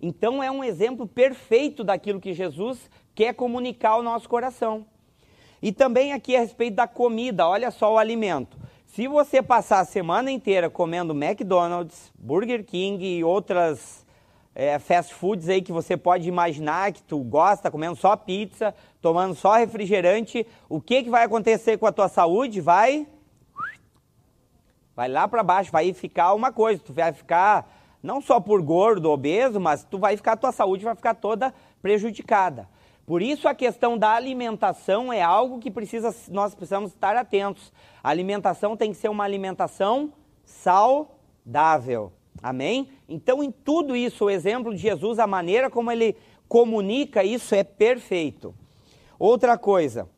Então 0.00 0.42
é 0.42 0.50
um 0.50 0.64
exemplo 0.64 1.06
perfeito 1.06 1.84
daquilo 1.84 2.20
que 2.20 2.32
Jesus 2.32 2.88
quer 3.14 3.34
comunicar 3.34 3.90
ao 3.90 4.02
nosso 4.02 4.28
coração. 4.28 4.86
E 5.62 5.72
também 5.72 6.12
aqui 6.12 6.34
a 6.34 6.40
respeito 6.40 6.76
da 6.76 6.86
comida, 6.86 7.46
olha 7.46 7.70
só 7.70 7.94
o 7.94 7.98
alimento. 7.98 8.58
Se 8.86 9.06
você 9.06 9.42
passar 9.42 9.80
a 9.80 9.84
semana 9.84 10.30
inteira 10.30 10.68
comendo 10.68 11.12
McDonald's, 11.14 12.10
Burger 12.18 12.64
King 12.64 13.04
e 13.04 13.22
outras 13.22 14.06
é, 14.54 14.78
fast 14.78 15.14
foods 15.14 15.48
aí 15.48 15.62
que 15.62 15.72
você 15.72 15.96
pode 15.96 16.28
imaginar 16.28 16.92
que 16.92 17.02
tu 17.02 17.18
gosta, 17.20 17.70
comendo 17.70 17.94
só 17.94 18.16
pizza, 18.16 18.74
tomando 19.00 19.34
só 19.34 19.54
refrigerante, 19.54 20.46
o 20.68 20.80
que, 20.80 21.04
que 21.04 21.10
vai 21.10 21.24
acontecer 21.24 21.78
com 21.78 21.86
a 21.86 21.92
tua 21.92 22.08
saúde? 22.08 22.60
Vai 22.60 23.06
vai 24.96 25.08
lá 25.08 25.26
para 25.28 25.42
baixo, 25.42 25.70
vai 25.70 25.92
ficar 25.94 26.34
uma 26.34 26.52
coisa, 26.52 26.82
tu 26.84 26.92
vai 26.92 27.12
ficar 27.12 27.70
não 28.02 28.20
só 28.20 28.40
por 28.40 28.60
gordo, 28.60 29.10
obeso, 29.10 29.60
mas 29.60 29.84
tu 29.84 29.98
vai 29.98 30.16
ficar, 30.16 30.36
tua 30.36 30.52
saúde 30.52 30.84
vai 30.84 30.94
ficar 30.94 31.14
toda 31.14 31.54
prejudicada. 31.80 32.68
Por 33.10 33.22
isso 33.22 33.48
a 33.48 33.54
questão 33.56 33.98
da 33.98 34.12
alimentação 34.12 35.12
é 35.12 35.20
algo 35.20 35.58
que 35.58 35.68
precisa, 35.68 36.14
nós 36.28 36.54
precisamos 36.54 36.92
estar 36.92 37.16
atentos. 37.16 37.72
A 38.04 38.08
alimentação 38.08 38.76
tem 38.76 38.92
que 38.92 38.98
ser 38.98 39.08
uma 39.08 39.24
alimentação 39.24 40.12
saudável. 40.44 42.12
Amém? 42.40 42.88
Então, 43.08 43.42
em 43.42 43.50
tudo 43.50 43.96
isso, 43.96 44.26
o 44.26 44.30
exemplo 44.30 44.72
de 44.72 44.80
Jesus, 44.80 45.18
a 45.18 45.26
maneira 45.26 45.68
como 45.68 45.90
ele 45.90 46.16
comunica 46.48 47.24
isso 47.24 47.52
é 47.52 47.64
perfeito. 47.64 48.54
Outra 49.18 49.58
coisa, 49.58 50.08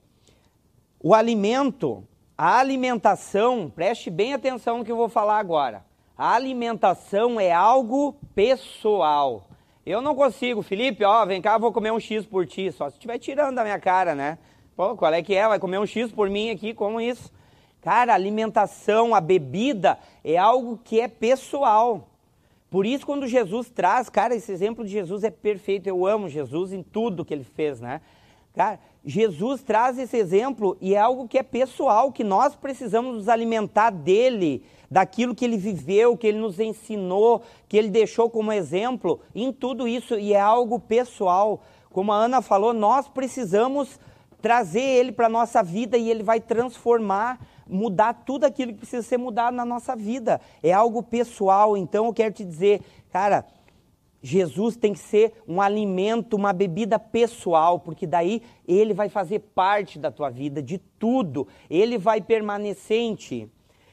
o 1.02 1.14
alimento, 1.14 2.06
a 2.36 2.58
alimentação, 2.58 3.72
preste 3.74 4.10
bem 4.10 4.34
atenção 4.34 4.76
no 4.76 4.84
que 4.84 4.92
eu 4.92 4.98
vou 4.98 5.08
falar 5.08 5.38
agora. 5.38 5.82
A 6.14 6.34
alimentação 6.34 7.40
é 7.40 7.52
algo 7.52 8.14
pessoal. 8.34 9.46
Eu 9.84 10.00
não 10.00 10.14
consigo, 10.14 10.62
Felipe, 10.62 11.04
ó, 11.04 11.26
vem 11.26 11.42
cá, 11.42 11.58
vou 11.58 11.72
comer 11.72 11.90
um 11.92 11.98
X 11.98 12.24
por 12.24 12.46
ti, 12.46 12.70
só 12.70 12.88
se 12.88 12.94
estiver 12.94 13.18
tirando 13.18 13.56
da 13.56 13.64
minha 13.64 13.80
cara, 13.80 14.14
né? 14.14 14.38
Pô, 14.76 14.96
qual 14.96 15.12
é 15.12 15.20
que 15.22 15.34
é? 15.34 15.48
Vai 15.48 15.58
comer 15.58 15.78
um 15.80 15.86
X 15.86 16.12
por 16.12 16.30
mim 16.30 16.50
aqui, 16.50 16.72
como 16.72 17.00
isso? 17.00 17.32
Cara, 17.80 18.12
a 18.12 18.14
alimentação, 18.14 19.12
a 19.12 19.20
bebida 19.20 19.98
é 20.22 20.38
algo 20.38 20.78
que 20.84 21.00
é 21.00 21.08
pessoal. 21.08 22.08
Por 22.70 22.86
isso, 22.86 23.04
quando 23.04 23.26
Jesus 23.26 23.68
traz, 23.70 24.08
cara, 24.08 24.36
esse 24.36 24.52
exemplo 24.52 24.84
de 24.84 24.90
Jesus 24.92 25.24
é 25.24 25.30
perfeito. 25.30 25.88
Eu 25.88 26.06
amo 26.06 26.28
Jesus 26.28 26.72
em 26.72 26.82
tudo 26.82 27.24
que 27.24 27.34
ele 27.34 27.44
fez, 27.44 27.80
né? 27.80 28.00
Cara, 28.54 28.78
Jesus 29.04 29.62
traz 29.62 29.98
esse 29.98 30.16
exemplo 30.16 30.76
e 30.80 30.94
é 30.94 30.98
algo 30.98 31.26
que 31.26 31.38
é 31.38 31.42
pessoal, 31.42 32.12
que 32.12 32.22
nós 32.22 32.54
precisamos 32.54 33.16
nos 33.16 33.28
alimentar 33.28 33.90
dele, 33.90 34.62
daquilo 34.92 35.34
que 35.34 35.42
ele 35.42 35.56
viveu, 35.56 36.18
que 36.18 36.26
ele 36.26 36.38
nos 36.38 36.60
ensinou, 36.60 37.40
que 37.66 37.78
ele 37.78 37.88
deixou 37.88 38.28
como 38.28 38.52
exemplo 38.52 39.20
em 39.34 39.50
tudo 39.50 39.88
isso 39.88 40.18
e 40.18 40.34
é 40.34 40.40
algo 40.40 40.78
pessoal. 40.78 41.62
Como 41.90 42.12
a 42.12 42.16
Ana 42.16 42.42
falou, 42.42 42.74
nós 42.74 43.08
precisamos 43.08 43.98
trazer 44.42 44.82
ele 44.82 45.10
para 45.10 45.26
a 45.26 45.30
nossa 45.30 45.62
vida 45.62 45.96
e 45.96 46.10
ele 46.10 46.22
vai 46.22 46.40
transformar 46.40 47.40
mudar 47.66 48.12
tudo 48.12 48.44
aquilo 48.44 48.72
que 48.72 48.80
precisa 48.80 49.02
ser 49.02 49.16
mudado 49.16 49.54
na 49.54 49.64
nossa 49.64 49.96
vida. 49.96 50.38
É 50.62 50.74
algo 50.74 51.02
pessoal. 51.02 51.74
Então 51.74 52.04
eu 52.04 52.12
quero 52.12 52.34
te 52.34 52.44
dizer, 52.44 52.82
cara, 53.10 53.46
Jesus 54.20 54.76
tem 54.76 54.92
que 54.92 54.98
ser 54.98 55.32
um 55.48 55.58
alimento, 55.58 56.36
uma 56.36 56.52
bebida 56.52 56.98
pessoal, 56.98 57.80
porque 57.80 58.06
daí 58.06 58.42
ele 58.68 58.92
vai 58.92 59.08
fazer 59.08 59.38
parte 59.38 59.98
da 59.98 60.10
tua 60.10 60.28
vida, 60.28 60.62
de 60.62 60.76
tudo. 60.76 61.48
Ele 61.70 61.96
vai 61.96 62.20
permanecer 62.20 62.98
em 62.98 63.14
ti. 63.14 63.50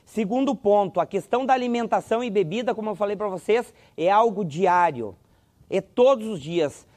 Segundo 0.10 0.56
ponto, 0.56 1.00
a 1.00 1.06
questão 1.06 1.46
da 1.46 1.54
alimentação 1.54 2.24
e 2.24 2.32
bebida, 2.32 2.74
como 2.74 2.90
eu 2.90 2.96
falei 2.96 3.16
para 3.16 3.28
vocês, 3.28 3.72
é 3.96 4.10
algo 4.10 4.44
diário. 4.44 5.16
É 5.70 5.82
todos 5.82 6.26
os 6.28 6.42
dias. 6.42 6.88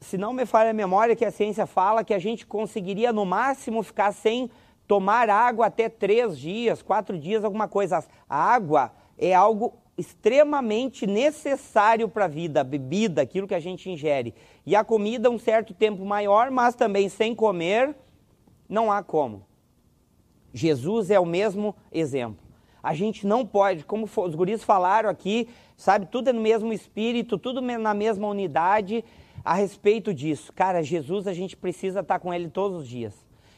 Se 0.00 0.16
não 0.16 0.32
me 0.32 0.46
falha 0.46 0.70
a 0.70 0.72
memória, 0.72 1.14
que 1.14 1.22
a 1.26 1.30
ciência 1.30 1.66
fala 1.66 2.02
que 2.02 2.14
a 2.14 2.18
gente 2.18 2.46
conseguiria 2.46 3.12
no 3.12 3.26
máximo 3.26 3.82
ficar 3.82 4.10
sem 4.12 4.50
tomar 4.88 5.28
água 5.28 5.66
até 5.66 5.90
três 5.90 6.38
dias, 6.38 6.80
quatro 6.80 7.18
dias, 7.18 7.44
alguma 7.44 7.68
coisa. 7.68 8.02
A 8.26 8.38
água 8.54 8.90
é 9.18 9.34
algo 9.34 9.74
extremamente 9.98 11.06
necessário 11.06 12.08
para 12.08 12.24
a 12.24 12.28
vida, 12.28 12.62
a 12.62 12.64
bebida, 12.64 13.20
aquilo 13.20 13.46
que 13.46 13.54
a 13.54 13.60
gente 13.60 13.90
ingere. 13.90 14.34
E 14.64 14.74
a 14.74 14.82
comida 14.82 15.28
um 15.28 15.38
certo 15.38 15.74
tempo 15.74 16.06
maior, 16.06 16.50
mas 16.50 16.74
também 16.74 17.10
sem 17.10 17.34
comer, 17.34 17.94
não 18.66 18.90
há 18.90 19.02
como. 19.02 19.44
Jesus 20.54 21.10
é 21.10 21.20
o 21.20 21.26
mesmo 21.26 21.76
exemplo. 21.92 22.41
A 22.82 22.94
gente 22.94 23.26
não 23.26 23.46
pode, 23.46 23.84
como 23.84 24.04
os 24.04 24.34
guris 24.34 24.64
falaram 24.64 25.08
aqui, 25.08 25.48
sabe, 25.76 26.06
tudo 26.06 26.28
é 26.28 26.32
no 26.32 26.40
mesmo 26.40 26.72
espírito, 26.72 27.38
tudo 27.38 27.60
na 27.60 27.94
mesma 27.94 28.26
unidade 28.26 29.04
a 29.44 29.54
respeito 29.54 30.12
disso. 30.12 30.52
Cara, 30.52 30.82
Jesus, 30.82 31.26
a 31.26 31.32
gente 31.32 31.56
precisa 31.56 32.00
estar 32.00 32.18
com 32.18 32.34
ele 32.34 32.48
todos 32.48 32.82
os 32.82 32.88
dias 32.88 33.14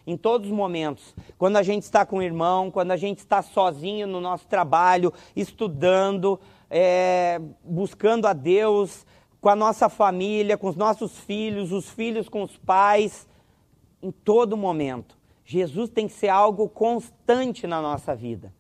em 0.07 0.17
todos 0.17 0.51
os 0.51 0.55
momentos. 0.55 1.15
Quando 1.39 1.57
a 1.57 1.63
gente 1.63 1.85
está 1.85 2.05
com 2.05 2.19
o 2.19 2.23
irmão, 2.23 2.71
quando 2.71 2.91
a 2.91 2.97
gente 2.97 3.19
está 3.21 3.41
sozinho 3.41 4.07
no 4.07 4.21
nosso 4.21 4.47
trabalho, 4.47 5.13
estudando, 5.35 6.39
é, 6.71 7.41
buscando 7.65 8.27
a 8.27 8.33
Deus, 8.33 9.07
com 9.41 9.49
a 9.49 9.57
nossa 9.57 9.89
família, 9.89 10.57
com 10.57 10.69
os 10.69 10.77
nossos 10.77 11.19
filhos, 11.21 11.73
os 11.73 11.89
filhos 11.89 12.29
com 12.29 12.43
os 12.43 12.57
pais, 12.57 13.27
em 14.03 14.11
todo 14.11 14.57
momento. 14.57 15.17
Jesus 15.45 15.91
tem 15.91 16.07
que 16.07 16.15
ser 16.15 16.29
algo 16.29 16.69
constante 16.69 17.67
na 17.67 17.81
nossa 17.81 18.15
vida. 18.15 18.53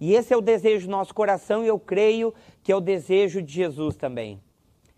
E 0.00 0.14
esse 0.14 0.32
é 0.32 0.36
o 0.36 0.40
desejo 0.40 0.86
do 0.86 0.90
nosso 0.90 1.14
coração 1.14 1.62
e 1.62 1.68
eu 1.68 1.78
creio 1.78 2.32
que 2.62 2.72
é 2.72 2.76
o 2.76 2.80
desejo 2.80 3.42
de 3.42 3.52
Jesus 3.52 3.96
também. 3.96 4.40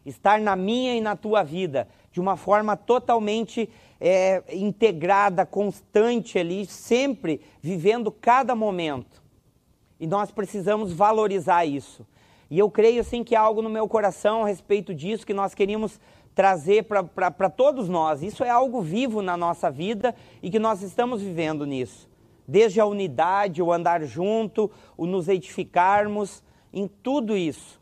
Estar 0.07 0.41
na 0.41 0.55
minha 0.55 0.95
e 0.95 1.01
na 1.01 1.17
tua 1.17 1.43
vida 1.43 1.89
de 2.13 2.21
uma 2.21 2.37
forma 2.37 2.77
totalmente 2.77 3.69
é, 4.01 4.43
integrada, 4.55 5.45
constante 5.45 6.39
ali, 6.39 6.67
sempre 6.67 7.41
vivendo 7.61 8.13
cada 8.13 8.55
momento. 8.55 9.23
E 9.99 10.07
nós 10.07 10.31
precisamos 10.31 10.93
valorizar 10.93 11.65
isso. 11.65 12.07
E 12.51 12.59
eu 12.59 12.71
creio 12.71 13.01
assim 13.01 13.25
que 13.25 13.35
há 13.35 13.41
algo 13.41 13.63
no 13.63 13.71
meu 13.71 13.89
coração 13.89 14.45
a 14.45 14.49
respeito 14.49 14.95
disso 14.95 15.27
que 15.27 15.33
nós 15.33 15.55
queríamos 15.55 15.99
trazer 16.35 16.85
para 16.85 17.51
todos 17.51 17.89
nós. 17.89 18.23
Isso 18.23 18.45
é 18.45 18.51
algo 18.51 18.83
vivo 18.83 19.23
na 19.23 19.37
nossa 19.37 19.71
vida 19.71 20.15
e 20.43 20.51
que 20.51 20.59
nós 20.59 20.83
estamos 20.83 21.23
vivendo 21.23 21.65
nisso. 21.65 22.12
Desde 22.47 22.81
a 22.81 22.87
unidade, 22.87 23.63
o 23.63 23.73
andar 23.73 24.05
junto, 24.05 24.71
o 24.97 25.07
nos 25.07 25.29
edificarmos, 25.29 26.43
em 26.73 26.89
tudo 26.89 27.37
isso. 27.37 27.81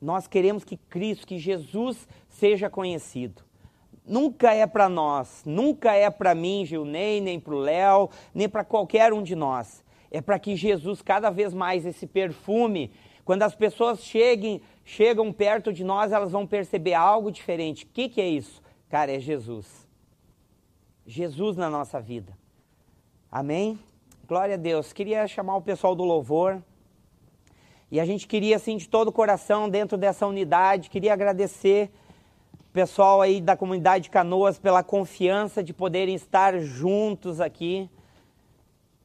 Nós 0.00 0.26
queremos 0.26 0.64
que 0.64 0.76
Cristo, 0.76 1.26
que 1.26 1.38
Jesus 1.38 2.08
seja 2.28 2.68
conhecido 2.68 3.44
nunca 4.06 4.52
é 4.52 4.66
para 4.66 4.88
nós, 4.88 5.42
nunca 5.44 5.94
é 5.94 6.10
para 6.10 6.34
mim, 6.34 6.64
Gilney, 6.64 7.20
nem 7.20 7.38
para 7.38 7.54
o 7.54 7.58
Léo, 7.58 8.10
nem 8.34 8.48
para 8.48 8.64
qualquer 8.64 9.12
um 9.12 9.22
de 9.22 9.34
nós. 9.34 9.84
É 10.10 10.20
para 10.20 10.38
que 10.38 10.56
Jesus, 10.56 11.00
cada 11.00 11.30
vez 11.30 11.54
mais, 11.54 11.86
esse 11.86 12.06
perfume, 12.06 12.92
quando 13.24 13.42
as 13.42 13.54
pessoas 13.54 14.00
cheguem, 14.00 14.60
chegam 14.84 15.32
perto 15.32 15.72
de 15.72 15.84
nós, 15.84 16.12
elas 16.12 16.32
vão 16.32 16.46
perceber 16.46 16.94
algo 16.94 17.30
diferente. 17.30 17.84
O 17.84 17.88
que, 17.88 18.08
que 18.08 18.20
é 18.20 18.28
isso? 18.28 18.60
Cara, 18.90 19.12
é 19.12 19.18
Jesus. 19.18 19.88
Jesus 21.06 21.56
na 21.56 21.70
nossa 21.70 22.00
vida. 22.00 22.36
Amém? 23.30 23.78
Glória 24.26 24.54
a 24.54 24.58
Deus. 24.58 24.92
Queria 24.92 25.26
chamar 25.26 25.56
o 25.56 25.62
pessoal 25.62 25.96
do 25.96 26.04
louvor. 26.04 26.62
E 27.90 27.98
a 27.98 28.04
gente 28.04 28.28
queria, 28.28 28.54
assim, 28.54 28.76
de 28.76 28.88
todo 28.88 29.08
o 29.08 29.12
coração, 29.12 29.68
dentro 29.68 29.98
dessa 29.98 30.26
unidade, 30.26 30.88
queria 30.88 31.12
agradecer 31.12 31.90
pessoal 32.72 33.20
aí 33.20 33.40
da 33.40 33.56
comunidade 33.56 34.04
de 34.04 34.10
Canoas 34.10 34.58
pela 34.58 34.82
confiança 34.82 35.62
de 35.62 35.74
poderem 35.74 36.14
estar 36.14 36.58
juntos 36.60 37.40
aqui. 37.40 37.90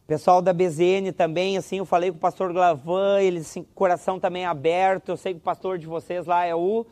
Pessoal 0.06 0.42
da 0.42 0.54
BZN 0.54 1.12
também, 1.12 1.58
assim, 1.58 1.80
eu 1.80 1.86
falei 1.86 2.12
com 2.12 2.18
o 2.18 2.22
pastor 2.22 2.54
Glavan, 2.54 3.20
ele 3.20 3.40
assim, 3.40 3.66
coração 3.76 4.20
também 4.20 4.46
aberto. 4.46 5.10
Eu 5.10 5.18
sei 5.18 5.34
que 5.34 5.40
o 5.40 5.44
pastor 5.44 5.80
de 5.80 5.88
vocês 5.88 6.26
lá 6.28 6.46
é 6.46 6.56
o 6.56 6.86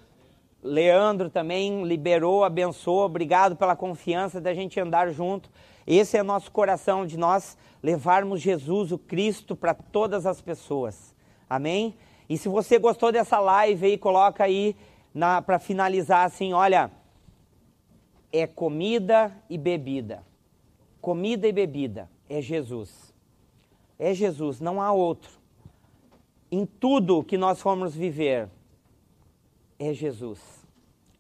Leandro 0.66 1.30
também 1.30 1.84
liberou, 1.84 2.43
abençoou. 2.43 3.05
Obrigado 3.05 3.55
pela 3.55 3.76
confiança 3.76 4.41
da 4.41 4.51
gente 4.51 4.80
andar 4.80 5.11
junto. 5.11 5.47
Esse 5.86 6.18
é 6.18 6.24
nosso 6.24 6.51
coração 6.51 7.05
de 7.05 7.18
nós 7.18 7.55
levarmos 7.84 8.41
Jesus, 8.41 8.91
o 8.91 8.97
Cristo, 8.97 9.55
para 9.55 9.76
todas 9.76 10.26
as 10.26 10.41
pessoas. 10.41 11.13
Amém? 11.47 11.95
E 12.28 12.36
se 12.36 12.49
você 12.49 12.80
gostou 12.80 13.11
dessa 13.11 13.39
live 13.39 13.86
aí, 13.86 13.97
coloca 13.97 14.43
aí 14.43 14.76
para 15.45 15.59
finalizar 15.59 16.26
assim, 16.26 16.51
olha, 16.51 16.89
é 18.34 18.47
comida 18.47 19.32
e 19.47 19.59
bebida. 19.59 20.24
Comida 20.99 21.47
e 21.47 21.51
bebida 21.51 22.09
é 22.28 22.41
Jesus. 22.41 23.13
É 23.99 24.16
Jesus, 24.16 24.59
não 24.59 24.82
há 24.82 24.91
outro. 24.91 25.32
Em 26.51 26.66
tudo 26.66 27.24
que 27.24 27.38
nós 27.38 27.61
formos 27.61 27.95
viver, 27.95 28.49
é 29.78 29.93
Jesus. 29.93 30.54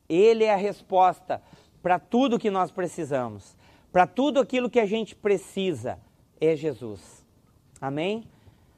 Ele 0.07 0.43
é 0.43 0.53
a 0.53 0.57
resposta 0.57 1.41
para 1.81 1.99
tudo 1.99 2.39
que 2.39 2.49
nós 2.49 2.71
precisamos. 2.71 3.55
Para 3.91 4.05
tudo 4.05 4.39
aquilo 4.39 4.69
que 4.69 4.79
a 4.79 4.85
gente 4.85 5.15
precisa, 5.15 5.99
é 6.39 6.55
Jesus. 6.55 7.25
Amém? 7.79 8.23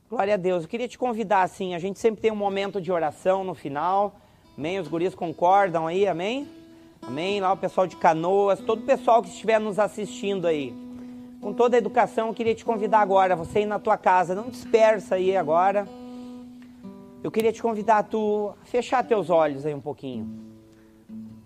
Glória 0.09 0.35
a 0.35 0.37
Deus. 0.37 0.63
Eu 0.63 0.69
queria 0.69 0.87
te 0.87 0.97
convidar 0.97 1.41
assim, 1.41 1.75
a 1.75 1.79
gente 1.79 1.99
sempre 1.99 2.21
tem 2.21 2.31
um 2.31 2.35
momento 2.35 2.79
de 2.79 2.91
oração 2.91 3.43
no 3.43 3.53
final. 3.53 4.15
Amém? 4.57 4.79
Os 4.79 4.87
guris 4.87 5.13
concordam 5.13 5.87
aí, 5.87 6.07
amém? 6.07 6.47
Amém? 7.01 7.39
Lá 7.41 7.51
o 7.51 7.57
pessoal 7.57 7.87
de 7.87 7.95
Canoas, 7.95 8.59
todo 8.59 8.79
o 8.79 8.85
pessoal 8.85 9.21
que 9.21 9.29
estiver 9.29 9.59
nos 9.59 9.79
assistindo 9.79 10.47
aí. 10.47 10.73
Com 11.41 11.53
toda 11.53 11.75
a 11.75 11.79
educação, 11.79 12.27
eu 12.27 12.33
queria 12.33 12.55
te 12.55 12.65
convidar 12.65 12.99
agora, 12.99 13.35
você 13.35 13.61
ir 13.61 13.65
na 13.65 13.79
tua 13.79 13.97
casa, 13.97 14.33
não 14.33 14.49
dispersa 14.49 15.15
aí 15.15 15.37
agora. 15.37 15.87
Eu 17.23 17.31
queria 17.31 17.51
te 17.51 17.61
convidar 17.61 17.99
a 17.99 18.03
tu 18.03 18.53
fechar 18.63 19.03
teus 19.03 19.29
olhos 19.29 19.65
aí 19.65 19.73
um 19.73 19.81
pouquinho. 19.81 20.56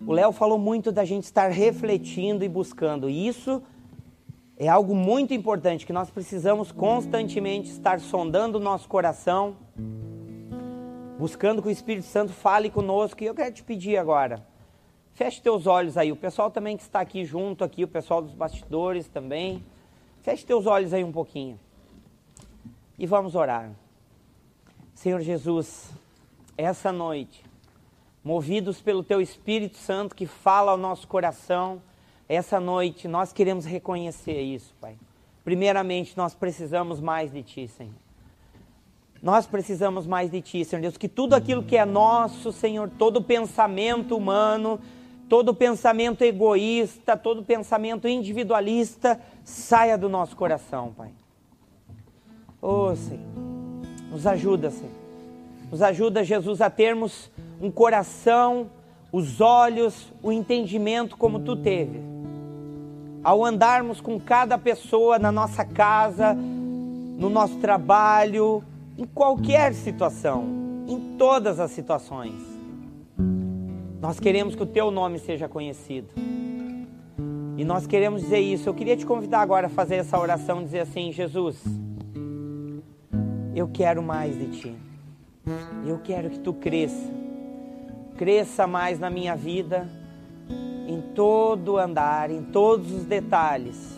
O 0.04 0.12
Léo 0.12 0.32
falou 0.32 0.58
muito 0.58 0.90
da 0.90 1.04
gente 1.04 1.24
estar 1.24 1.48
refletindo 1.50 2.44
e 2.44 2.48
buscando. 2.48 3.08
E 3.08 3.26
isso 3.28 3.62
é 4.56 4.68
algo 4.68 4.94
muito 4.94 5.32
importante 5.32 5.86
que 5.86 5.92
nós 5.92 6.10
precisamos 6.10 6.72
constantemente 6.72 7.70
estar 7.70 8.00
sondando 8.00 8.58
o 8.58 8.60
nosso 8.60 8.88
coração, 8.88 9.56
buscando 11.18 11.62
que 11.62 11.68
o 11.68 11.70
Espírito 11.70 12.06
Santo 12.06 12.32
fale 12.32 12.68
conosco. 12.68 13.22
E 13.22 13.26
eu 13.26 13.34
quero 13.34 13.54
te 13.54 13.62
pedir 13.62 13.96
agora, 13.96 14.44
feche 15.14 15.40
teus 15.40 15.68
olhos 15.68 15.96
aí. 15.96 16.10
O 16.10 16.16
pessoal 16.16 16.50
também 16.50 16.76
que 16.76 16.82
está 16.82 17.00
aqui 17.00 17.24
junto, 17.24 17.62
aqui, 17.62 17.84
o 17.84 17.88
pessoal 17.88 18.20
dos 18.20 18.34
bastidores 18.34 19.06
também. 19.06 19.62
Feche 20.20 20.44
teus 20.44 20.66
olhos 20.66 20.92
aí 20.92 21.04
um 21.04 21.12
pouquinho. 21.12 21.58
E 22.98 23.06
vamos 23.06 23.36
orar. 23.36 23.70
Senhor 24.94 25.20
Jesus, 25.20 25.92
essa 26.56 26.92
noite, 26.92 27.51
movidos 28.24 28.80
pelo 28.80 29.02
Teu 29.02 29.20
Espírito 29.20 29.76
Santo 29.76 30.14
que 30.14 30.26
fala 30.26 30.72
ao 30.72 30.78
nosso 30.78 31.08
coração, 31.08 31.82
essa 32.28 32.60
noite 32.60 33.08
nós 33.08 33.32
queremos 33.32 33.64
reconhecer 33.64 34.40
isso, 34.40 34.74
Pai. 34.80 34.96
Primeiramente, 35.44 36.16
nós 36.16 36.34
precisamos 36.34 37.00
mais 37.00 37.32
de 37.32 37.42
Ti, 37.42 37.68
Senhor. 37.68 37.94
Nós 39.22 39.46
precisamos 39.46 40.06
mais 40.06 40.30
de 40.30 40.40
Ti, 40.40 40.64
Senhor 40.64 40.82
Deus. 40.82 40.96
Que 40.96 41.08
tudo 41.08 41.34
aquilo 41.34 41.62
que 41.62 41.76
é 41.76 41.84
nosso, 41.84 42.52
Senhor, 42.52 42.90
todo 42.96 43.22
pensamento 43.22 44.16
humano, 44.16 44.80
todo 45.28 45.54
pensamento 45.54 46.22
egoísta, 46.22 47.16
todo 47.16 47.42
pensamento 47.42 48.06
individualista, 48.06 49.20
saia 49.44 49.98
do 49.98 50.08
nosso 50.08 50.36
coração, 50.36 50.92
Pai. 50.96 51.10
Oh, 52.60 52.94
Senhor, 52.94 53.20
nos 54.10 54.26
ajuda, 54.26 54.70
Senhor. 54.70 55.01
Nos 55.72 55.80
ajuda, 55.80 56.22
Jesus, 56.22 56.60
a 56.60 56.68
termos 56.68 57.30
um 57.58 57.70
coração, 57.70 58.66
os 59.10 59.40
olhos, 59.40 60.12
o 60.22 60.30
entendimento 60.30 61.16
como 61.16 61.40
tu 61.40 61.56
teve. 61.56 61.98
Ao 63.24 63.42
andarmos 63.42 63.98
com 63.98 64.20
cada 64.20 64.58
pessoa 64.58 65.18
na 65.18 65.32
nossa 65.32 65.64
casa, 65.64 66.34
no 66.34 67.30
nosso 67.30 67.56
trabalho, 67.56 68.62
em 68.98 69.04
qualquer 69.06 69.72
situação, 69.72 70.44
em 70.86 71.16
todas 71.16 71.58
as 71.58 71.70
situações. 71.70 72.34
Nós 73.98 74.20
queremos 74.20 74.54
que 74.54 74.62
o 74.62 74.66
teu 74.66 74.90
nome 74.90 75.18
seja 75.18 75.48
conhecido. 75.48 76.08
E 77.56 77.64
nós 77.64 77.86
queremos 77.86 78.20
dizer 78.20 78.40
isso. 78.40 78.68
Eu 78.68 78.74
queria 78.74 78.96
te 78.96 79.06
convidar 79.06 79.40
agora 79.40 79.68
a 79.68 79.70
fazer 79.70 79.94
essa 79.96 80.18
oração, 80.18 80.62
dizer 80.62 80.80
assim: 80.80 81.10
Jesus, 81.10 81.56
eu 83.54 83.68
quero 83.68 84.02
mais 84.02 84.38
de 84.38 84.48
ti. 84.48 84.91
Eu 85.84 85.98
quero 85.98 86.30
que 86.30 86.38
tu 86.38 86.52
cresça. 86.52 87.10
Cresça 88.16 88.66
mais 88.66 88.98
na 88.98 89.10
minha 89.10 89.34
vida, 89.34 89.88
em 90.86 91.00
todo 91.14 91.78
andar, 91.78 92.30
em 92.30 92.42
todos 92.42 92.92
os 92.92 93.04
detalhes. 93.04 93.91